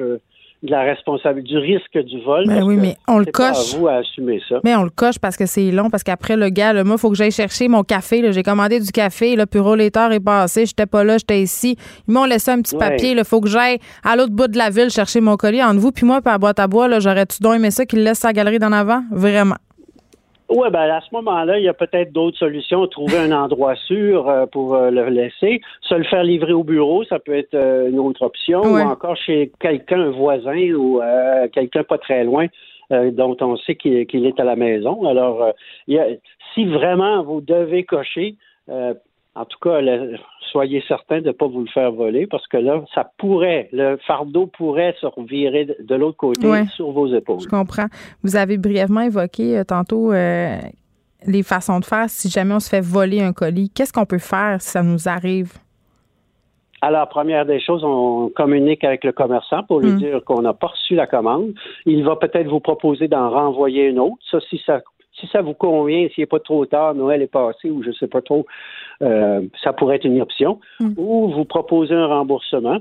[0.62, 2.46] de la responsabilité, du risque du vol.
[2.46, 3.72] Ben oui, mais on le coche.
[3.72, 4.60] Pas à vous à assumer ça.
[4.64, 7.00] Mais on le coche parce que c'est long, parce qu'après, le gars, le moi, il
[7.00, 8.30] faut que j'aille chercher mon café.
[8.32, 11.78] J'ai commandé du café, le bureau l'état est passé, j'étais pas là, j'étais ici.
[12.08, 14.70] Ils m'ont laissé un petit papier, il faut que j'aille à l'autre bout de la
[14.70, 15.92] ville chercher mon colis entre vous.
[15.92, 18.72] Puis moi, par boîte à bois, j'aurais-tu donc aimé ça qu'il laisse sa galerie d'en
[18.72, 19.04] avant?
[19.12, 19.56] Vraiment.
[20.50, 22.88] Oui, ben à ce moment-là, il y a peut-être d'autres solutions.
[22.88, 25.62] Trouver un endroit sûr euh, pour euh, le laisser.
[25.82, 28.62] Se le faire livrer au bureau, ça peut être euh, une autre option.
[28.62, 31.02] Ou encore chez quelqu'un, un voisin ou
[31.54, 32.48] quelqu'un pas très loin
[32.90, 35.08] dont on sait qu'il est à la maison.
[35.08, 35.54] Alors,
[35.88, 38.36] si vraiment vous devez cocher,
[39.36, 39.80] en tout cas,
[40.52, 43.98] soyez certain de ne pas vous le faire voler parce que là, ça pourrait, le
[44.06, 47.40] fardeau pourrait se revirer de l'autre côté sur vos épaules.
[47.42, 47.88] Je comprends.
[48.24, 50.58] Vous avez brièvement évoqué euh, tantôt euh,
[51.26, 53.70] les façons de faire si jamais on se fait voler un colis.
[53.70, 55.54] Qu'est-ce qu'on peut faire si ça nous arrive?
[56.82, 59.98] Alors, première des choses, on communique avec le commerçant pour lui hmm.
[59.98, 61.54] dire qu'on n'a pas reçu la commande.
[61.86, 64.18] Il va peut-être vous proposer d'en renvoyer une autre.
[64.32, 64.82] Ça, si ça
[65.20, 67.94] si ça vous convient, s'il n'est pas trop tard, Noël est passé ou je ne
[67.94, 68.46] sais pas trop,
[69.02, 70.60] euh, ça pourrait être une option.
[70.80, 70.94] Mm.
[70.98, 72.80] Ou vous proposez un remboursement.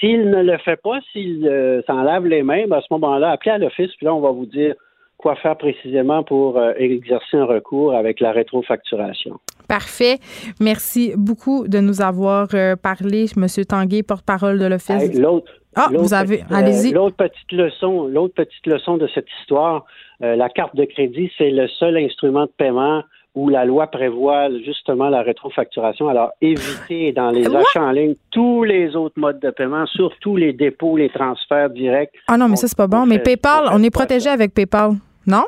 [0.00, 3.30] S'il ne le fait pas, s'il euh, s'en lave les mains, ben, à ce moment-là,
[3.30, 4.74] appelez à l'office, puis là, on va vous dire
[5.16, 9.40] quoi faire précisément pour euh, exercer un recours avec la rétrofacturation.
[9.66, 10.18] Parfait.
[10.60, 12.48] Merci beaucoup de nous avoir
[12.82, 13.46] parlé, M.
[13.68, 15.18] Tanguay, porte-parole de l'Office.
[15.18, 16.42] l'autre, ah, vous avez.
[16.50, 16.92] Allez-y.
[16.92, 19.84] l'autre petite leçon, l'autre petite leçon de cette histoire,
[20.20, 23.02] la carte de crédit, c'est le seul instrument de paiement
[23.38, 26.08] où la loi prévoit justement la rétrofacturation.
[26.08, 30.52] Alors, évitez dans les achats en ligne tous les autres modes de paiement, surtout les
[30.52, 32.14] dépôts, les transferts directs.
[32.26, 33.06] Ah non, mais ça, c'est pas bon.
[33.06, 34.92] Mais PayPal, on est protégé avec PayPal,
[35.26, 35.44] non?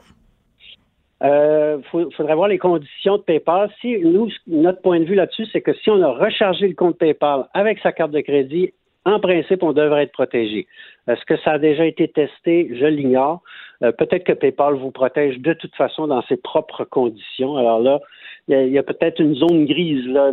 [1.22, 1.78] Il euh,
[2.16, 3.68] faudrait voir les conditions de PayPal.
[3.80, 6.96] Si nous, notre point de vue là-dessus, c'est que si on a rechargé le compte
[6.96, 8.72] PayPal avec sa carte de crédit,
[9.04, 10.66] en principe, on devrait être protégé.
[11.08, 12.70] Est-ce que ça a déjà été testé?
[12.74, 13.42] Je l'ignore.
[13.82, 17.56] Euh, peut-être que PayPal vous protège de toute façon dans ses propres conditions.
[17.56, 18.00] Alors là,
[18.48, 20.32] il y a, peut-être une zone grise là,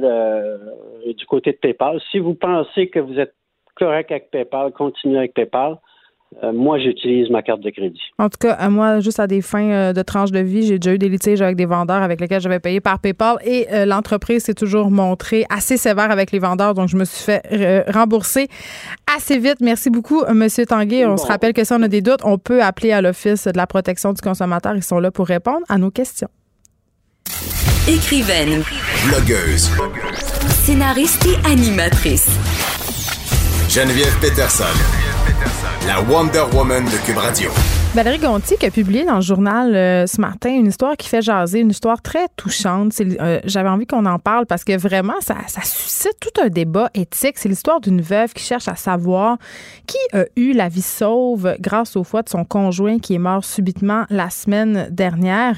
[1.06, 2.02] du côté de PayPal.
[2.12, 3.34] Si vous pensez que vous êtes
[3.76, 5.78] correct avec PayPal, continuez avec PayPal.
[6.44, 8.02] Euh, moi, j'utilise ma carte de crédit.
[8.20, 10.94] En tout cas, moi, juste à des fins euh, de tranche de vie, j'ai déjà
[10.94, 14.44] eu des litiges avec des vendeurs avec lesquels j'avais payé par PayPal et euh, l'entreprise
[14.44, 18.50] s'est toujours montrée assez sévère avec les vendeurs, donc je me suis fait rembourser
[19.16, 19.62] assez vite.
[19.62, 21.06] Merci beaucoup, Monsieur Tanguay.
[21.06, 23.58] On se rappelle que si on a des doutes, on peut appeler à l'Office de
[23.58, 24.76] la protection du consommateur.
[24.76, 26.30] Ils sont là pour répondre à nos questions.
[27.88, 28.64] Écrivaine.
[29.08, 29.72] Blogueuse.
[30.50, 32.28] Scénariste et animatrice.
[33.70, 35.07] Geneviève Peterson
[35.88, 37.50] la Wonder Woman de Cube Radio.
[37.96, 41.22] Valérie Gontier qui a publié dans le journal euh, ce matin une histoire qui fait
[41.22, 42.92] jaser, une histoire très touchante.
[43.00, 47.38] Euh, j'avais envie qu'on en parle parce que vraiment, ça, suscite tout un débat éthique.
[47.38, 49.38] C'est l'histoire d'une veuve qui cherche à savoir
[49.88, 53.46] qui a eu la vie sauve grâce au foie de son conjoint qui est mort
[53.46, 55.56] subitement la semaine dernière.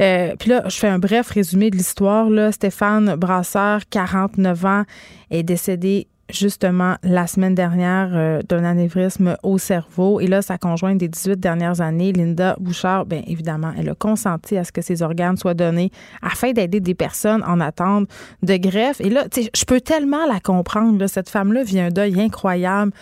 [0.00, 2.28] Euh, puis là, je fais un bref résumé de l'histoire.
[2.50, 4.82] Stéphane Brasseur, 49 ans,
[5.30, 10.20] est décédé justement la semaine dernière euh, d'un anévrisme au cerveau.
[10.20, 14.56] Et là, sa conjointe des 18 dernières années, Linda Bouchard, bien évidemment, elle a consenti
[14.56, 15.90] à ce que ses organes soient donnés
[16.22, 18.08] afin d'aider des personnes en attente
[18.42, 19.00] de greffe.
[19.00, 21.06] Et là, je peux tellement la comprendre.
[21.06, 22.92] cette femme-là vit un deuil incroyable.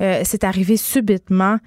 [0.00, 1.58] Euh, c'est arrivé subitement.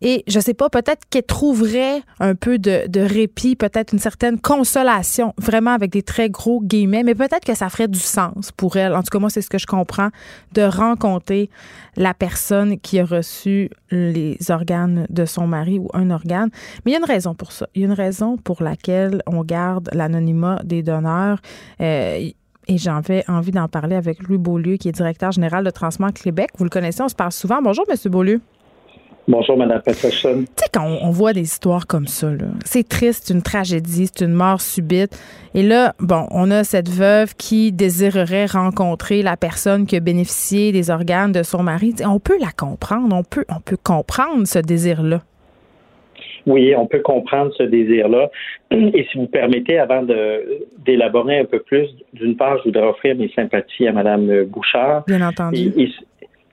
[0.00, 5.34] Et je sais pas, peut-être qu'elle trouverait un peu de, répit, peut-être une certaine consolation,
[5.38, 8.94] vraiment avec des très gros guillemets, mais peut-être que ça ferait du sens pour elle.
[8.94, 10.10] En tout cas, moi, c'est ce que je comprends,
[10.52, 11.48] de rencontrer
[11.96, 16.50] la personne qui a reçu les organes de son mari ou un organe.
[16.84, 17.68] Mais il y a une raison pour ça.
[17.74, 21.40] Il y a une raison pour laquelle on garde l'anonymat des donneurs.
[21.80, 22.30] Euh,
[22.66, 26.50] et j'avais envie d'en parler avec Louis Beaulieu, qui est directeur général de Transport Québec.
[26.56, 27.60] Vous le connaissez, on se parle souvent.
[27.62, 28.40] Bonjour, Monsieur Beaulieu.
[29.26, 30.44] Bonjour, Mme Peterson.
[30.44, 32.28] Tu sais, quand on, voit des histoires comme ça,
[32.64, 35.18] c'est triste, c'est une tragédie, c'est une mort subite.
[35.54, 40.72] Et là, bon, on a cette veuve qui désirerait rencontrer la personne qui a bénéficié
[40.72, 41.94] des organes de son mari.
[42.06, 45.22] on peut la comprendre, on peut, on peut comprendre ce désir-là.
[46.46, 48.30] Oui, on peut comprendre ce désir-là.
[48.70, 50.02] Et si vous permettez, avant
[50.84, 55.04] d'élaborer un peu plus, d'une part, je voudrais offrir mes sympathies à Mme Bouchard.
[55.06, 55.72] Bien entendu.
[55.76, 55.88] Et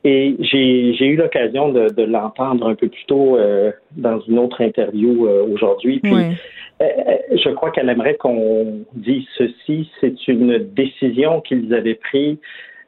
[0.03, 5.27] j'ai eu l'occasion de, de l'entendre un peu plus tôt euh, dans une autre interview
[5.27, 5.99] euh, aujourd'hui.
[5.99, 9.89] Puis euh, je crois qu'elle aimerait qu'on dise ceci.
[9.99, 12.37] C'est une décision qu'ils avaient prise,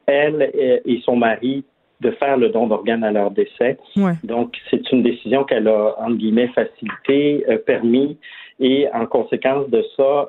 [0.06, 1.64] elle et son mari,
[2.00, 3.78] de faire le don d'organes à leur décès.
[4.24, 8.18] Donc, c'est une décision qu'elle a, entre guillemets, facilité, permis,
[8.58, 10.28] et en conséquence de ça,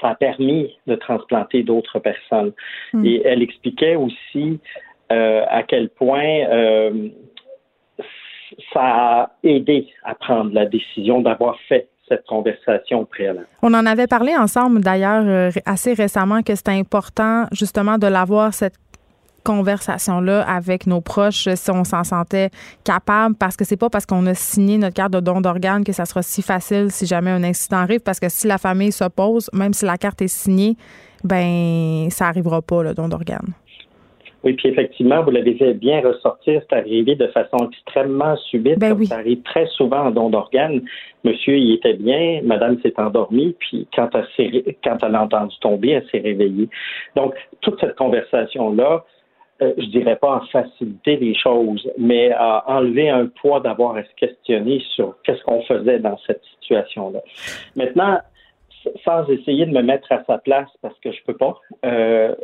[0.00, 2.52] ça a permis de transplanter d'autres personnes.
[2.92, 3.04] Hmm.
[3.04, 4.60] Et elle expliquait aussi
[5.12, 7.08] euh, à quel point euh,
[8.72, 13.46] ça a aidé à prendre la décision d'avoir fait cette conversation préalable.
[13.62, 18.52] On en avait parlé ensemble d'ailleurs euh, assez récemment que c'était important justement de l'avoir
[18.54, 18.74] cette
[19.44, 22.50] conversation-là avec nos proches si on s'en sentait
[22.84, 25.92] capable parce que c'est pas parce qu'on a signé notre carte de don d'organes que
[25.92, 29.48] ça sera si facile si jamais un incident arrive parce que si la famille s'oppose,
[29.52, 30.76] même si la carte est signée,
[31.24, 33.54] ben ça arrivera pas le don d'organes.
[34.42, 39.04] Oui, puis effectivement, vous l'avez fait bien ressortir, c'est arrivé de façon extrêmement subite, ben
[39.04, 40.82] ça arrive très souvent en don d'organes.
[41.24, 45.90] Monsieur, il était bien, madame s'est endormie, puis quand elle, quand elle a entendu tomber,
[45.90, 46.68] elle s'est réveillée.
[47.16, 49.04] Donc, toute cette conversation-là,
[49.62, 54.04] euh, je dirais pas en faciliter les choses, mais à enlever un poids d'avoir à
[54.04, 57.20] se questionner sur qu'est-ce qu'on faisait dans cette situation-là.
[57.76, 58.20] Maintenant,
[59.04, 61.54] sans essayer de me mettre à sa place parce que je peux pas,
[61.84, 62.34] euh,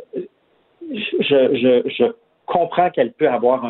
[1.27, 2.05] je, je,
[2.45, 3.65] comprends qu'elle peut avoir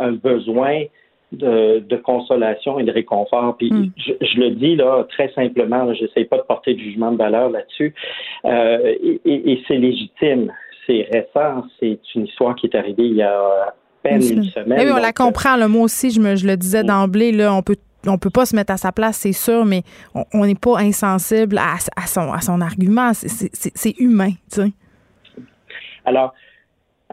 [0.00, 0.84] un, besoin
[1.32, 3.56] de, consolation et de réconfort.
[3.56, 3.90] Puis hmm.
[3.98, 7.50] je, le dis là très simplement, je n'essaie pas de porter de jugement de valeur
[7.50, 7.94] là-dessus.
[8.44, 8.94] Euh,
[9.24, 10.52] et, c'est légitime.
[10.86, 11.64] C'est récent.
[11.80, 14.80] C'est une histoire qui est arrivée il y a à peine une semaine.
[14.80, 15.56] Oui, on la comprend.
[15.56, 17.76] Le mot aussi, je, me, je le disais d'emblée, là, on peut
[18.06, 19.82] on peut pas se mettre à sa place, c'est sûr, mais
[20.32, 23.12] on n'est pas insensible à, son, à son argument.
[23.14, 24.72] C'est humain, tu sais.
[26.04, 26.34] Alors,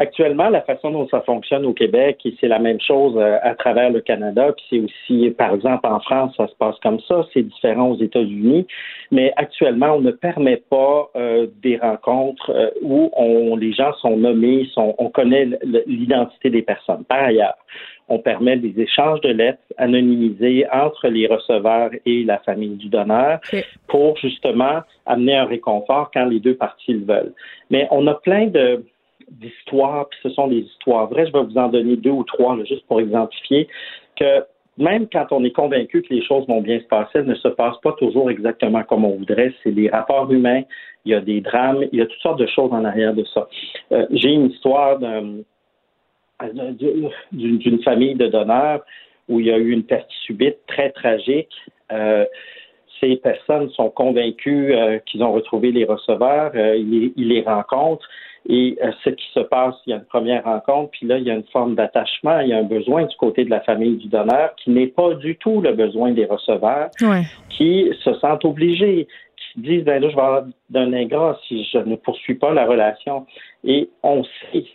[0.01, 3.53] Actuellement, la façon dont ça fonctionne au Québec, et c'est la même chose euh, à
[3.53, 7.23] travers le Canada, puis c'est aussi, par exemple, en France, ça se passe comme ça,
[7.31, 8.65] c'est différent aux États-Unis,
[9.11, 14.17] mais actuellement, on ne permet pas euh, des rencontres euh, où on, les gens sont
[14.17, 15.47] nommés, sont, on connaît
[15.85, 17.03] l'identité des personnes.
[17.03, 17.57] Par ailleurs,
[18.09, 23.39] on permet des échanges de lettres anonymisés entre les receveurs et la famille du donneur
[23.87, 27.33] pour justement amener un réconfort quand les deux parties le veulent.
[27.69, 28.83] Mais on a plein de
[29.31, 31.25] d'histoires, puis ce sont des histoires vraies.
[31.27, 33.67] Je vais vous en donner deux ou trois, juste pour exemplifier,
[34.17, 34.43] que
[34.77, 37.47] même quand on est convaincu que les choses vont bien se passer, elles ne se
[37.49, 39.53] passent pas toujours exactement comme on voudrait.
[39.63, 40.63] C'est des rapports humains,
[41.05, 43.23] il y a des drames, il y a toutes sortes de choses en arrière de
[43.25, 43.47] ça.
[43.91, 44.99] Euh, j'ai une histoire
[47.31, 48.81] d'une famille de donneurs
[49.27, 51.53] où il y a eu une perte subite très tragique.
[51.91, 52.25] Euh,
[52.99, 58.07] ces personnes sont convaincues euh, qu'ils ont retrouvé les receveurs, ils, les rencontrent
[58.49, 61.23] et euh, ce qui se passe, il y a une première rencontre, puis là, il
[61.23, 63.97] y a une forme d'attachement, il y a un besoin du côté de la famille
[63.97, 66.89] du donneur qui n'est pas du tout le besoin des receveurs,
[67.49, 69.07] qui se sentent obligés,
[69.38, 72.65] qui disent, ben là, je vais avoir d'un ingrat si je ne poursuis pas la
[72.65, 73.26] relation.
[73.63, 74.65] Et on sait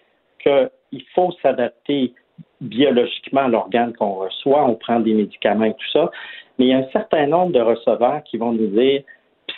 [0.43, 2.13] qu'il faut s'adapter
[2.61, 6.11] biologiquement à l'organe qu'on reçoit, on prend des médicaments et tout ça,
[6.59, 9.03] mais il y a un certain nombre de receveurs qui vont nous dire,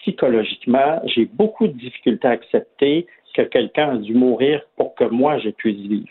[0.01, 3.07] psychologiquement, j'ai beaucoup de difficultés à accepter
[3.39, 6.09] que quelqu'un a dû mourir pour que moi, je puisse vivre.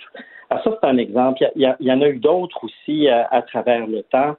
[0.49, 1.45] Alors ça, c'est un exemple.
[1.55, 4.35] Il y, en a eu d'autres aussi euh, à, travers le temps.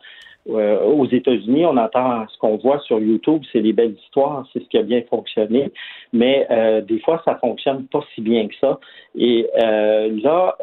[0.48, 4.62] Euh, aux États-Unis, on entend ce qu'on voit sur YouTube, c'est des belles histoires, c'est
[4.62, 5.70] ce qui a bien fonctionné,
[6.14, 8.78] mais euh, des fois, ça fonctionne pas si bien que ça.
[9.14, 10.56] Et là,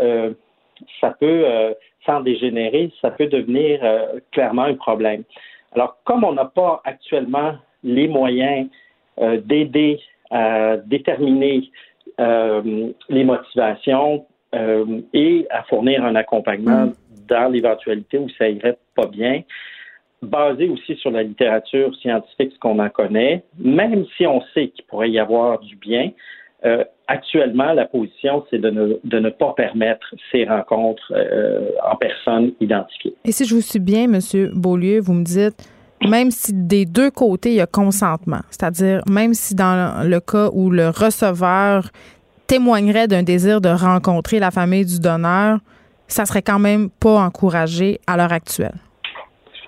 [0.99, 1.45] ça peut,
[2.03, 3.79] sans dégénérer, ça peut devenir
[4.31, 5.23] clairement un problème.
[5.73, 7.53] Alors, comme on n'a pas actuellement
[7.83, 8.67] les moyens
[9.19, 9.99] d'aider
[10.31, 11.69] à déterminer
[12.19, 16.93] euh, les motivations euh, et à fournir un accompagnement mm.
[17.27, 19.41] dans l'éventualité où ça irait pas bien,
[20.21, 24.85] basé aussi sur la littérature scientifique, ce qu'on en connaît, même si on sait qu'il
[24.85, 26.11] pourrait y avoir du bien.
[26.65, 31.13] Euh, actuellement, la position, c'est de ne, de ne, pas permettre ces rencontres
[31.83, 33.13] en personne identifiées.
[33.25, 34.19] Et si je vous suis bien, M.
[34.53, 35.69] Beaulieu, vous me dites,
[36.07, 40.49] même si des deux côtés, il y a consentement, c'est-à-dire même si dans le cas
[40.53, 41.89] où le receveur
[42.47, 45.59] témoignerait d'un désir de rencontrer la famille du donneur,
[46.07, 48.75] ça serait quand même pas encouragé à l'heure actuelle.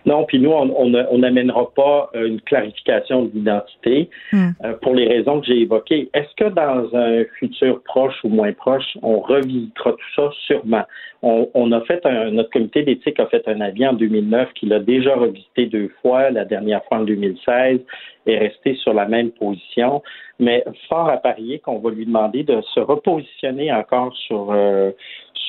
[0.07, 4.49] Non, puis nous, on n'amènera pas euh, une clarification de l'identité hmm.
[4.63, 6.09] euh, pour les raisons que j'ai évoquées.
[6.13, 10.29] Est-ce que dans un futur proche ou moins proche, on revisitera tout ça?
[10.45, 10.85] Sûrement.
[11.23, 14.79] On, a fait un, notre comité d'éthique a fait un avis en 2009 qu'il a
[14.79, 17.79] déjà revisité deux fois, la dernière fois en 2016,
[18.27, 20.03] et resté sur la même position.
[20.39, 24.91] Mais fort à parier qu'on va lui demander de se repositionner encore sur euh,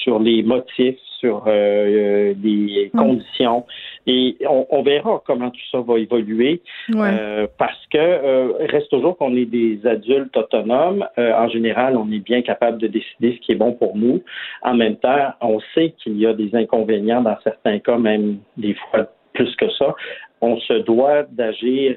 [0.02, 2.98] sur les motifs, sur euh, des mm.
[2.98, 3.64] conditions.
[4.06, 6.62] Et on, verra comment tout ça va évoluer
[6.94, 11.06] euh, parce que euh, reste toujours qu'on est des adultes autonomes.
[11.18, 14.22] Euh, en général, on est bien capable de décider ce qui est bon pour nous.
[14.62, 18.74] En même temps, on sait qu'il y a des inconvénients dans certains cas, même des
[18.74, 19.94] fois plus que ça.
[20.40, 21.96] On se doit d'agir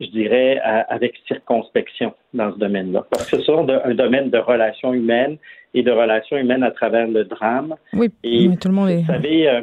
[0.00, 0.58] je dirais,
[0.88, 3.04] avec circonspection dans ce domaine-là.
[3.10, 5.36] Parce que c'est un domaine de relations humaines
[5.74, 7.74] et de relations humaines à travers le drame.
[7.92, 9.00] Oui, et tout le monde est...
[9.00, 9.62] Vous savez, euh,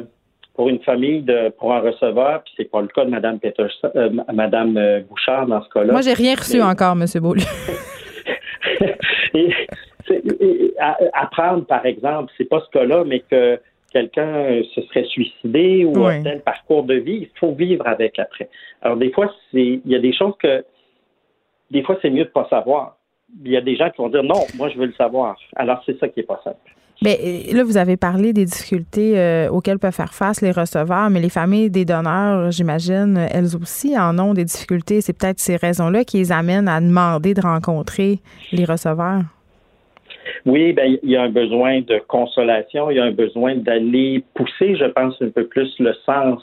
[0.54, 3.90] pour une famille, de, pour un receveur, puis c'est pas le cas de Mme Peterson,
[3.94, 5.92] euh, Mme euh, Bouchard dans ce cas-là.
[5.92, 7.04] Moi, j'ai rien reçu encore, M.
[7.20, 7.44] Beaulieu.
[9.34, 9.54] et,
[11.12, 13.60] apprendre, par exemple, c'est pas ce cas-là, mais que
[13.92, 18.48] quelqu'un se serait suicidé ou un tel parcours de vie, il faut vivre avec après.
[18.82, 20.64] Alors, des fois, il y a des choses que,
[21.70, 22.96] des fois, c'est mieux de pas savoir.
[23.44, 25.36] Il y a des gens qui vont dire non, moi, je veux le savoir.
[25.56, 26.58] Alors, c'est ça qui est pas simple.
[27.00, 31.10] Mais euh, là, vous avez parlé des difficultés euh, auxquelles peuvent faire face les receveurs,
[31.10, 35.00] mais les familles des donneurs, j'imagine, elles aussi en ont des difficultés.
[35.00, 38.18] C'est peut-être ces raisons-là qui les amènent à demander de rencontrer
[38.50, 39.22] les receveurs.
[40.46, 44.24] Oui, ben, il y a un besoin de consolation, il y a un besoin d'aller
[44.34, 46.42] pousser, je pense, un peu plus le sens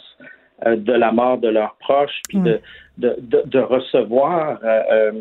[0.65, 2.59] euh, de la mort de leurs proches, puis de,
[2.97, 5.11] de, de, recevoir euh,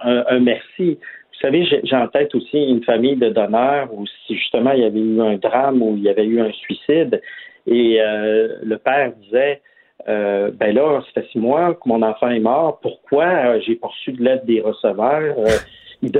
[0.00, 0.98] un, un, merci.
[1.00, 4.84] Vous savez, j'ai en tête aussi une famille de donneurs où si justement il y
[4.84, 7.20] avait eu un drame ou il y avait eu un suicide
[7.66, 9.60] et euh, le père disait
[10.08, 12.78] euh, ben là, ça fait six mois que mon enfant est mort.
[12.80, 15.34] Pourquoi j'ai poursu de l'aide des receveurs?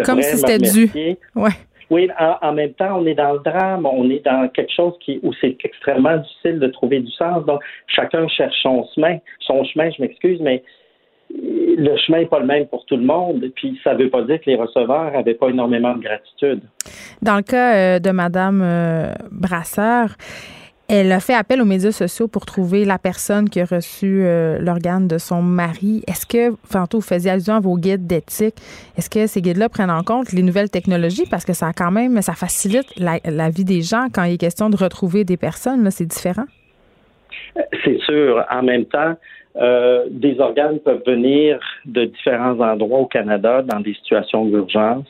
[0.05, 0.91] Comme si c'était dû.
[1.35, 1.51] Ouais.
[1.91, 5.21] Oui, en, même temps, on est dans le drame, on est dans quelque chose qui,
[5.23, 7.45] où c'est extrêmement difficile de trouver du sens.
[7.47, 10.63] Donc, chacun cherche son chemin, son chemin, je m'excuse, mais
[11.31, 13.43] le chemin n'est pas le même pour tout le monde.
[13.57, 16.61] Puis ça ne veut pas dire que les receveurs n'avaient pas énormément de gratitude.
[17.23, 20.11] Dans le cas euh, de Madame euh, Brasseur,
[20.91, 24.59] elle a fait appel aux médias sociaux pour trouver la personne qui a reçu euh,
[24.59, 26.03] l'organe de son mari.
[26.07, 28.55] Est-ce que, tantôt, vous faisiez allusion à vos guides d'éthique,
[28.97, 31.27] est-ce que ces guides-là prennent en compte les nouvelles technologies?
[31.31, 34.71] Parce que ça, quand même, ça facilite la, vie des gens quand il est question
[34.71, 35.85] de retrouver des personnes.
[35.85, 36.47] Là, c'est différent?
[37.85, 38.43] C'est sûr.
[38.51, 39.15] En même temps,
[39.59, 45.07] euh, des organes peuvent venir de différents endroits au Canada dans des situations d'urgence.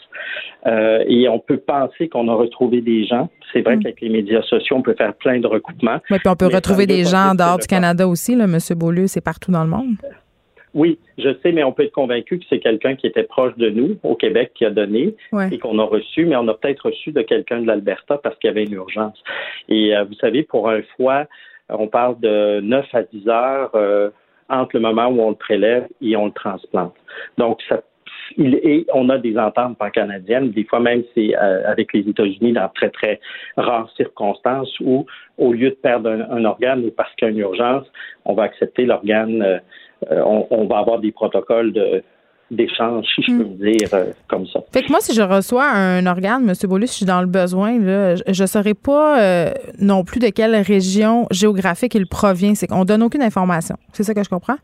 [0.66, 3.28] Euh, et on peut penser qu'on a retrouvé des gens.
[3.52, 3.82] C'est vrai mm.
[3.82, 5.98] qu'avec les médias sociaux, on peut faire plein de recoupements.
[6.10, 8.58] Oui, puis on peut retrouver des gens en dehors du Canada aussi, là, M.
[8.76, 9.96] Beaulieu, c'est partout dans le monde.
[10.74, 13.70] Oui, je sais, mais on peut être convaincu que c'est quelqu'un qui était proche de
[13.70, 15.14] nous au Québec qui a donné
[15.50, 18.48] et qu'on a reçu, mais on a peut-être reçu de quelqu'un de l'Alberta parce qu'il
[18.48, 19.18] y avait une urgence.
[19.68, 21.24] Et euh, vous savez, pour un foie,
[21.70, 24.10] on parle de 9 à 10 heures euh,
[24.48, 26.94] entre le moment où on le prélève et on le transplante.
[27.36, 27.80] Donc, ça
[28.36, 32.52] il, et on a des ententes pan-canadiennes, des fois même c'est euh, avec les États-Unis
[32.52, 33.20] dans très, très
[33.56, 35.06] rares circonstances où,
[35.38, 37.86] au lieu de perdre un, organe ou parce qu'il y a une urgence,
[38.24, 39.58] on va accepter l'organe, euh,
[40.10, 42.02] on, on, va avoir des protocoles de,
[42.50, 43.56] d'échange, si je peux hmm.
[43.58, 44.60] dire euh, comme ça.
[44.72, 46.54] Fait que moi, si je reçois un organe, M.
[46.68, 49.50] Beaulieu, si je suis dans le besoin, là, je ne saurais pas euh,
[49.80, 52.54] non plus de quelle région géographique il provient.
[52.54, 53.76] C'est qu'on donne aucune information.
[53.92, 54.56] C'est ça que je comprends?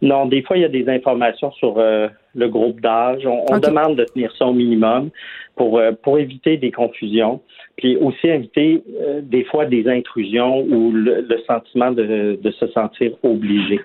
[0.00, 3.26] Non, des fois, il y a des informations sur euh, le groupe d'âge.
[3.26, 5.10] On, demande de tenir ça au minimum
[5.56, 7.40] pour, pour éviter des confusions.
[7.76, 8.82] Puis aussi éviter
[9.22, 13.80] des fois des intrusions ou le, sentiment de, de se sentir obligé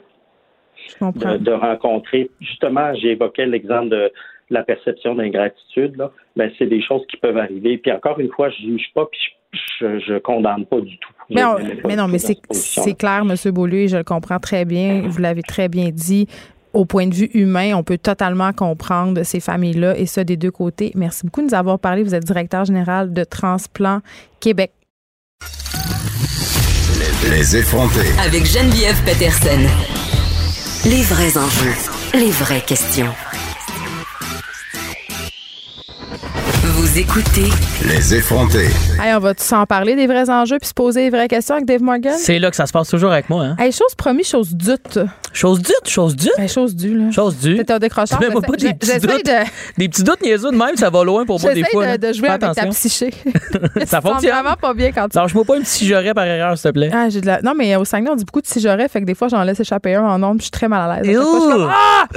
[1.02, 2.30] de, rencontrer.
[2.40, 4.12] Justement, j'évoquais l'exemple de
[4.50, 5.96] la perception d'ingratitude.
[5.98, 6.12] Là.
[6.36, 7.78] Ben, c'est des choses qui peuvent arriver.
[7.78, 9.20] Puis encore une fois, je ne juge pas, puis
[9.80, 11.14] je, je condamne pas du tout.
[11.30, 13.52] Mais, non, mais c'est clair, M.
[13.52, 15.04] Beaulieu, je le comprends très bien.
[15.06, 16.28] Vous l'avez très bien dit.
[16.74, 20.50] Au point de vue humain, on peut totalement comprendre ces familles-là et ça des deux
[20.50, 20.92] côtés.
[20.96, 22.02] Merci beaucoup de nous avoir parlé.
[22.02, 24.00] Vous êtes directeur général de Transplant
[24.40, 24.72] Québec.
[27.30, 28.10] Les effrontés.
[28.20, 29.93] Avec Geneviève Peterson.
[30.86, 31.76] Les vrais enjeux,
[32.14, 33.14] les vraies questions.
[36.94, 37.50] Vous écoutez
[37.88, 38.68] Les effrontés.
[39.02, 41.56] Hey, on va tous en parler des vrais enjeux puis se poser les vraies questions
[41.56, 42.14] avec Dave Morgan?
[42.20, 43.46] C'est là que ça se passe toujours avec moi.
[43.46, 43.56] Hein.
[43.58, 45.00] Hey, chose promis, chose dute.
[45.34, 46.32] Chose dure, chose dure.
[46.38, 47.10] Ben, chose due, là.
[47.12, 47.56] Chose dure.
[47.58, 48.20] C'est un décrocheur.
[48.22, 49.26] J'essaie- pas des petits j'essaie doutes.
[49.26, 51.86] de- Des petits doutes niaiseux de même, ça va loin pour moi des J'essaie fois.
[51.86, 51.98] de, là.
[51.98, 53.10] de jouer Fais avec ta psyché.
[53.88, 54.32] Ça fonctionne.
[54.32, 56.92] vraiment pas bien quand tu Lâche-moi pas un petit j'aurais par erreur, s'il te plaît.
[56.94, 57.42] Ah, j'ai de la...
[57.42, 59.60] Non, mais au Saguenay, on dit beaucoup de j'aurais, fait que des fois, j'en laisse
[59.60, 61.18] échapper un en puis je suis très mal à l'aise.
[61.18, 62.08] Comme, Ah!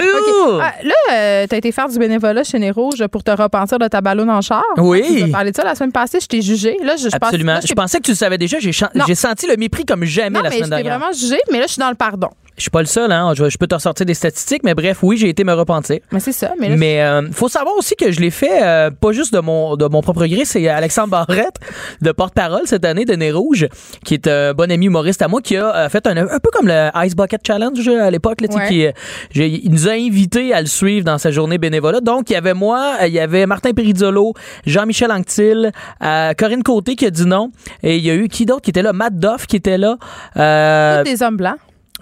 [0.60, 3.88] Ah, là, euh, t'as été faire du bénévolat chez Nez Rouge pour te repentir de
[3.88, 4.62] ta ballonne en char.
[4.78, 5.02] Oui.
[5.18, 6.76] Tu as parlé de ça la semaine passée, je t'ai jugé.
[6.82, 7.54] Là, je, je pense- Absolument.
[7.54, 8.58] là, Je pensais que tu le savais déjà.
[8.58, 8.72] J'ai
[9.14, 10.98] senti le mépris comme jamais Non, la mais semaine je t'ai dernière.
[10.98, 12.28] vraiment jugé, mais là, je suis dans le pardon.
[12.56, 13.32] Je suis pas le seul, hein.
[13.36, 15.98] Je, je peux te ressortir des statistiques, mais bref, oui, j'ai été me repentir.
[16.12, 16.52] Mais c'est ça.
[16.58, 19.40] Mais là, Mais euh, faut savoir aussi que je l'ai fait euh, pas juste de
[19.40, 21.56] mon de mon propre gré, c'est Alexandre Barrette,
[22.00, 23.66] de porte-parole cette année de Nez Rouge,
[24.04, 26.50] qui est un bon ami humoriste à moi, qui a euh, fait un, un peu
[26.52, 28.68] comme le Ice Bucket Challenge euh, à l'époque, là, Ouais.
[28.68, 28.92] qui euh,
[29.34, 32.00] il nous a invités à le suivre dans sa journée bénévolat.
[32.00, 34.32] Donc il y avait moi, euh, il y avait Martin Perizzolo,
[34.64, 35.72] Jean-Michel Anctil,
[36.02, 37.50] euh, Corinne Côté qui a dit non,
[37.82, 39.96] et il y a eu qui d'autre qui était là, Matt Doff qui était là.
[40.38, 41.56] Euh, des hommes blancs.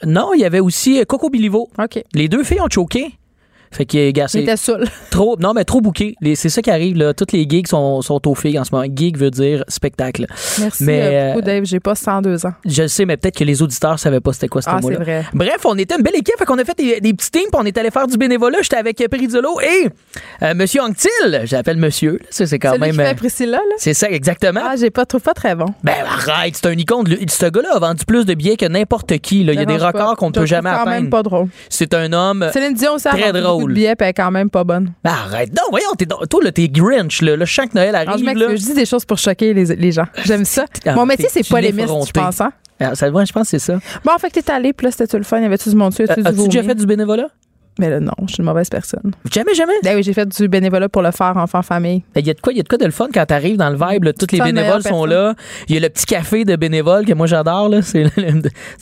[0.06, 1.68] Non, il y avait aussi euh, Coco Bilivo.
[1.78, 2.02] OK.
[2.12, 3.12] Les deux filles ont choqué.
[3.74, 4.44] Fait que, gars, c'est
[5.10, 6.14] trop, non, mais trop bouqué.
[6.34, 7.12] C'est ça qui arrive, là.
[7.14, 8.86] Toutes les gigs sont, sont aux filles en ce moment.
[8.94, 10.26] Gig veut dire spectacle.
[10.60, 11.64] Merci Mais, euh, beaucoup, euh, Dave.
[11.64, 12.52] J'ai pas 102 ans.
[12.64, 14.96] Je le sais, mais peut-être que les auditeurs savaient pas c'était quoi ce Ah, mot-là.
[14.98, 15.24] c'est vrai.
[15.32, 16.34] Bref, on était une belle équipe.
[16.38, 18.58] Fait qu'on a fait des, des petits teams, on est allé faire du bénévolat.
[18.62, 19.88] J'étais avec euh, Perizzolo et
[20.42, 21.10] euh, Monsieur Anctil.
[21.44, 22.12] J'appelle Monsieur.
[22.12, 22.26] là.
[22.30, 22.90] Ça, c'est quand Celui même.
[22.92, 23.74] qui fait Priscilla, là?
[23.78, 24.60] c'est ça, exactement.
[24.64, 25.66] Ah, j'ai pas trouvé pas très bon.
[25.82, 27.08] Ben arrête, c'est un icône.
[27.08, 29.42] Lui, Ce gars-là a vendu plus de billets que n'importe qui.
[29.44, 29.52] Là.
[29.54, 31.10] Il y a des records qu'on ne peut le jamais trouve quand même atteindre.
[31.10, 31.48] pas drôle.
[31.70, 32.48] C'est un homme.
[32.52, 34.64] Céline Dion aussi a Très vendu beaucoup de billets, puis elle est quand même pas
[34.64, 34.92] bonne.
[35.02, 35.50] Ben, arrête.
[35.50, 37.22] Non, voyons, t'es, toi, là, t'es Grinch.
[37.22, 37.36] Là.
[37.36, 38.38] Là, je sens que Noël Alors, je arrive.
[38.38, 38.48] là.
[38.48, 40.06] m'excuse, je dis des choses pour choquer les, les gens.
[40.24, 40.64] J'aime ça.
[40.86, 42.40] Ah, Mon métier, c'est polémiste, je pense.
[42.40, 42.52] Hein?
[42.80, 43.78] Ah, ça, ouais, je pense que c'est ça.
[44.04, 45.40] Bon, en fait, t'es allé, puis là, c'était-tu le fun?
[45.40, 46.02] Y avait-tu du monde dessus?
[46.10, 47.28] Euh, du As-tu déjà fait du bénévolat?
[47.78, 49.10] Mais là, non, je suis une mauvaise personne.
[49.32, 49.72] Jamais, jamais.
[49.82, 52.04] Ben oui, j'ai fait du bénévolat pour le faire enfant-famille.
[52.14, 53.56] Il y a de quoi, il y a de quoi de le fun quand t'arrives
[53.56, 54.04] dans le vibe.
[54.04, 55.34] là, tous les bénévoles sont là.
[55.68, 57.68] Il y a le petit café de bénévoles que moi j'adore.
[57.68, 57.82] Là.
[57.82, 58.20] C'est, tout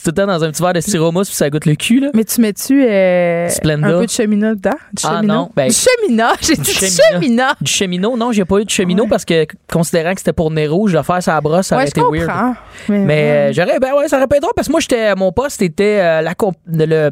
[0.07, 1.99] le temps dans un petit verre de styromousse puis ça goûte le cul.
[2.01, 2.09] Là.
[2.13, 4.71] Mais tu mets-tu euh, un peu de cheminat dedans?
[4.93, 6.33] Du Ah, non, ben- du cheminat?
[6.41, 9.09] J'ai dit Du du cheminot, non, j'ai pas eu de cheminot Ouais.
[9.09, 11.91] parce que considérant que c'était pour nez rouge, le faire sa brosse, ça Ouais, aurait
[11.95, 12.55] je été weird.
[12.89, 13.29] Mais, Mais ouais.
[13.49, 15.61] euh, j'aurais, ben ouais, ça aurait pas été drôle parce que moi, j'étais, mon poste
[15.61, 17.11] était euh, la comp- le,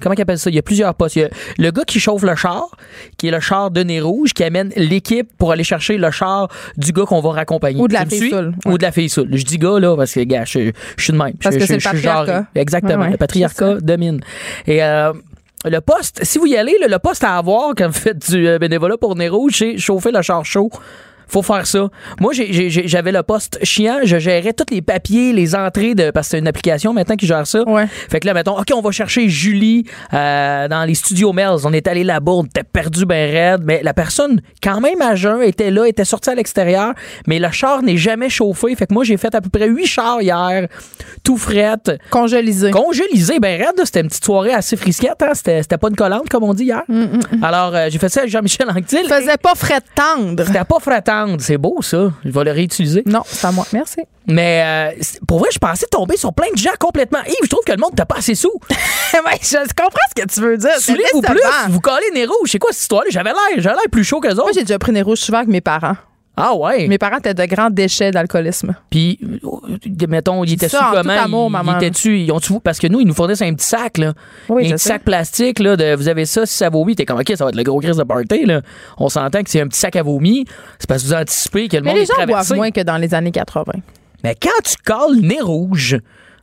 [0.00, 0.50] comment ils appellent ça?
[0.50, 1.16] Il y a plusieurs postes.
[1.16, 1.28] Il y a
[1.58, 2.68] le gars qui chauffe le char,
[3.18, 6.48] qui est le char de nez rouge, qui amène l'équipe pour aller chercher le char
[6.76, 7.80] du gars qu'on va raccompagner.
[7.80, 8.78] Ou de la Tu fille saoule, Ou ouais.
[8.78, 9.28] de la fille saoule.
[9.32, 11.34] Je dis gars, là, parce que, gars, je, je suis de même.
[11.42, 12.46] Parce Je- que c'est le patriarcat.
[12.54, 12.94] Exactement.
[12.98, 14.20] Ouais, ouais, le patriarcat domine.
[14.66, 15.12] Et, euh,
[15.66, 18.48] le poste, si vous y allez, là, le poste à avoir quand vous faites du
[18.48, 20.70] euh, bénévolat pour Nez Rouge, c'est chauffer le char chaud.
[21.30, 21.88] Faut faire ça.
[22.20, 23.98] Moi, j'avais le poste chiant.
[24.02, 26.10] Je gérais tous les papiers, les entrées de.
[26.10, 27.62] Parce que c'est une application maintenant qui gère ça.
[27.68, 27.86] Ouais.
[27.86, 31.64] Fait que là, mettons, OK, on va chercher Julie euh, dans les studios Melz.
[31.64, 33.62] On est allé là-bas, on était perdu ben raide.
[33.64, 36.94] Mais la personne, quand même à jeun, était là, était sortie à l'extérieur.
[37.26, 38.74] Mais le char n'est jamais chauffé.
[38.74, 40.66] Fait que moi, j'ai fait à peu près huit chars hier,
[41.22, 41.92] tout frette.
[42.10, 42.72] Congelisé.
[42.72, 45.32] Congélisé, ben raide, c'était une petite soirée assez frisquette, hein?
[45.34, 46.82] c'était, pas une collante comme on dit hier.
[47.42, 49.06] Alors, euh, j'ai fait ça avec Jean-Michel Anctil.
[49.08, 50.44] Faisait pas frais tendre.
[50.44, 50.80] C'était pas
[51.38, 52.12] c'est beau ça.
[52.24, 53.02] Je vais le réutiliser.
[53.06, 53.66] Non, c'est à moi.
[53.72, 54.00] Merci.
[54.26, 57.18] Mais euh, pour vrai, je pensais tomber sur plein de gens complètement.
[57.26, 58.52] Yves, je trouve que le monde t'a pas assez sous.
[58.70, 60.78] je comprends ce que tu veux dire.
[60.78, 62.50] Soulez-vous plus, vous collez les rouges.
[62.50, 63.10] C'est quoi cette histoire-là?
[63.10, 64.54] J'avais l'air, j'avais l'air plus chaud que les Moi, autres.
[64.54, 65.96] j'ai déjà pris rouges souvent avec mes parents.
[66.40, 66.88] Ah ouais.
[66.88, 68.74] Mes parents étaient de grands déchets d'alcoolisme.
[68.88, 71.22] Puis, euh, mettons, ils étaient ça sous en tout comment?
[71.22, 71.72] amour, ils, maman.
[71.72, 74.14] ils étaient-tu, ils ont parce que nous, ils nous fournissent un petit sac, là.
[74.48, 77.20] Oui, un petit sac plastique, là, de, vous avez ça, si ça vomit, t'es comme,
[77.20, 78.62] OK, ça va être le gros crise de party, là.
[78.98, 80.44] On s'entend que c'est un petit sac à vomi.
[80.78, 82.48] C'est parce que vous anticipez que le Mais monde les est traversé.
[82.48, 83.72] boivent moins que dans les années 80.
[84.24, 85.98] Mais quand tu colles nez rouge,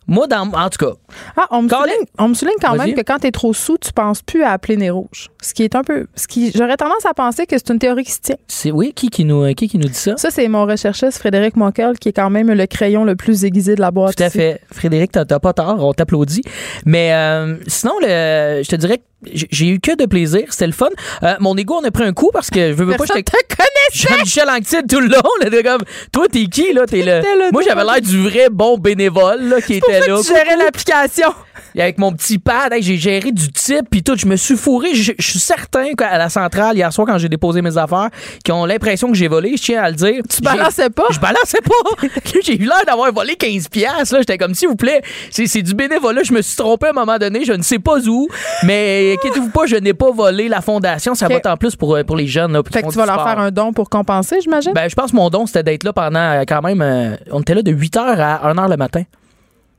[0.07, 0.93] moi, dans, en tout cas,
[1.35, 3.77] Ah, on me Colin- souligne, on me souligne quand même que quand t'es trop sous,
[3.77, 5.29] tu penses plus à appeler nez rouge.
[5.41, 6.07] Ce qui est un peu.
[6.15, 8.35] Ce qui, j'aurais tendance à penser que c'est une théorie qui se tient.
[8.47, 10.15] c'est, oui, qui, qui nous, qui, qui nous dit ça?
[10.17, 13.75] Ça, c'est mon recherchiste Frédéric Monkel, qui est quand même le crayon le plus aiguisé
[13.75, 14.15] de la boîte.
[14.15, 14.37] Tout à ici.
[14.37, 14.61] fait.
[14.71, 16.41] Frédéric, t'as t'as pas tort, on t'applaudit.
[16.85, 20.73] Mais euh, sinon, le, je te dirais que j'ai- eu que de plaisir, c'était le
[20.73, 20.87] fun.
[21.23, 23.31] Euh, mon ego en a pris un coup parce que je veux pas, Personne j'étais
[23.31, 24.15] te connaissait.
[24.15, 25.21] Jean-Michel Anctil tout le long.
[25.41, 25.81] Là, comme,
[26.11, 26.85] toi, t'es qui, là?
[26.85, 27.51] T'es le...
[27.51, 30.17] Moi, j'avais l'air du vrai bon bénévole, là, qui était là.
[30.17, 31.33] que tu gérais l'application.
[31.77, 34.95] Avec mon petit pad, hey, j'ai géré du type, puis tout, je me suis fourré.
[34.95, 38.09] Je je suis certain qu'à la centrale, hier soir, quand j'ai déposé mes affaires,
[38.43, 40.21] qui ont l'impression que j'ai volé, je tiens à le dire.
[40.29, 41.05] Tu balançais pas?
[41.11, 42.07] Je balançais pas.
[42.43, 44.13] j'ai eu l'air d'avoir volé 15 piastres.
[44.13, 44.21] Là.
[44.21, 46.23] J'étais comme, s'il vous plaît, c'est, c'est du bénévolat.
[46.23, 47.45] Je me suis trompé à un moment donné.
[47.45, 48.27] Je ne sais pas où.
[48.63, 51.15] Mais inquiétez-vous pas, je n'ai pas volé la fondation.
[51.15, 51.31] Ça Ok.
[51.31, 52.53] va être en plus pour, euh, pour les jeunes.
[52.53, 53.27] Là, Fait que tu vas leur sport.
[53.29, 54.73] faire un don pour compenser, j'imagine?
[54.73, 56.81] Ben, je pense que mon don, c'était d'être là pendant euh, quand même.
[56.81, 59.03] euh, on était là de 8 h à 1 h le matin.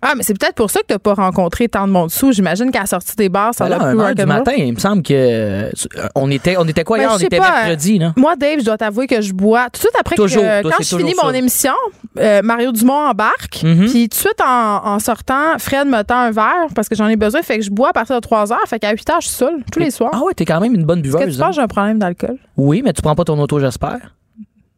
[0.01, 2.31] Ah, mais c'est peut-être pour ça que t'as pas rencontré tant de monde sous.
[2.31, 4.79] J'imagine qu'à la sortie des bars, ça va un plus heure du matin, il me
[4.79, 5.71] semble que euh,
[6.15, 7.13] on était, on était quoi Ben, hier?
[7.15, 8.13] On était pas, mercredi, là.
[8.17, 10.71] Moi, Dave, je dois t'avouer que je bois tout de suite après Toujours, que toi,
[10.77, 11.73] quand je finis mon émission,
[12.19, 13.87] euh, Mario Dumont embarque, Mhm.
[13.89, 17.09] puis tout de suite en, en sortant, Fred me tend un verre parce que j'en
[17.09, 19.21] ai besoin, fait que je bois à partir de 3 heures, fait qu'à 8 heures,
[19.21, 20.13] je suis seule tous les soirs.
[20.15, 21.39] Ah ouais, t'es quand même une bonne Est-ce que tu buveuse.
[21.39, 21.51] penses hein?
[21.51, 22.37] que j'ai un problème d'alcool?
[22.57, 24.15] Oui, mais tu prends pas ton auto, j'espère?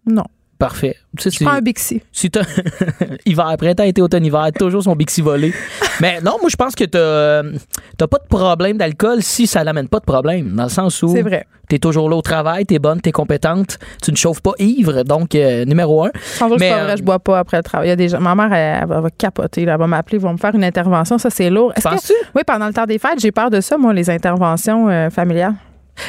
[0.07, 0.25] Non.
[0.61, 0.95] Parfait.
[1.17, 2.01] Tu sais, Je prends un Bixi.
[2.13, 2.43] Si t'as
[3.27, 5.53] hiver, printemps, été, automne, hiver, toujours son Bixi volé.
[6.01, 7.53] Mais non, moi je pense que t'as euh,
[7.97, 10.51] t'as pas de problème d'alcool si ça l'amène pas de problème.
[10.55, 11.47] Dans le sens où C'est vrai.
[11.69, 15.35] t'es toujours là au travail, t'es bonne, t'es compétente, tu ne chauffes pas ivre, donc
[15.35, 16.11] euh, numéro un.
[16.23, 17.89] Sans doute, c'est pas vrai, euh, je bois pas après le travail.
[17.89, 20.19] Il y a des gens, ma mère, elle, elle va capoter, là, elle va m'appeler,
[20.19, 21.19] ils vont me faire une intervention.
[21.19, 21.73] Ça, c'est lourd.
[21.75, 22.13] Est-ce que- Penses-tu?
[22.35, 25.55] oui, pendant le temps des fêtes, j'ai peur de ça, moi, les interventions euh, familiales.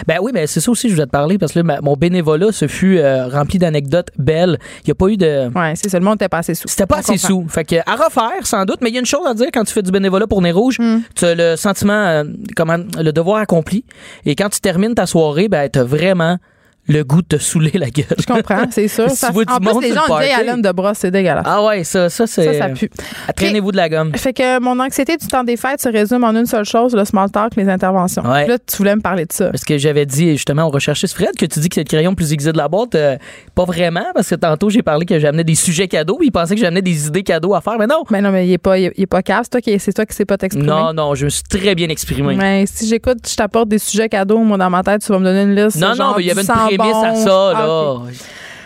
[0.07, 1.81] Ben oui, mais c'est ça aussi que je voulais te parler parce que là, ma-
[1.81, 4.57] mon bénévolat se fut euh, rempli d'anecdotes belles.
[4.80, 5.49] Il n'y a pas eu de.
[5.57, 6.68] Ouais, c'est monde était pas assez sous.
[6.68, 7.27] C'était pas On assez comprend.
[7.43, 7.49] sous.
[7.49, 9.63] Fait que à refaire, sans doute, mais il y a une chose à dire quand
[9.63, 10.99] tu fais du bénévolat pour Nez Rouge, Hmm.
[11.15, 12.23] tu as le sentiment, euh,
[12.55, 13.84] comment, le devoir accompli.
[14.26, 16.38] Et quand tu termines ta soirée, ben, t'as vraiment
[16.87, 18.05] le goût de te saouler la gueule.
[18.17, 19.09] Je comprends, c'est sûr.
[19.09, 21.45] Si Ça- en plus, les gens le de bras, c'est dégueulasse.
[21.47, 22.57] Ah ouais, ça, ça c'est.
[22.57, 22.89] ça, ça pue.
[23.35, 24.13] Traînez-vous de la gomme.
[24.15, 27.05] Fait que mon anxiété du temps des fêtes se résume en une seule chose, le
[27.05, 28.23] small talk, les interventions.
[28.23, 28.47] Ouais.
[28.47, 29.49] Là, tu voulais me parler de ça.
[29.49, 31.87] Parce que j'avais dit, justement, on recherchait ce Fred, que tu dis que c'est le
[31.87, 32.95] crayon plus aiguisé de la boîte.
[32.95, 33.17] Euh,
[33.55, 36.19] pas vraiment, parce que tantôt, j'ai parlé que j'amenais des sujets cadeaux.
[36.21, 38.03] Il pensait que j'amenais des idées cadeaux à faire, mais non.
[38.09, 39.21] Mais non, mais il est pas, il est, il est pas.
[39.25, 40.67] C'est toi qui, c'est toi qui sais pas t'exprimer.
[40.67, 42.35] Non, non, je me suis très bien exprimé.
[42.35, 45.23] Mais si j'écoute, je t'apporte des sujets cadeaux, moi, dans ma tête, tu vas me
[45.23, 45.77] donner une liste.
[45.77, 46.47] Non, genre non, mais il y du avait une
[46.77, 47.23] prémisse à bon.
[47.23, 47.60] ça, là.
[47.60, 48.02] Ah, ok.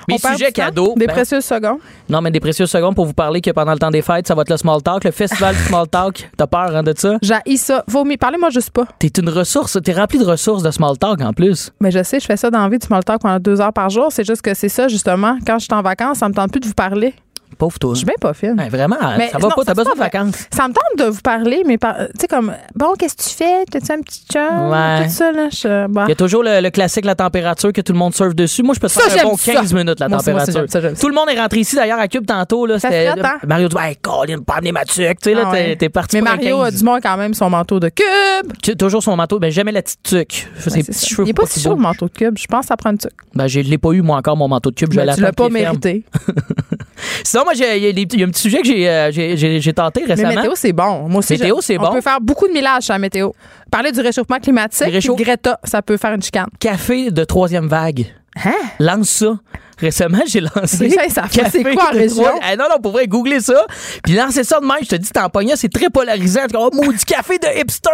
[0.07, 0.93] Mes On sujets cadeaux.
[0.95, 1.79] Des ben, précieuses secondes.
[2.09, 4.35] non, mais des précieuses secondes pour vous parler que pendant le temps des fêtes, ça
[4.35, 6.29] va être le small talk, le festival du small talk.
[6.37, 7.17] T'as peur hein, de ça?
[7.21, 7.83] J'ai ça.
[7.87, 8.17] Vomi.
[8.17, 8.85] Parlez-moi juste pas.
[8.99, 11.71] T'es une ressource, t'es rempli de ressources de small talk en plus.
[11.79, 13.73] Mais je sais, je fais ça dans la vie du small talk pendant deux heures
[13.73, 14.07] par jour.
[14.11, 15.37] C'est juste que c'est ça, justement.
[15.45, 17.13] Quand je suis en vacances, ça me tente plus de vous parler.
[17.57, 17.91] Pauvre toi.
[17.93, 18.55] Je suis bien pas fine.
[18.69, 20.47] Vraiment, Mais ça va non, pas, t'as besoin de vacances.
[20.53, 23.29] Ça me tente de vous parler, mais par- tu sais, comme, bon, qu'est-ce que tu
[23.35, 23.65] fais?
[23.71, 24.69] T'as-tu un petit chum?
[24.71, 25.03] Ouais.
[25.05, 25.49] Tout ça, là.
[25.49, 26.03] Je, bah.
[26.07, 28.63] Il y a toujours le, le classique, la température, que tout le monde surfe dessus.
[28.63, 29.53] Moi, je peux te Ça, faire un bon ça.
[29.53, 30.65] 15 minutes, la Moi moi température.
[30.67, 30.81] ça.
[30.93, 32.65] Tout le monde est rentré ici, d'ailleurs, à Cube tantôt.
[32.65, 33.37] Là, Ça c'était- frotte, hein?
[33.47, 35.19] Mario dit, hey, Colin, pas amener ma tuque.
[35.21, 36.79] Tu sais, là, Ah t'es- parti Mais Mario a 15.
[36.79, 38.75] du monde quand même son manteau de cube.
[38.77, 40.47] Toujours son manteau, mais jamais la petite tuque.
[40.59, 42.37] Ses petits cheveux Il est faut pas si le manteau de cube.
[42.37, 43.11] Je pense que ça prend une tuque.
[43.33, 44.91] Ben, je l'ai pas eu, moi, encore, mon manteau de cube.
[44.93, 46.03] Je l'ai pas mérité.
[47.23, 49.73] Sinon, moi, j'ai- il y, a un petit sujet que j'ai euh, j'ai- j'ai- j'ai
[49.73, 50.35] tenté Mais récemment.
[50.35, 51.07] météo, c'est bon.
[51.09, 51.91] Moi aussi, Météo, je- c'est on bon.
[51.93, 53.31] peut faire beaucoup de millage sur la météo.
[53.71, 56.47] Parler du réchauffement climatique, puis Greta, ça peut faire une chicane.
[56.59, 58.05] Café de troisième vague.
[58.43, 58.53] Hein?
[58.79, 59.37] Lance ça.
[59.77, 60.87] Récemment, j'ai lancé.
[60.87, 62.23] Les gens, savent c'est quoi en région?
[62.51, 63.65] Eh non, non, pour vrai, googler ça.
[64.03, 66.41] Puis lancer ça de même, je te dis, t'en pognes, c'est très polarisant.
[66.43, 67.89] Tu dis, oh, maudit café de hipster.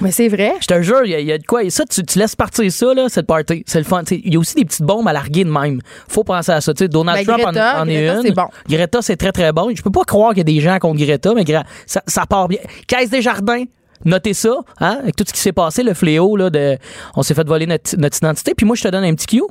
[0.00, 0.54] Mais c'est vrai.
[0.60, 1.62] Je te jure, il y, a- il y a de quoi.
[1.62, 3.64] Et ça, tu, tu laisses partir ça, là, cette party.
[3.66, 4.02] C'est le fun.
[4.10, 5.80] Il y a aussi des petites bombes à larguer de même.
[6.08, 6.72] Faut penser à ça.
[6.72, 8.34] Tu sais, Donald Ben, Trump en- Greta, en, est Greta, une.
[8.34, 8.46] bon.
[8.68, 9.70] Greta, c'est très, très bon.
[9.74, 11.44] Je peux pas croire qu'il y a des gens contre Greta, mais
[11.86, 12.58] ça, ça part bien.
[12.86, 13.64] Caisse des jardins.
[14.04, 16.76] Notez ça, hein, avec tout ce qui s'est passé, le fléau, là, de,
[17.16, 18.54] on s'est fait voler notre, notre identité.
[18.54, 19.42] Puis moi, je te donne un petit cue.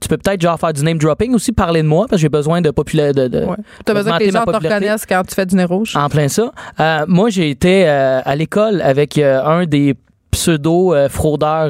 [0.00, 2.28] Tu peux peut-être genre faire du name dropping aussi, parler de moi, parce que j'ai
[2.28, 3.14] besoin de populaire.
[3.14, 3.56] De, de- Ouais.
[3.84, 5.96] T'as besoin que les gens te reconnaissent quand tu fais du nez rouge.
[5.96, 6.52] En plein ça.
[6.80, 9.94] Euh, moi, j'ai été euh, à l'école avec euh, un des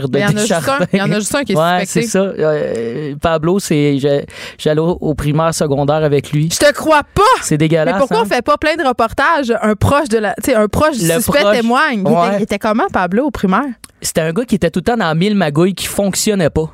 [0.09, 0.79] de a juste Desjardins.
[0.81, 2.07] un- il y en a juste un qui est Ouais, suspecté.
[2.07, 2.19] c'est ça.
[2.21, 3.99] Euh, Pablo, c'est
[4.59, 6.49] j'allais au, au primaire secondaire avec lui.
[6.53, 7.23] Je te crois pas!
[7.43, 7.95] C'est dégueulasse.
[7.95, 8.23] Mais pourquoi hein?
[8.25, 9.53] on fait pas plein de reportages?
[9.63, 11.57] Un proche de la, tu sais, un proche du Le suspect proche.
[11.57, 12.03] témoigne.
[12.07, 12.27] Il, Ouais.
[12.29, 13.63] était, il était comment, Pablo, au primaire?
[14.03, 16.71] C'était un gars qui était tout le temps dans mille magouilles qui fonctionnait pas.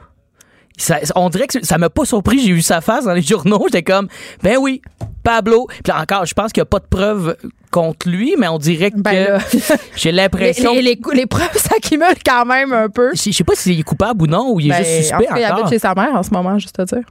[0.76, 2.38] Ça- on dirait que ça m'a pas surpris.
[2.40, 3.64] J'ai vu sa face dans les journaux.
[3.66, 4.08] J'étais comme,
[4.42, 4.80] ben oui,
[5.22, 5.66] Pablo.
[5.84, 7.36] Puis encore, je pense qu'il n'y a pas de preuves
[7.70, 9.38] contre lui, mais on dirait que Ben là.
[9.96, 10.72] j'ai Les, l'impression.
[10.74, 13.10] les, les, les preuves s'accumulent quand même un peu.
[13.14, 15.38] Je sais pas s'il est coupable ou non, ou il est Ben, juste en suspect
[15.38, 15.58] il encore.
[15.58, 17.02] habite chez sa mère en ce moment, juste à dire.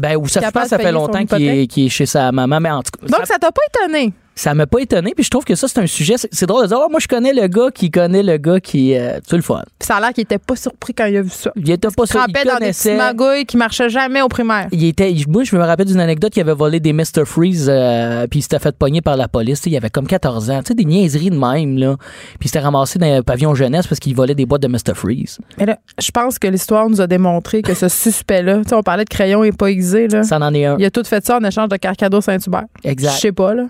[0.00, 2.82] Ben, ou ça, que ça fait longtemps qu'il est, est chez sa maman, mais en
[2.82, 4.12] tout cas, Donc, ça t'a pas étonné?
[4.34, 6.68] Ça m'a pas étonné, puis je trouve que ça, c'est un sujet, c'est drôle de
[6.68, 9.42] dire, Ah, moi, je connais le gars qui connaît le gars qui, euh, c'est le
[9.42, 9.62] fun.
[9.78, 11.50] Puis ça a l'air qu'il était pas surpris quand il a vu ça.
[11.56, 12.96] Il était pas Il ça, il trempait dans des connaissait.
[12.96, 14.68] magouilles qui marchaient jamais au primaire.
[14.72, 17.24] Il était, moi, je me rappelle d'une anecdote qu'il avait volé des Mr.
[17.26, 19.62] Freeze, euh, puis il s'était fait pogner par la police.
[19.66, 20.60] Il avait comme 14 ans.
[20.62, 21.96] Tu sais, des niaiseries de même, là.
[22.38, 24.94] Puis il s'était ramassé dans un pavillon jeunesse parce qu'il volait des boîtes de Mr.
[24.94, 25.38] Freeze.
[25.58, 28.82] Mais là, je pense que l'histoire nous a démontré que ce suspect-là, tu sais, on
[28.82, 30.22] parlait de crayon et pas aiguisé, là.
[30.22, 30.76] Ça en est un.
[30.78, 32.64] Il a tout fait ça en échange de carcado Saint-Hubert.
[32.84, 33.12] Exact.
[33.16, 33.64] Je sais pas, là.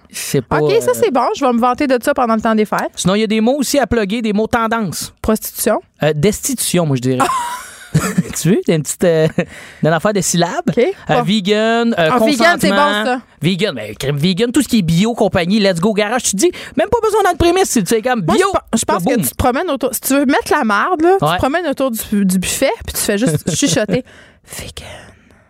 [0.49, 1.27] Pas, OK, ça euh, c'est bon.
[1.37, 2.91] Je vais me vanter de ça pendant le temps des fêtes.
[2.97, 5.13] Sinon, il y a des mots aussi à plugger, des mots tendance.
[5.23, 5.81] Prostitution.
[6.03, 7.19] Euh, destitution, moi, je dirais.
[8.41, 8.61] tu veux?
[8.65, 9.27] T'as une petite euh,
[9.83, 10.71] une affaire de syllabes.
[10.79, 13.21] Euh, vegan, euh, Ah, vegan, c'est bon, ça.
[13.43, 16.23] Vegan, ben, crème vegan, tout ce qui est bio, compagnie, let's go garage.
[16.23, 18.47] Tu te dis, même pas besoin d'être prémisse, tu sais, comme Moi, bio.
[18.53, 19.93] je, pe- je pense que tu te promènes autour.
[19.93, 22.95] Si tu veux mettre la marde, là, tu te promènes autour du, du buffet, puis
[22.95, 24.05] tu fais juste chuchoter.
[24.57, 24.89] Vegan,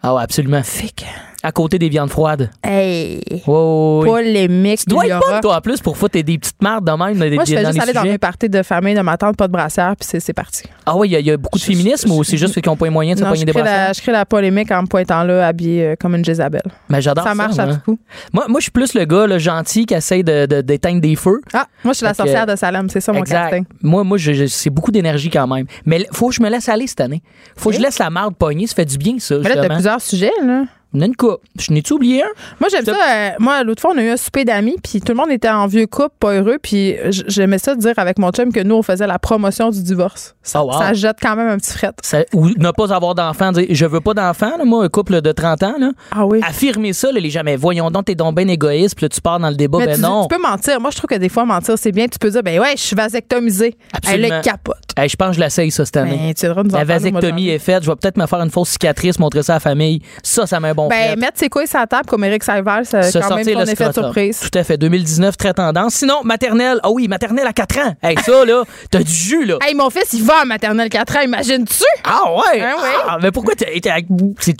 [0.03, 0.63] Ah ouais, absolument.
[0.65, 1.09] vegan.
[1.43, 2.51] À côté des viandes froides.
[2.63, 3.21] Hey!
[3.47, 4.09] Oh, oui.
[4.09, 4.81] Polémique.
[4.81, 7.19] Tu dois être bonne, toi, en plus, pour foutre des petites mardes de même.
[7.19, 9.37] Des, Moi, je fais dans juste aller dans mes parties de famille de ma tante,
[9.37, 10.65] pas de brassière, puis c'est parti.
[10.87, 12.61] Ah oui, il y, a- il y a beaucoup de féminisme ou c'est juste ceux
[12.61, 13.89] qui n'ont pas les moyens de se Non, pogner des brassières?
[13.89, 16.63] la, je crée la polémique en me pointant là, habillée euh, comme une Jézabel.
[16.89, 17.31] Mais j'adore ça.
[17.31, 17.99] Ça marche à tout coup.
[18.33, 21.17] Moi, moi, je suis plus le gars là, gentil qui essaye de- de- d'éteindre des
[21.17, 21.41] feux.
[21.53, 23.51] Ah, moi, je suis la sorcière de Salem, c'est ça mon Exact.
[23.51, 23.65] casting.
[23.83, 24.19] Moi, moi
[24.49, 25.67] c'est beaucoup d'énergie quand même.
[25.87, 27.23] Mais faut que je me laisse aller cette année.
[27.57, 28.67] Faut que je laisse la marde pogner.
[28.67, 29.37] Ça fait du bien, ça.
[29.43, 30.65] Mais là, t'as plusieurs sujets, là.
[30.93, 31.41] A une coupe.
[31.59, 32.27] Je n'ai-tu oublié un?
[32.59, 32.93] Moi, j'aime ça.
[32.93, 35.49] euh, moi, l'autre fois, on a eu un souper d'amis, puis tout le monde était
[35.49, 38.83] en vieux couple, pas heureux, puis j'aimais ça dire avec mon chum que nous, on
[38.83, 40.35] faisait la promotion du divorce.
[40.43, 40.79] Ça, Oh, wow.
[40.79, 41.93] ça jette quand même un petit fret.
[42.03, 45.33] Ça- ou ne pas avoir d'enfant, dire je veux pas d'enfant, moi, un couple de
[45.33, 45.91] 30 ans, là.
[46.11, 46.41] Ah oui.
[46.47, 47.57] Affirmer ça, là, les jamais.
[47.57, 49.95] Voyons donc, t'es donc bien égoïste, puis là, tu pars dans le débat, Mais ben
[49.97, 50.27] tu, non.
[50.27, 50.81] tu peux mentir.
[50.81, 52.07] Moi, je trouve que des fois, mentir, c'est bien.
[52.09, 53.77] Tu peux dire, ben ouais, je suis vasectomisée.
[54.09, 54.77] Elle le capote.
[54.97, 56.19] Hey, je pense que je l'essaye, ça, cette année.
[56.19, 57.85] Ben, tu la vasectomie est faite.
[57.85, 60.03] Je vais peut-être me faire une fausse cicatrice, montrer ça à la famille.
[60.23, 62.61] Ça, ça un bon Ben, mettre ses couilles sur la table comme Eric Se a
[62.61, 64.41] quand même son effet de surprise.
[64.41, 64.77] Tout à fait.
[64.77, 65.95] 2019, très tendance.
[65.95, 66.79] Sinon, maternelle.
[66.83, 67.95] Ah oui, maternelle à 4 ans.
[68.03, 69.59] Hey, ça, là, t'as du jus, là.
[69.67, 71.85] Hey, mon fils, il va à maternelle 4 ans, imagines-tu?
[72.05, 72.61] Ah ouais?
[72.63, 72.89] Ah ouais.
[73.09, 74.07] Ah, mais pourquoi t'es avec...
[74.39, 74.57] c'est-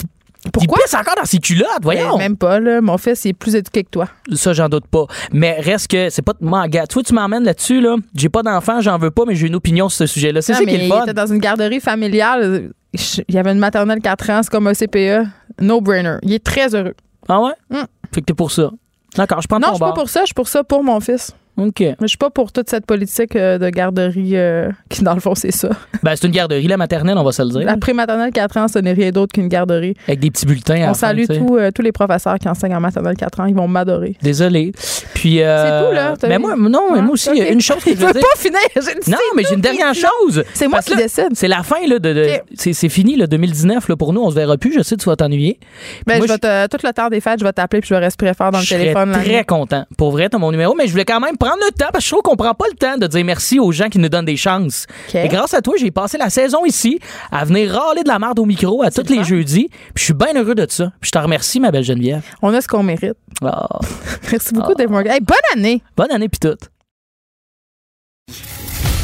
[0.53, 0.79] Pourquoi?
[0.81, 2.13] Il pisse encore dans ses culottes, voyons.
[2.13, 2.81] Ben, Même pas, là.
[2.81, 4.07] Mon fils, il est plus éduqué que toi.
[4.35, 5.05] Ça, j'en doute pas.
[5.33, 6.87] Mais reste que c'est pas de moi, gars.
[6.87, 7.97] Tu vois, tu m'emmènes là-dessus, là.
[8.15, 10.41] J'ai pas d'enfant, j'en veux pas, mais j'ai une opinion sur ce sujet-là.
[10.43, 11.07] C'est ça qui mais est le fun.
[11.13, 12.71] dans une garderie familiale.
[12.95, 15.27] Je- Il y avait une maternelle 4 ans, c'est comme un CPE.
[15.61, 16.17] No-brainer.
[16.23, 16.95] Il est très heureux.
[17.29, 17.53] Ah ouais?
[17.71, 17.85] Mm.
[18.13, 18.71] Fait que t'es pour ça.
[19.17, 20.21] D'accord, je prends Non, ton je suis pas pour ça.
[20.21, 21.33] Je suis pour ça pour mon fils.
[21.61, 21.81] OK.
[21.81, 25.21] Mais je suis pas pour toute cette politique euh, de garderie euh, qui, dans le
[25.21, 25.69] fond, c'est ça.
[26.03, 27.61] Ben, c'est une garderie, la maternelle, on va se le dire.
[27.61, 29.95] La prématernelle 4 ans, ce n'est rien d'autre qu'une garderie.
[30.07, 30.89] Avec des petits bulletins.
[30.89, 33.47] On salue euh, tous les professeurs qui enseignent en maternelle 4 ans.
[33.47, 34.17] Ils vont m'adorer.
[34.23, 34.73] Désolé.
[35.15, 35.37] Puis.
[35.37, 36.15] C'est tout, là.
[36.23, 36.43] Mais vu?
[36.43, 37.53] moi, non, mais moi aussi, il y a ok.
[37.53, 38.23] une chose que je Je veux dire.
[38.23, 38.61] pas finir.
[39.09, 40.43] Non, mais j'ai une dernière chose.
[40.55, 41.31] C'est moi qui là, décide.
[41.35, 42.27] C'est la fin, là, de.
[42.55, 44.23] c'est, fini, le 2019, là, pour nous.
[44.23, 44.73] On se verra plus.
[44.73, 45.59] Je sais que tu vas t'ennuyer.
[46.07, 48.01] Ben, je vais te, tout le temps des fêtes, je vais t'appeler puis je vais
[48.01, 49.13] respirer fort dans le je serais téléphone.
[49.13, 49.85] très content.
[49.97, 52.09] Pour vrai, t'as mon numéro, mais je voulais quand même prendre le temps parce que
[52.09, 54.25] je trouve qu'on prend pas le temps de dire merci aux gens qui nous donnent
[54.25, 54.87] des chances.
[55.15, 56.99] Et grâce à toi, j'ai passé la saison ici
[57.33, 59.69] à venir râler de la merde au micro à tous les jeudis.
[59.69, 60.93] Puis je suis bien heureux de ça.
[61.01, 62.23] Puis je te remercie, ma belle Geneviève.
[62.43, 63.15] On a ce qu'on mérite.
[63.45, 63.67] Ah,
[64.31, 65.13] Merci beaucoup, Dave Morgan.
[65.15, 65.83] Hey, bonne année!
[65.97, 66.57] bonne année puis tout.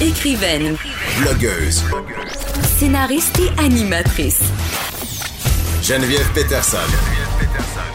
[0.00, 0.76] Écrivaine,
[1.20, 1.82] Blogueuse.
[2.78, 4.42] scénariste et animatrice.
[5.82, 6.76] Geneviève Peterson.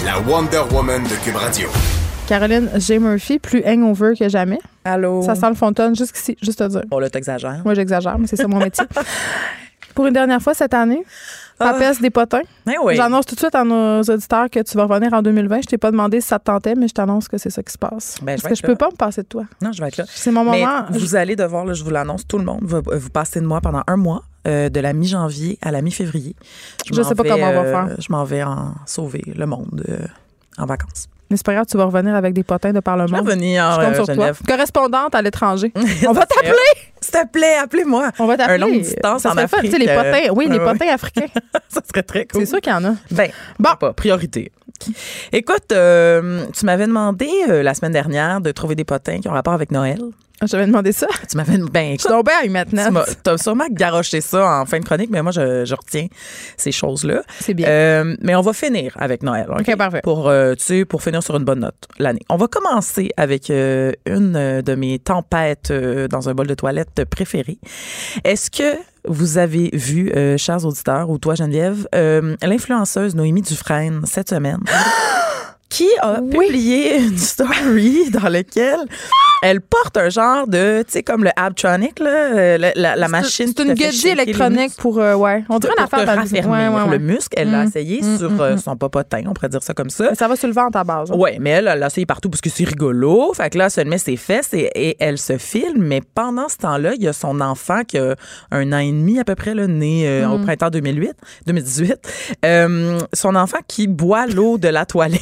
[0.03, 1.67] La Wonder Woman de Cube Radio.
[2.31, 2.97] Caroline J.
[2.97, 4.59] Murphy, plus hangover que jamais.
[4.85, 5.21] Allô?
[5.21, 6.83] Ça sent le fontaine jusqu'ici, juste à dire.
[6.87, 7.59] Bon, là, t'exagères.
[7.65, 8.85] Moi, j'exagère, mais c'est ça mon métier.
[9.95, 11.03] Pour une dernière fois cette année,
[11.59, 11.73] Ah.
[11.73, 12.43] papesse des potins.
[12.65, 12.95] Ben oui.
[12.95, 15.63] J'annonce tout de suite à nos auditeurs que tu vas revenir en 2020.
[15.63, 17.73] Je t'ai pas demandé si ça te tentait, mais je t'annonce que c'est ça qui
[17.73, 18.15] se passe.
[18.21, 18.75] Ben, je Parce que je peux là.
[18.77, 19.43] pas me passer de toi.
[19.61, 20.05] Non, je vais être là.
[20.07, 20.85] C'est mon Mais moment.
[20.89, 23.59] vous allez devoir, là, je vous l'annonce, tout le monde va vous passer de moi
[23.59, 26.37] pendant un mois, euh, de la mi-janvier à la mi-février.
[26.89, 27.95] Je sais pas vais, comment on va euh, faire.
[28.01, 29.97] Je m'en vais en sauver le monde euh,
[30.57, 31.09] en vacances.
[31.31, 33.17] Mais c'est pas grave, tu vas revenir avec des potins de par le Je vais
[33.21, 33.29] monde.
[33.29, 34.31] venir, Je compte euh, sur toi.
[34.47, 35.71] Correspondante à l'étranger.
[36.07, 36.53] On va t'appeler!
[36.99, 38.11] S'il te plaît, appelez-moi.
[38.19, 38.55] On va t'appeler.
[38.55, 39.41] Un longue distance Ça en fun.
[39.43, 39.71] Afrique.
[39.71, 41.27] Tu sais, les euh, potins, oui, les potins africains.
[41.69, 42.41] Ça serait très cool.
[42.41, 42.93] C'est sûr qu'il y en a.
[43.09, 43.69] Ben, Bon.
[43.79, 44.51] pas priorité.
[45.31, 49.33] Écoute, euh, tu m'avais demandé euh, la semaine dernière de trouver des potins qui ont
[49.33, 49.99] rapport avec Noël.
[50.43, 51.07] J'avais demandé ça.
[51.29, 53.03] Tu m'avais ben Je suis tombée à maintenant.
[53.07, 56.07] tu t'as sûrement garoché ça en fin de chronique, mais moi je, je retiens
[56.57, 57.21] ces choses-là.
[57.39, 57.67] C'est bien.
[57.67, 59.75] Euh, mais on va finir avec Noël, ok?
[59.77, 60.01] Parfait.
[60.03, 62.21] Pour euh, tu sais, pour finir sur une bonne note l'année.
[62.29, 67.59] On va commencer avec euh, une de mes tempêtes dans un bol de toilette préférées.
[68.23, 68.77] Est-ce que
[69.07, 74.59] vous avez vu, chers auditeurs, ou toi Geneviève, l'influenceuse Noémie Dufresne cette semaine?
[75.69, 76.47] qui a Oui.
[76.47, 78.79] publié une story dans laquelle
[79.41, 83.07] elle porte un genre de, tu sais, comme le Abtronic, là, euh, la, la- la
[83.07, 83.47] machine.
[83.55, 84.99] C'est une les électronique pour.
[84.99, 85.43] euh, ouais.
[85.49, 87.33] On dirait une affaire raffermir Ouais, ouais, le muscle.
[87.37, 87.67] Elle l'a Mm.
[87.67, 90.07] essayé Mm, sur mm, euh, son popotin, on pourrait dire ça comme ça.
[90.09, 91.11] Mais ça va sur le ventre à base.
[91.11, 91.15] hein.
[91.15, 93.33] Ouais, mais elle, elle l'a essayé partout parce que c'est rigolo.
[93.33, 95.81] Fait que là, elle se met ses fesses et, et elle se filme.
[95.83, 98.15] Mais pendant ce temps-là, il y a son enfant qui a
[98.51, 101.13] un an et demi à peu près, là, né euh, au printemps 2008,
[101.47, 101.95] 2018.
[102.45, 105.21] Euh, son enfant qui boit l'eau de la toilette.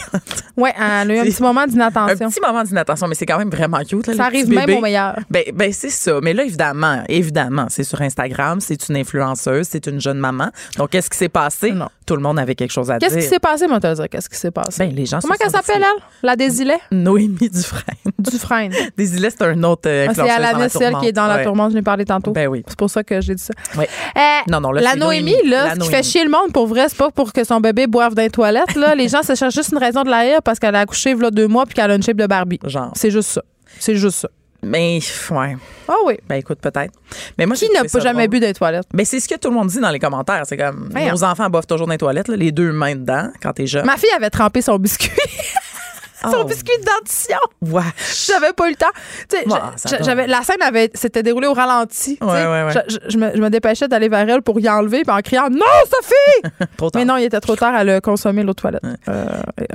[0.57, 2.29] Ouais, elle a eu un petit moment un d'inattention.
[2.29, 4.09] petit moment d'inattention, mais c'est quand même vraiment cute.
[4.11, 5.18] Là, Ça arrive même au meilleur.
[5.30, 6.19] Ben, ben c'est ça.
[6.22, 10.49] Mais là, évidemment, évidemment, c'est sur Instagram, c'est une influenceuse, c'est une jeune maman.
[10.77, 11.72] Donc, qu'est-ce qui s'est passé?
[11.72, 11.88] Non.
[12.06, 13.23] Tout le monde avait quelque chose à Qu'est-ce dire.
[13.23, 13.80] qui s'est passé, moi?
[13.80, 14.86] Qu'est-ce qui s'est passé?
[14.88, 16.03] Ben, les gens Comment qu'elle s'appelle, elle?
[16.23, 16.80] La Désilet?
[16.91, 17.84] Noémie Dufresne.
[18.19, 18.72] Dufresne.
[18.98, 21.44] Desilet, c'est un autre euh, Ah, c'est la Nessel qui est dans la Ouais.
[21.44, 22.31] tourmente, je l'ai parlé tantôt.
[22.31, 22.64] Ben oui.
[22.68, 23.53] C'est pour ça que j'ai dit ça.
[23.77, 23.88] Ouais.
[24.18, 24.19] Euh,
[24.52, 25.49] Non, non, là, la Noémie, Noémie.
[25.49, 27.60] là, La ce qui fait chier le monde, pour vrai, c'est pas pour que son
[27.60, 28.76] bébé boive dans les toilettes.
[28.76, 28.95] Là.
[28.95, 31.48] les gens se cherchent juste une raison de la haïr parce qu'elle a accouché deux
[31.48, 32.60] mois puis qu'elle a une shape de Barbie.
[32.64, 32.91] Genre.
[32.95, 33.41] C'est juste ça.
[33.80, 34.30] C'est juste ça.
[34.61, 34.99] Mais,
[35.31, 35.56] ouais.
[35.88, 36.15] Ah oui.
[36.27, 36.91] Ben écoute, peut-être.
[37.38, 38.39] Mais moi, Qui n'a pas jamais drôle.
[38.41, 38.88] bu des toilettes?
[38.93, 40.43] Ben, c'est ce que tout le monde dit dans les commentaires.
[40.45, 43.53] C'est comme, nos enfants boivent toujours dans les toilettes, là, les deux mains dedans, quand
[43.53, 43.85] t'es jeune.
[43.85, 45.10] Ma fille avait trempé son biscuit.
[46.23, 46.43] son Oh.
[46.45, 47.37] biscuit de dentition.
[47.61, 47.83] Ouais.
[48.27, 48.87] J'avais pas eu le temps.
[49.31, 52.17] Je- j'avais la scène avait s'était déroulée au ralenti.
[52.21, 52.73] Ouais, ouais, ouais.
[52.87, 55.49] Je, je- me, je me dépêchais d'aller vers elle pour y enlever puis en criant
[55.49, 56.53] non Sophie.
[56.77, 56.99] Trop tard.
[57.01, 57.73] Mais non, il était trop tard.
[57.79, 58.81] Elle a consommé l'eau de toilette.
[59.07, 59.25] Euh,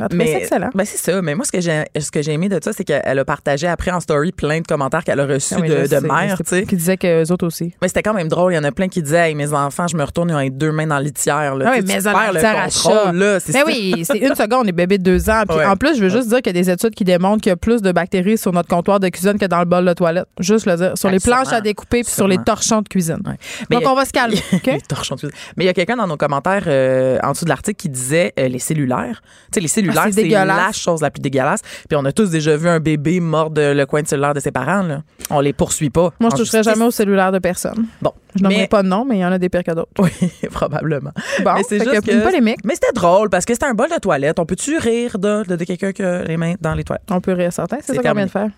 [0.08, 0.70] trouvé ça excellent.
[0.74, 1.20] Ben c'est ça.
[1.22, 3.66] Mais moi, ce que j'ai, ce que j'ai aimé de ça, c'est qu'elle a partagé
[3.66, 6.44] après en story plein de commentaires qu'elle a reçus Ah oui, de, de mères, c'est-
[6.44, 6.66] tu sais.
[6.66, 7.74] Qui disaient que autres aussi.
[7.82, 8.52] Mais c'était quand même drôle.
[8.52, 10.38] Il y en a plein qui disaient, hey, mes enfants, je me retourne, ils ont
[10.38, 11.54] les deux mains dans le litière.
[11.54, 11.64] Là.
[11.68, 13.40] Ah oui, mais tu perds le à contrôle, là.
[13.40, 15.42] C'est Mais oui, c'est une seconde, on est bébé de deux ans.
[15.48, 17.50] Puis en plus, je veux juste dire qu'il y a des études qui démontrent qu'il
[17.50, 19.92] y a plus de bactéries sur notre comptoir de cuisine que dans le bol de
[19.92, 20.26] toilette.
[20.40, 20.92] Juste le dire.
[20.96, 23.20] Sur les planches à découper puis sur les torchons de cuisine.
[23.26, 23.34] Ouais.
[23.70, 24.36] Mais Donc, a- on va se calmer.
[24.66, 25.36] Les torchons de cuisine.
[25.56, 28.32] Mais il y a quelqu'un dans nos commentaires euh, en dessous de l'article qui disait
[28.38, 29.22] euh, les cellulaires.
[29.46, 30.76] Tu sais, les cellulaires, Ah, c'est la dégueulasse.
[30.78, 31.60] chose la plus dégueulasse.
[31.88, 34.40] Puis on a tous déjà vu un bébé mort de le coin de cellulaire de
[34.40, 34.82] ses parents.
[34.82, 35.02] Là.
[35.30, 36.12] On les poursuit pas.
[36.20, 37.86] Moi, je toucherai jamais au cellulaire de personne.
[38.02, 38.12] Bon.
[38.36, 39.90] Je n'en Mais- pas de nom, mais il y en a des pires que d'autres.
[40.00, 40.10] Oui,
[40.50, 41.12] probablement.
[41.44, 42.58] Bon, mais c'est juste que que, une polémique.
[42.64, 44.40] Mais c'était drôle parce que c'était un bol de toilette.
[44.40, 47.04] On peut-tu rire de, de, de quelqu'un qui a les mains dans les toilettes?
[47.10, 47.78] On peut certain.
[47.82, 48.50] C'est ça qu'on vient de faire.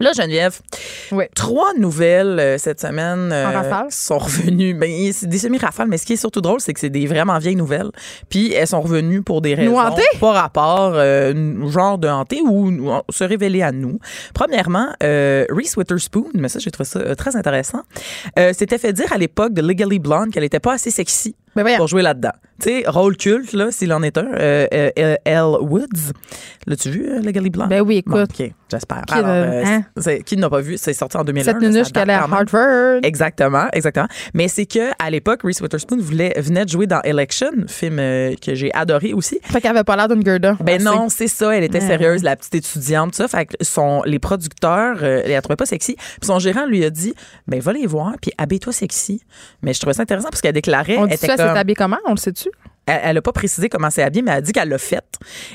[0.00, 0.58] Là, Geneviève,
[1.12, 1.24] Oui.
[1.34, 4.72] trois nouvelles euh, cette semaine euh, sont revenues.
[4.72, 7.38] Ben, c'est des semi-rafales, mais ce qui est surtout drôle, c'est que c'est des vraiment
[7.38, 7.90] vieilles nouvelles.
[8.30, 9.76] Puis elles sont revenues pour des raisons
[10.18, 13.98] pas rapport, euh, genre de hanter ou, ou se révéler à nous.
[14.32, 17.82] Premièrement, euh, Reese Witherspoon, mais ça, j'ai trouvé ça très intéressant,
[18.52, 21.76] s'était fait dire à l'époque de Legally Blonde qu'elle était pas assez sexy voyons.
[21.76, 22.32] pour jouer là-dedans.
[22.62, 24.26] Tu sais, rôle culte, là, s'il en est un.
[24.34, 26.12] Euh, euh, euh, Elle Woods.
[26.68, 27.68] L'as-tu vu, euh, Legally Blonde?
[27.70, 28.14] Ben oui, écoute.
[28.14, 29.02] Bon, OK, j'espère.
[29.08, 29.84] Qui euh, hein?
[30.24, 30.76] qui n'a pas vu?
[30.78, 31.44] C'est sorti en 2001.
[31.44, 32.22] Cette date allait à.
[32.22, 33.00] Harvard.
[33.02, 34.06] Exactement, exactement.
[34.32, 38.34] Mais c'est que à l'époque, Reese Witherspoon voulait, venait de jouer dans Election, film euh,
[38.40, 39.40] que j'ai adoré aussi.
[39.42, 40.56] Fait qu'elle avait pas l'air d'une Gerda.
[40.60, 41.56] Ben non, c'est ça.
[41.56, 43.26] Elle était sérieuse, la petite étudiante, tout ça.
[43.26, 45.96] Fait que son, les producteurs, euh, elle la trouvait pas sexy.
[45.96, 47.12] Puis son gérant lui a dit,
[47.48, 49.20] ben va les voir, puis habille-toi sexy.
[49.62, 51.98] Mais je trouvais ça intéressant parce qu'elle déclarait, On elle dit était ça, comme- comment?
[52.06, 52.51] On le sait-tu?
[52.94, 55.04] Elle, elle a pas précisé comment c'est habillé, mais elle a dit qu'elle l'a fait.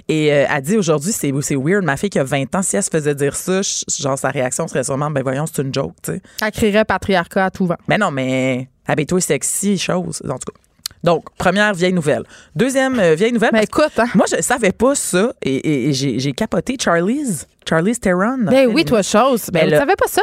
[0.07, 1.83] Et euh, elle a dit aujourd'hui, c'est, c'est weird.
[1.83, 4.29] Ma fille qui a 20 ans, si elle se faisait dire ça, je- genre sa
[4.29, 6.21] réaction serait sûrement, ben voyons, c'est une joke, tu sais.
[6.41, 7.77] Elle crierait patriarcat à tout vent.
[7.87, 10.59] Mais non, mais habille-toi sexy, chose, en tout cas.
[11.03, 12.23] Donc, première vieille nouvelle.
[12.55, 13.51] Deuxième euh, vieille nouvelle.
[13.53, 14.07] Mais écoute, hein.
[14.15, 17.45] moi, je savais pas ça et, et- et j'ai, j'ai capoté Charlie's.
[17.69, 18.39] Charlie's Theron.
[18.45, 19.49] Ben oui, toi, chose.
[19.53, 20.21] Ben, Ben vous le- savais pas ça?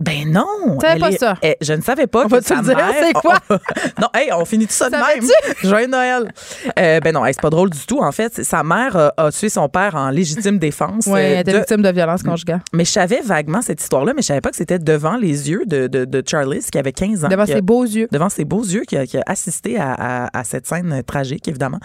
[0.00, 0.46] Ben non.
[0.80, 1.36] Tu savais pas est- ça?
[1.42, 3.34] elle- je ne savais pas On que va-tu sa le dire, c'est quoi?
[4.00, 5.28] non, hey, on finit tout ça de même.
[5.62, 6.32] Joyeux Noël.
[6.78, 7.98] Euh, ben non, hey, c'est pas drôle du tout.
[8.00, 11.04] En fait, sa mère a, a tué son père en légitime défense.
[11.06, 12.60] Oui, euh, elle était de- victime de violence conjugale.
[12.72, 15.64] Mais je savais vaguement cette histoire-là, mais je savais pas que c'était devant les yeux
[15.66, 17.28] de, de, de Charlie, qui avait 15 ans.
[17.28, 18.08] Devant a- ses beaux yeux.
[18.10, 21.46] devant ses beaux yeux, qui a, qui a assisté à, à- à cette scène tragique,
[21.46, 21.78] évidemment.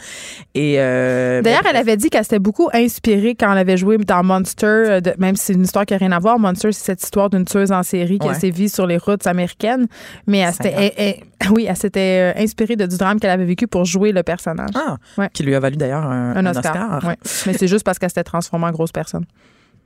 [0.54, 3.98] Et euh, D'ailleurs, ben, elle avait dit qu'elle s'était beaucoup inspirée quand elle avait joué
[3.98, 6.40] dans Monster, euh, même si c'est une histoire qui n'a rien à voir.
[6.40, 8.40] Monster, c'est cette histoire d'une tueuse en série qui a Ouais.
[8.40, 9.88] sévi sur les routes américaines.
[10.28, 11.22] Mais elle s'était,
[11.52, 14.70] oui, elle s'était euh, inspirée de, du drame qu'elle avait vécu pour jouer le personnage.
[14.76, 15.30] Ah, Ouais.
[15.34, 17.04] qui lui a valu d'ailleurs un, Un un Oscar.
[17.06, 17.18] Ouais.
[17.48, 19.26] Mais c'est juste parce qu'elle s'était transformée en grosse personne.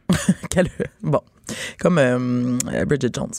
[1.03, 1.21] Bon,
[1.79, 3.31] comme euh, Bridget Jones.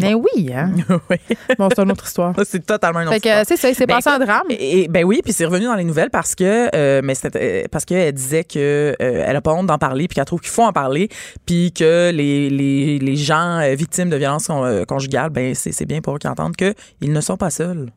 [0.00, 0.72] Mais oui, hein?
[1.10, 1.16] oui,
[1.58, 2.34] Bon, c'est une autre histoire.
[2.44, 3.44] c'est totalement une autre Fait que histoire.
[3.46, 4.46] c'est ça, il s'est Ben, passé un drame.
[4.50, 7.64] Et, et- ben oui, puis c'est revenu dans les nouvelles parce que euh, mais c'était
[7.64, 10.40] euh, parce qu'elle disait que euh, elle a pas honte d'en parler puis qu'elle trouve
[10.40, 11.08] qu'il faut en parler
[11.46, 15.86] puis que les, les, les gens euh, victimes de violences con- conjugales ben c'est c'est
[15.86, 17.90] bien pour eux qu'ils entendent que ils ne sont pas seuls.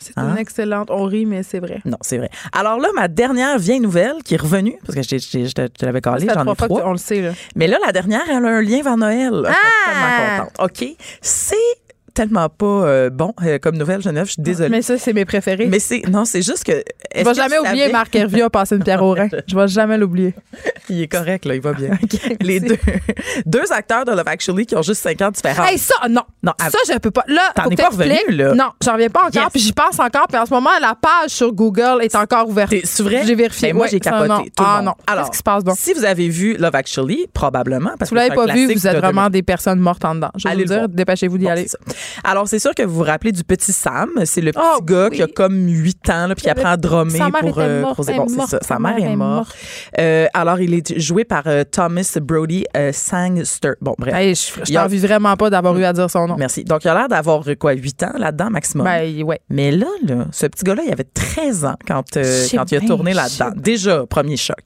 [0.00, 0.30] C'est Hein?
[0.32, 0.90] une excellente.
[0.90, 1.80] On rit, mais c'est vrai.
[1.84, 2.30] Non, c'est vrai.
[2.52, 5.84] Alors là, ma dernière vieille nouvelle qui est revenue, parce que je, te- je te
[5.84, 6.82] l'avais Ça collé, fait j'en ai trois.
[6.82, 7.32] qu'on le sait, là.
[7.56, 9.32] Mais là, la dernière, elle a un lien vers Noël.
[9.44, 9.56] Je suis
[9.86, 9.90] Ah!
[9.90, 10.70] tellement contente.
[10.70, 10.88] OK?
[11.20, 11.56] C'est
[12.18, 14.26] tellement pas euh, bon euh, comme nouvelle, Genève.
[14.26, 14.70] Je suis désolée.
[14.70, 15.66] Mais ça, c'est mes préférés.
[15.66, 16.82] Mais c'est non, c'est juste que.
[17.14, 19.28] je vais jamais oublier savais- Marc Hervieux a passé une pierre au rein.
[19.46, 20.34] Je vais jamais l'oublier.
[20.90, 21.90] Il est correct là, il va bien.
[22.40, 22.78] Les deux,
[23.46, 25.68] deux acteurs de Love Actually qui ont juste 5 ans de différence.
[25.70, 26.22] Hey, ça, non.
[26.42, 27.24] Non, ça, av- je peux pas.
[27.28, 28.54] Là, T'en es pas revenu, là.
[28.54, 29.50] Non, j'en reviens pas encore, Yes.
[29.52, 30.26] puis j'y pense encore.
[30.28, 32.74] Puis en ce moment, la page sur Google est encore ouverte.
[32.84, 33.22] C'est vrai?
[33.26, 33.68] J'ai vérifié.
[33.68, 34.28] Ben, moi, Ouais, j'ai ça, capoté.
[34.28, 34.38] non.
[34.38, 34.84] Tout le ah monde.
[34.86, 34.94] non.
[35.06, 35.76] Alors, Qu'est-ce qui se passe donc?
[35.78, 38.96] Si vous avez vu Love Actually, probablement parce Si vous l'avez pas vu, vous êtes
[38.96, 40.30] vraiment des personnes mortes en dedans.
[40.36, 41.66] Je le dire, dépêchez-vous d'y aller.
[42.24, 44.10] Alors, c'est sûr que vous vous rappelez du petit Sam.
[44.24, 45.16] C'est le petit Oh, gars oui.
[45.16, 47.58] qui a comme 8 ans, là, puis qui apprend à drummer pour.
[47.58, 48.58] euh, pour- bon, morte, ça.
[48.62, 49.54] Sa mère est morte.
[49.98, 53.72] Euh, alors, il est joué par euh, Thomas Brody euh, Sangster.
[53.80, 54.14] Bon, bref.
[54.14, 56.36] Hey, je a- t'envie vraiment pas d'avoir eu à dire son nom.
[56.36, 56.64] Merci.
[56.64, 58.84] Donc, il a l'air d'avoir, euh, quoi, 8 ans là-dedans, maximum?
[58.86, 59.40] Ben, ouais.
[59.48, 62.80] Mais là, là, ce petit gars-là, il avait 13 ans quand, euh, quand il a
[62.80, 63.50] tourné là-dedans.
[63.56, 64.56] Déjà, premier choc.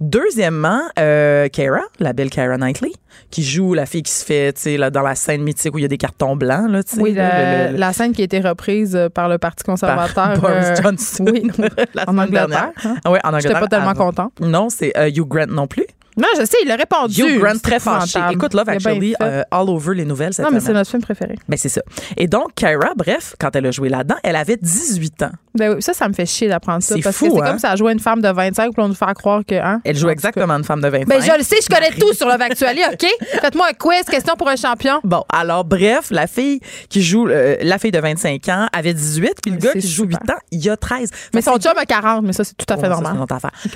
[0.00, 2.92] Deuxièmement, euh, Kara, la belle Kara Knightley,
[3.30, 5.78] qui joue la fille qui se fait, tu sais, là, dans la scène mythique où
[5.78, 7.00] il y a des cartons blancs, là, tu sais.
[7.02, 9.64] Oui, là, la, le- le- la scène qui a été reprise euh, par le Parti
[9.64, 10.38] par conservateur.
[10.40, 11.24] Boris euh, Johnson.
[11.32, 11.50] oui,
[11.94, 12.70] la en Angleterre.
[12.84, 12.96] hein.
[13.04, 13.60] Ah ouais, en J'étais Angleterre.
[13.60, 14.06] pas tellement avant.
[14.06, 14.32] contente.
[14.40, 15.86] Non, c'est euh, Hugh Grant non plus.
[16.16, 17.22] Non, je sais, il a répondu.
[17.22, 18.20] Hugh Grant très fâché.
[18.32, 21.36] Écoute Love Actually euh, all over les nouvelles cette Non, mais c'est notre film préféré.
[21.48, 21.82] Ben c'est ça.
[22.16, 25.30] Et donc Kyra, bref, quand elle a joué là-dedans, elle avait 18 ans.
[25.56, 26.96] Ben oui, ça, ça me fait chier d'apprendre ça.
[26.96, 27.46] C'est Parce fou, que c'est hein?
[27.46, 29.54] comme ça jouer une femme de 25 pour nous faire croire que.
[29.54, 29.80] Hein?
[29.84, 31.08] Elle joue exactement une femme de 25.
[31.08, 31.18] cas.
[31.18, 33.06] Ben, je le sais, je connais tout sur Love Actually, OK?
[33.40, 35.00] Faites-moi un quiz, question pour un champion.
[35.04, 39.34] Bon, alors bref, la fille qui joue euh, la fille de 25 ans avait 18
[39.42, 40.36] puis le gars qui joue 8 super.
[40.36, 41.10] ans, il a 13.
[41.34, 43.16] Mais son job a 40, mais ça, c'est tout à fait normal.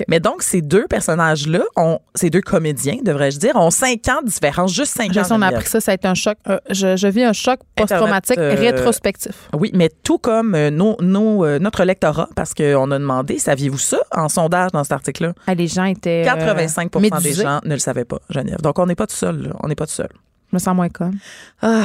[0.07, 4.27] Mais donc, ces deux personnages-là, ont, ces deux comédiens, devrais-je dire, ont 5 ans de
[4.29, 5.23] différence, juste 5 Je ans.
[5.31, 6.37] on a appris ça, ça a été un choc.
[6.47, 9.49] euh, je, je vis un choc post-traumatique Internet, euh, rétrospectif.
[9.53, 13.99] Oui, mais tout comme euh, nos, nos, notre lectorat, parce qu'on a demandé, saviez-vous ça
[14.15, 15.33] en sondage dans cet article-là?
[15.47, 16.25] Ah, les gens étaient.
[16.27, 18.61] euh, 85% des gens ne le savaient pas, Geneviève.
[18.61, 19.41] Donc, on n'est pas tout seul.
[19.43, 19.49] là.
[19.61, 20.09] On n'est pas tout seul.
[20.51, 21.13] Je me sens moins comme.
[21.61, 21.83] Ah,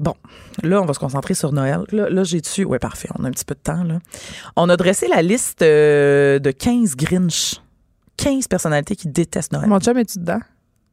[0.00, 0.14] bon,
[0.62, 1.80] là, on va se concentrer sur Noël.
[1.92, 2.64] Là, là j'ai dessus.
[2.64, 3.08] Oui, parfait.
[3.18, 3.84] On a un petit peu de temps.
[3.84, 3.98] Là.
[4.56, 7.60] On a dressé la liste euh, de 15 Grinch.
[8.16, 9.68] 15 personnalités qui détestent Noël.
[9.68, 10.40] Mon chum, es-tu dedans?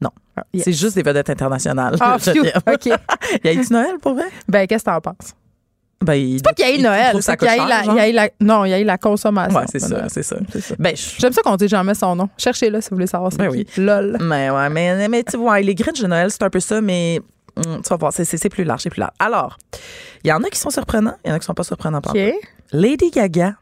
[0.01, 0.09] Non.
[0.35, 0.63] Ah, yes.
[0.65, 1.95] C'est juste des vedettes internationales.
[1.99, 2.41] Ah, phew.
[2.67, 2.85] OK.
[3.43, 4.25] y a eu Noël pour vrai?
[4.47, 5.33] Ben, qu'est-ce que t'en penses?
[6.01, 7.83] Ben, il, C'est pas qu'il y a eu Noël, c'est qu'il y a eu la,
[7.85, 9.57] il y a eu la- Non, il y a eu la consommation.
[9.57, 10.35] Ouais, c'est ça, c'est ça.
[10.77, 12.27] Ben, J'aime ça qu'on dit jamais son nom.
[12.37, 13.57] Cherchez-le si vous voulez savoir Ben qui.
[13.57, 13.67] oui.
[13.77, 14.17] LOL.
[14.21, 17.21] Mais ouais, mais, mais tu vois, les Grinch de Noël, c'est un peu ça, mais
[17.55, 19.13] hum, tu vas voir, c'est- plus large, c'est plus large.
[19.19, 19.57] Alors,
[20.25, 22.01] il y en a qui sont surprenants, il y en a qui sont pas surprenants.
[22.01, 22.19] par OK.
[22.19, 22.47] contre.
[22.73, 23.53] Lady Gaga,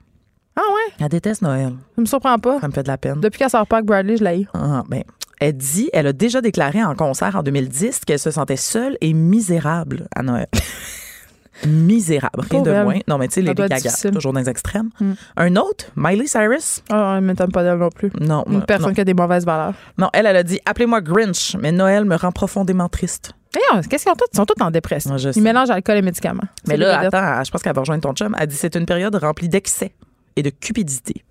[0.55, 0.93] Ah ouais?
[0.99, 1.73] elle déteste Noël.
[1.95, 2.59] Ça me surprend pas.
[2.59, 3.19] Ça me fait de la peine.
[3.21, 4.47] Depuis qu'elle sort pas avec Bradley, je l'ai eu.
[4.53, 5.03] Ah, ben,
[5.39, 9.13] elle dit, elle a déjà déclaré en concert en 2010 qu'elle se sentait seule et
[9.13, 10.47] misérable à Noël.
[11.67, 12.83] misérable, rien Pauvre de elle.
[12.83, 12.99] moins.
[13.07, 14.89] Non, mais tu sais, être Gaga, toujours dans les extrêmes.
[14.99, 15.11] Mm.
[15.37, 18.11] Un autre, Miley Cyrus, Ah, elle m'étonne pas d'elle non plus.
[18.19, 18.93] non, Une euh, personne non.
[18.95, 19.73] qui a des mauvaises valeurs.
[19.97, 23.33] Non, elle, elle a dit, appelez-moi Grinch, mais Noël me rend profondément triste.
[23.53, 24.27] D'ailleurs, qu'est-ce qu'ils ont tous?
[24.33, 25.11] Ils sont tous en dépression.
[25.11, 25.39] Ouais, je sais.
[25.39, 26.43] Ils mélangent alcool et médicaments.
[26.67, 28.33] Mais là, attends, je pense qu'elle va rejoindre ton chum.
[28.39, 29.91] Elle dit c'est une période remplie d'excès
[30.35, 31.23] et de cupidité.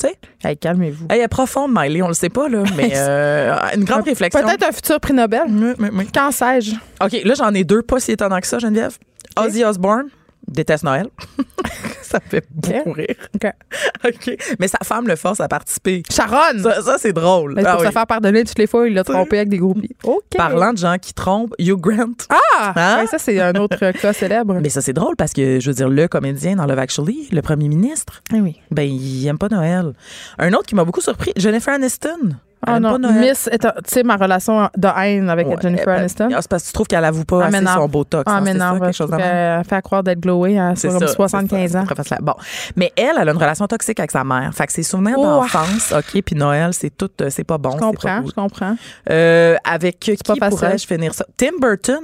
[0.00, 0.18] Tu sais?
[0.42, 1.06] Hey, calmez-vous.
[1.08, 4.42] Elle est profonde, Miley, on le sait pas, là, mais euh, une grande réflexion.
[4.42, 5.44] Peut-être un futur prix Nobel.
[5.48, 6.08] Oui, oui, oui.
[6.12, 6.74] Quand sais-je?
[7.00, 8.98] OK, là, j'en ai deux, pas si étonnant que ça, Geneviève.
[9.36, 10.08] Ozzy Osbourne
[10.48, 11.08] déteste Noël.
[12.14, 13.14] ça fait beaucoup rire.
[13.34, 13.52] OK.
[14.04, 14.36] OK.
[14.58, 16.02] Mais sa femme le force à participer.
[16.10, 16.62] Sharon!
[16.62, 17.54] Ça, ça, c'est drôle.
[17.54, 17.86] Mais Ah pour oui.
[17.88, 19.94] se faire pardonner toutes les fois, il l'a trompé avec des groupies.
[20.04, 20.22] OK.
[20.36, 22.12] Parlant de gens qui trompent, Hugh Grant.
[22.28, 22.36] Ah!
[22.76, 23.00] Hein?
[23.00, 24.54] Ouais, ça, c'est un autre cas célèbre.
[24.62, 27.42] Mais ça, c'est drôle parce que, je veux dire, le comédien dans Love Actually, le
[27.42, 28.60] premier ministre, Ah oui.
[28.70, 29.92] Ben, il aime pas Noël.
[30.38, 32.30] Un autre qui m'a beaucoup surpris, Jennifer Aniston.
[32.66, 33.12] Elle Ah non, pas.
[33.12, 36.28] Miss, tu sais, ma relation de haine avec Ouais, Jennifer ben, Aniston.
[36.34, 38.24] ah, c'est parce que tu trouves qu'elle avoue pas Ah, assez son Botox.
[38.26, 38.80] Ah, hein, c'est ça, m'énerve.
[38.80, 41.84] quelque chose qu'elle fait croire d'être glowée à sur ça, 75 c'est ans.
[42.04, 42.16] ça.
[42.20, 42.34] Bon,
[42.76, 44.50] mais elle, elle a une relation toxique avec sa mère.
[44.54, 45.22] Fait que ses souvenirs Oh.
[45.24, 47.72] d'enfance, OK, puis Noël, c'est tout, euh, c'est pas bon.
[47.72, 48.30] Je pas comprends, cool.
[48.30, 48.76] je comprends.
[49.10, 51.24] Euh, avec qui pourrais-je finir ça?
[51.36, 52.00] Tim Burton?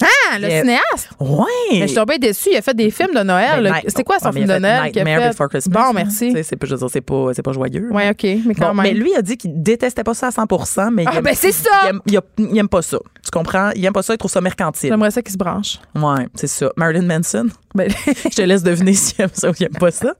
[0.00, 0.60] Ah, le Yeah.
[0.62, 1.10] cinéaste!
[1.18, 1.44] Ouais.
[1.72, 2.50] Mais je suis tombée déçue.
[2.52, 3.62] Il a fait des films de Noël.
[3.64, 5.28] Ben, C'était quoi son mais film de Noël Nightmare fait?
[5.30, 5.86] Before Christmas.
[5.86, 6.32] Bon, merci.
[6.44, 7.88] C'est pas, c'est pas, c'est pas joyeux.
[7.90, 8.82] Oui, OK, mais quand Bon, même.
[8.82, 10.44] mais lui a dit qu'il détestait pas ça à 100
[10.92, 11.70] mais il Ah, aime- ben, c'est ça!
[11.84, 12.98] Il aime, il a- il aime pas ça.
[13.24, 13.70] Tu comprends?
[13.74, 14.90] Il aime pas ça, il trouve ça mercantile.
[14.90, 15.78] J'aimerais ça qu'il se branche.
[15.96, 16.70] Ouais, c'est ça.
[16.76, 17.46] Marilyn Manson?
[17.74, 20.14] Ben, Je te laisse deviner s'il aime ça ou il aime pas ça.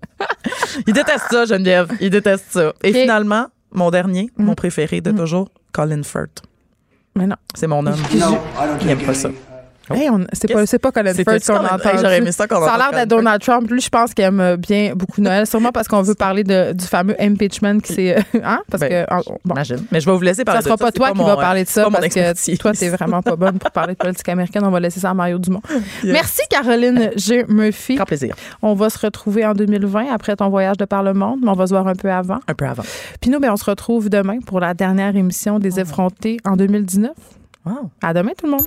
[0.88, 1.88] Il déteste ça, Geneviève.
[2.00, 2.72] Il déteste ça.
[2.82, 6.42] Et finalement, mon dernier, mon préféré de toujours, Colin Firth.
[7.14, 7.36] mais non.
[7.54, 7.94] C'est mon homme.
[8.82, 9.28] Il aime pas ça.
[9.94, 10.48] Hey, on- c'est
[10.80, 11.90] pas, pas Colin Firth qu'on entend.
[11.90, 13.70] Hey, j'aurais aimé ça qu'on Ça a l'air d'être Donald Trump.
[13.70, 15.46] Lui, je pense qu'il aime bien beaucoup Noël.
[15.46, 18.16] Sûrement parce qu'on veut parler de, du fameux impeachment qui s'est.
[18.44, 18.60] hein?
[18.70, 19.14] Parce Ben, que.
[19.44, 19.54] bon.
[19.54, 19.84] Imagine.
[19.90, 20.84] Mais je vais vous laisser parler Ça sera de ça.
[20.86, 22.56] pas C'est toi qui mon, va euh, parler de ça pas parce expertise.
[22.56, 24.62] que toi, t'es vraiment pas bonne pour parler de politique américaine.
[24.64, 25.62] On va laisser ça à Mario Dumont.
[26.04, 27.44] Merci, Caroline G.
[27.48, 27.94] Murphy.
[27.96, 28.34] Grand plaisir.
[28.62, 31.54] On va se retrouver en 2020 après ton voyage de par le monde, mais on
[31.54, 32.38] va se voir un peu avant.
[32.46, 32.82] Un peu avant.
[33.20, 37.10] Puis nous, ben, on se retrouve demain pour la dernière émission des effrontés en 2019.
[37.64, 37.90] Wow.
[38.02, 38.66] À demain, tout le monde.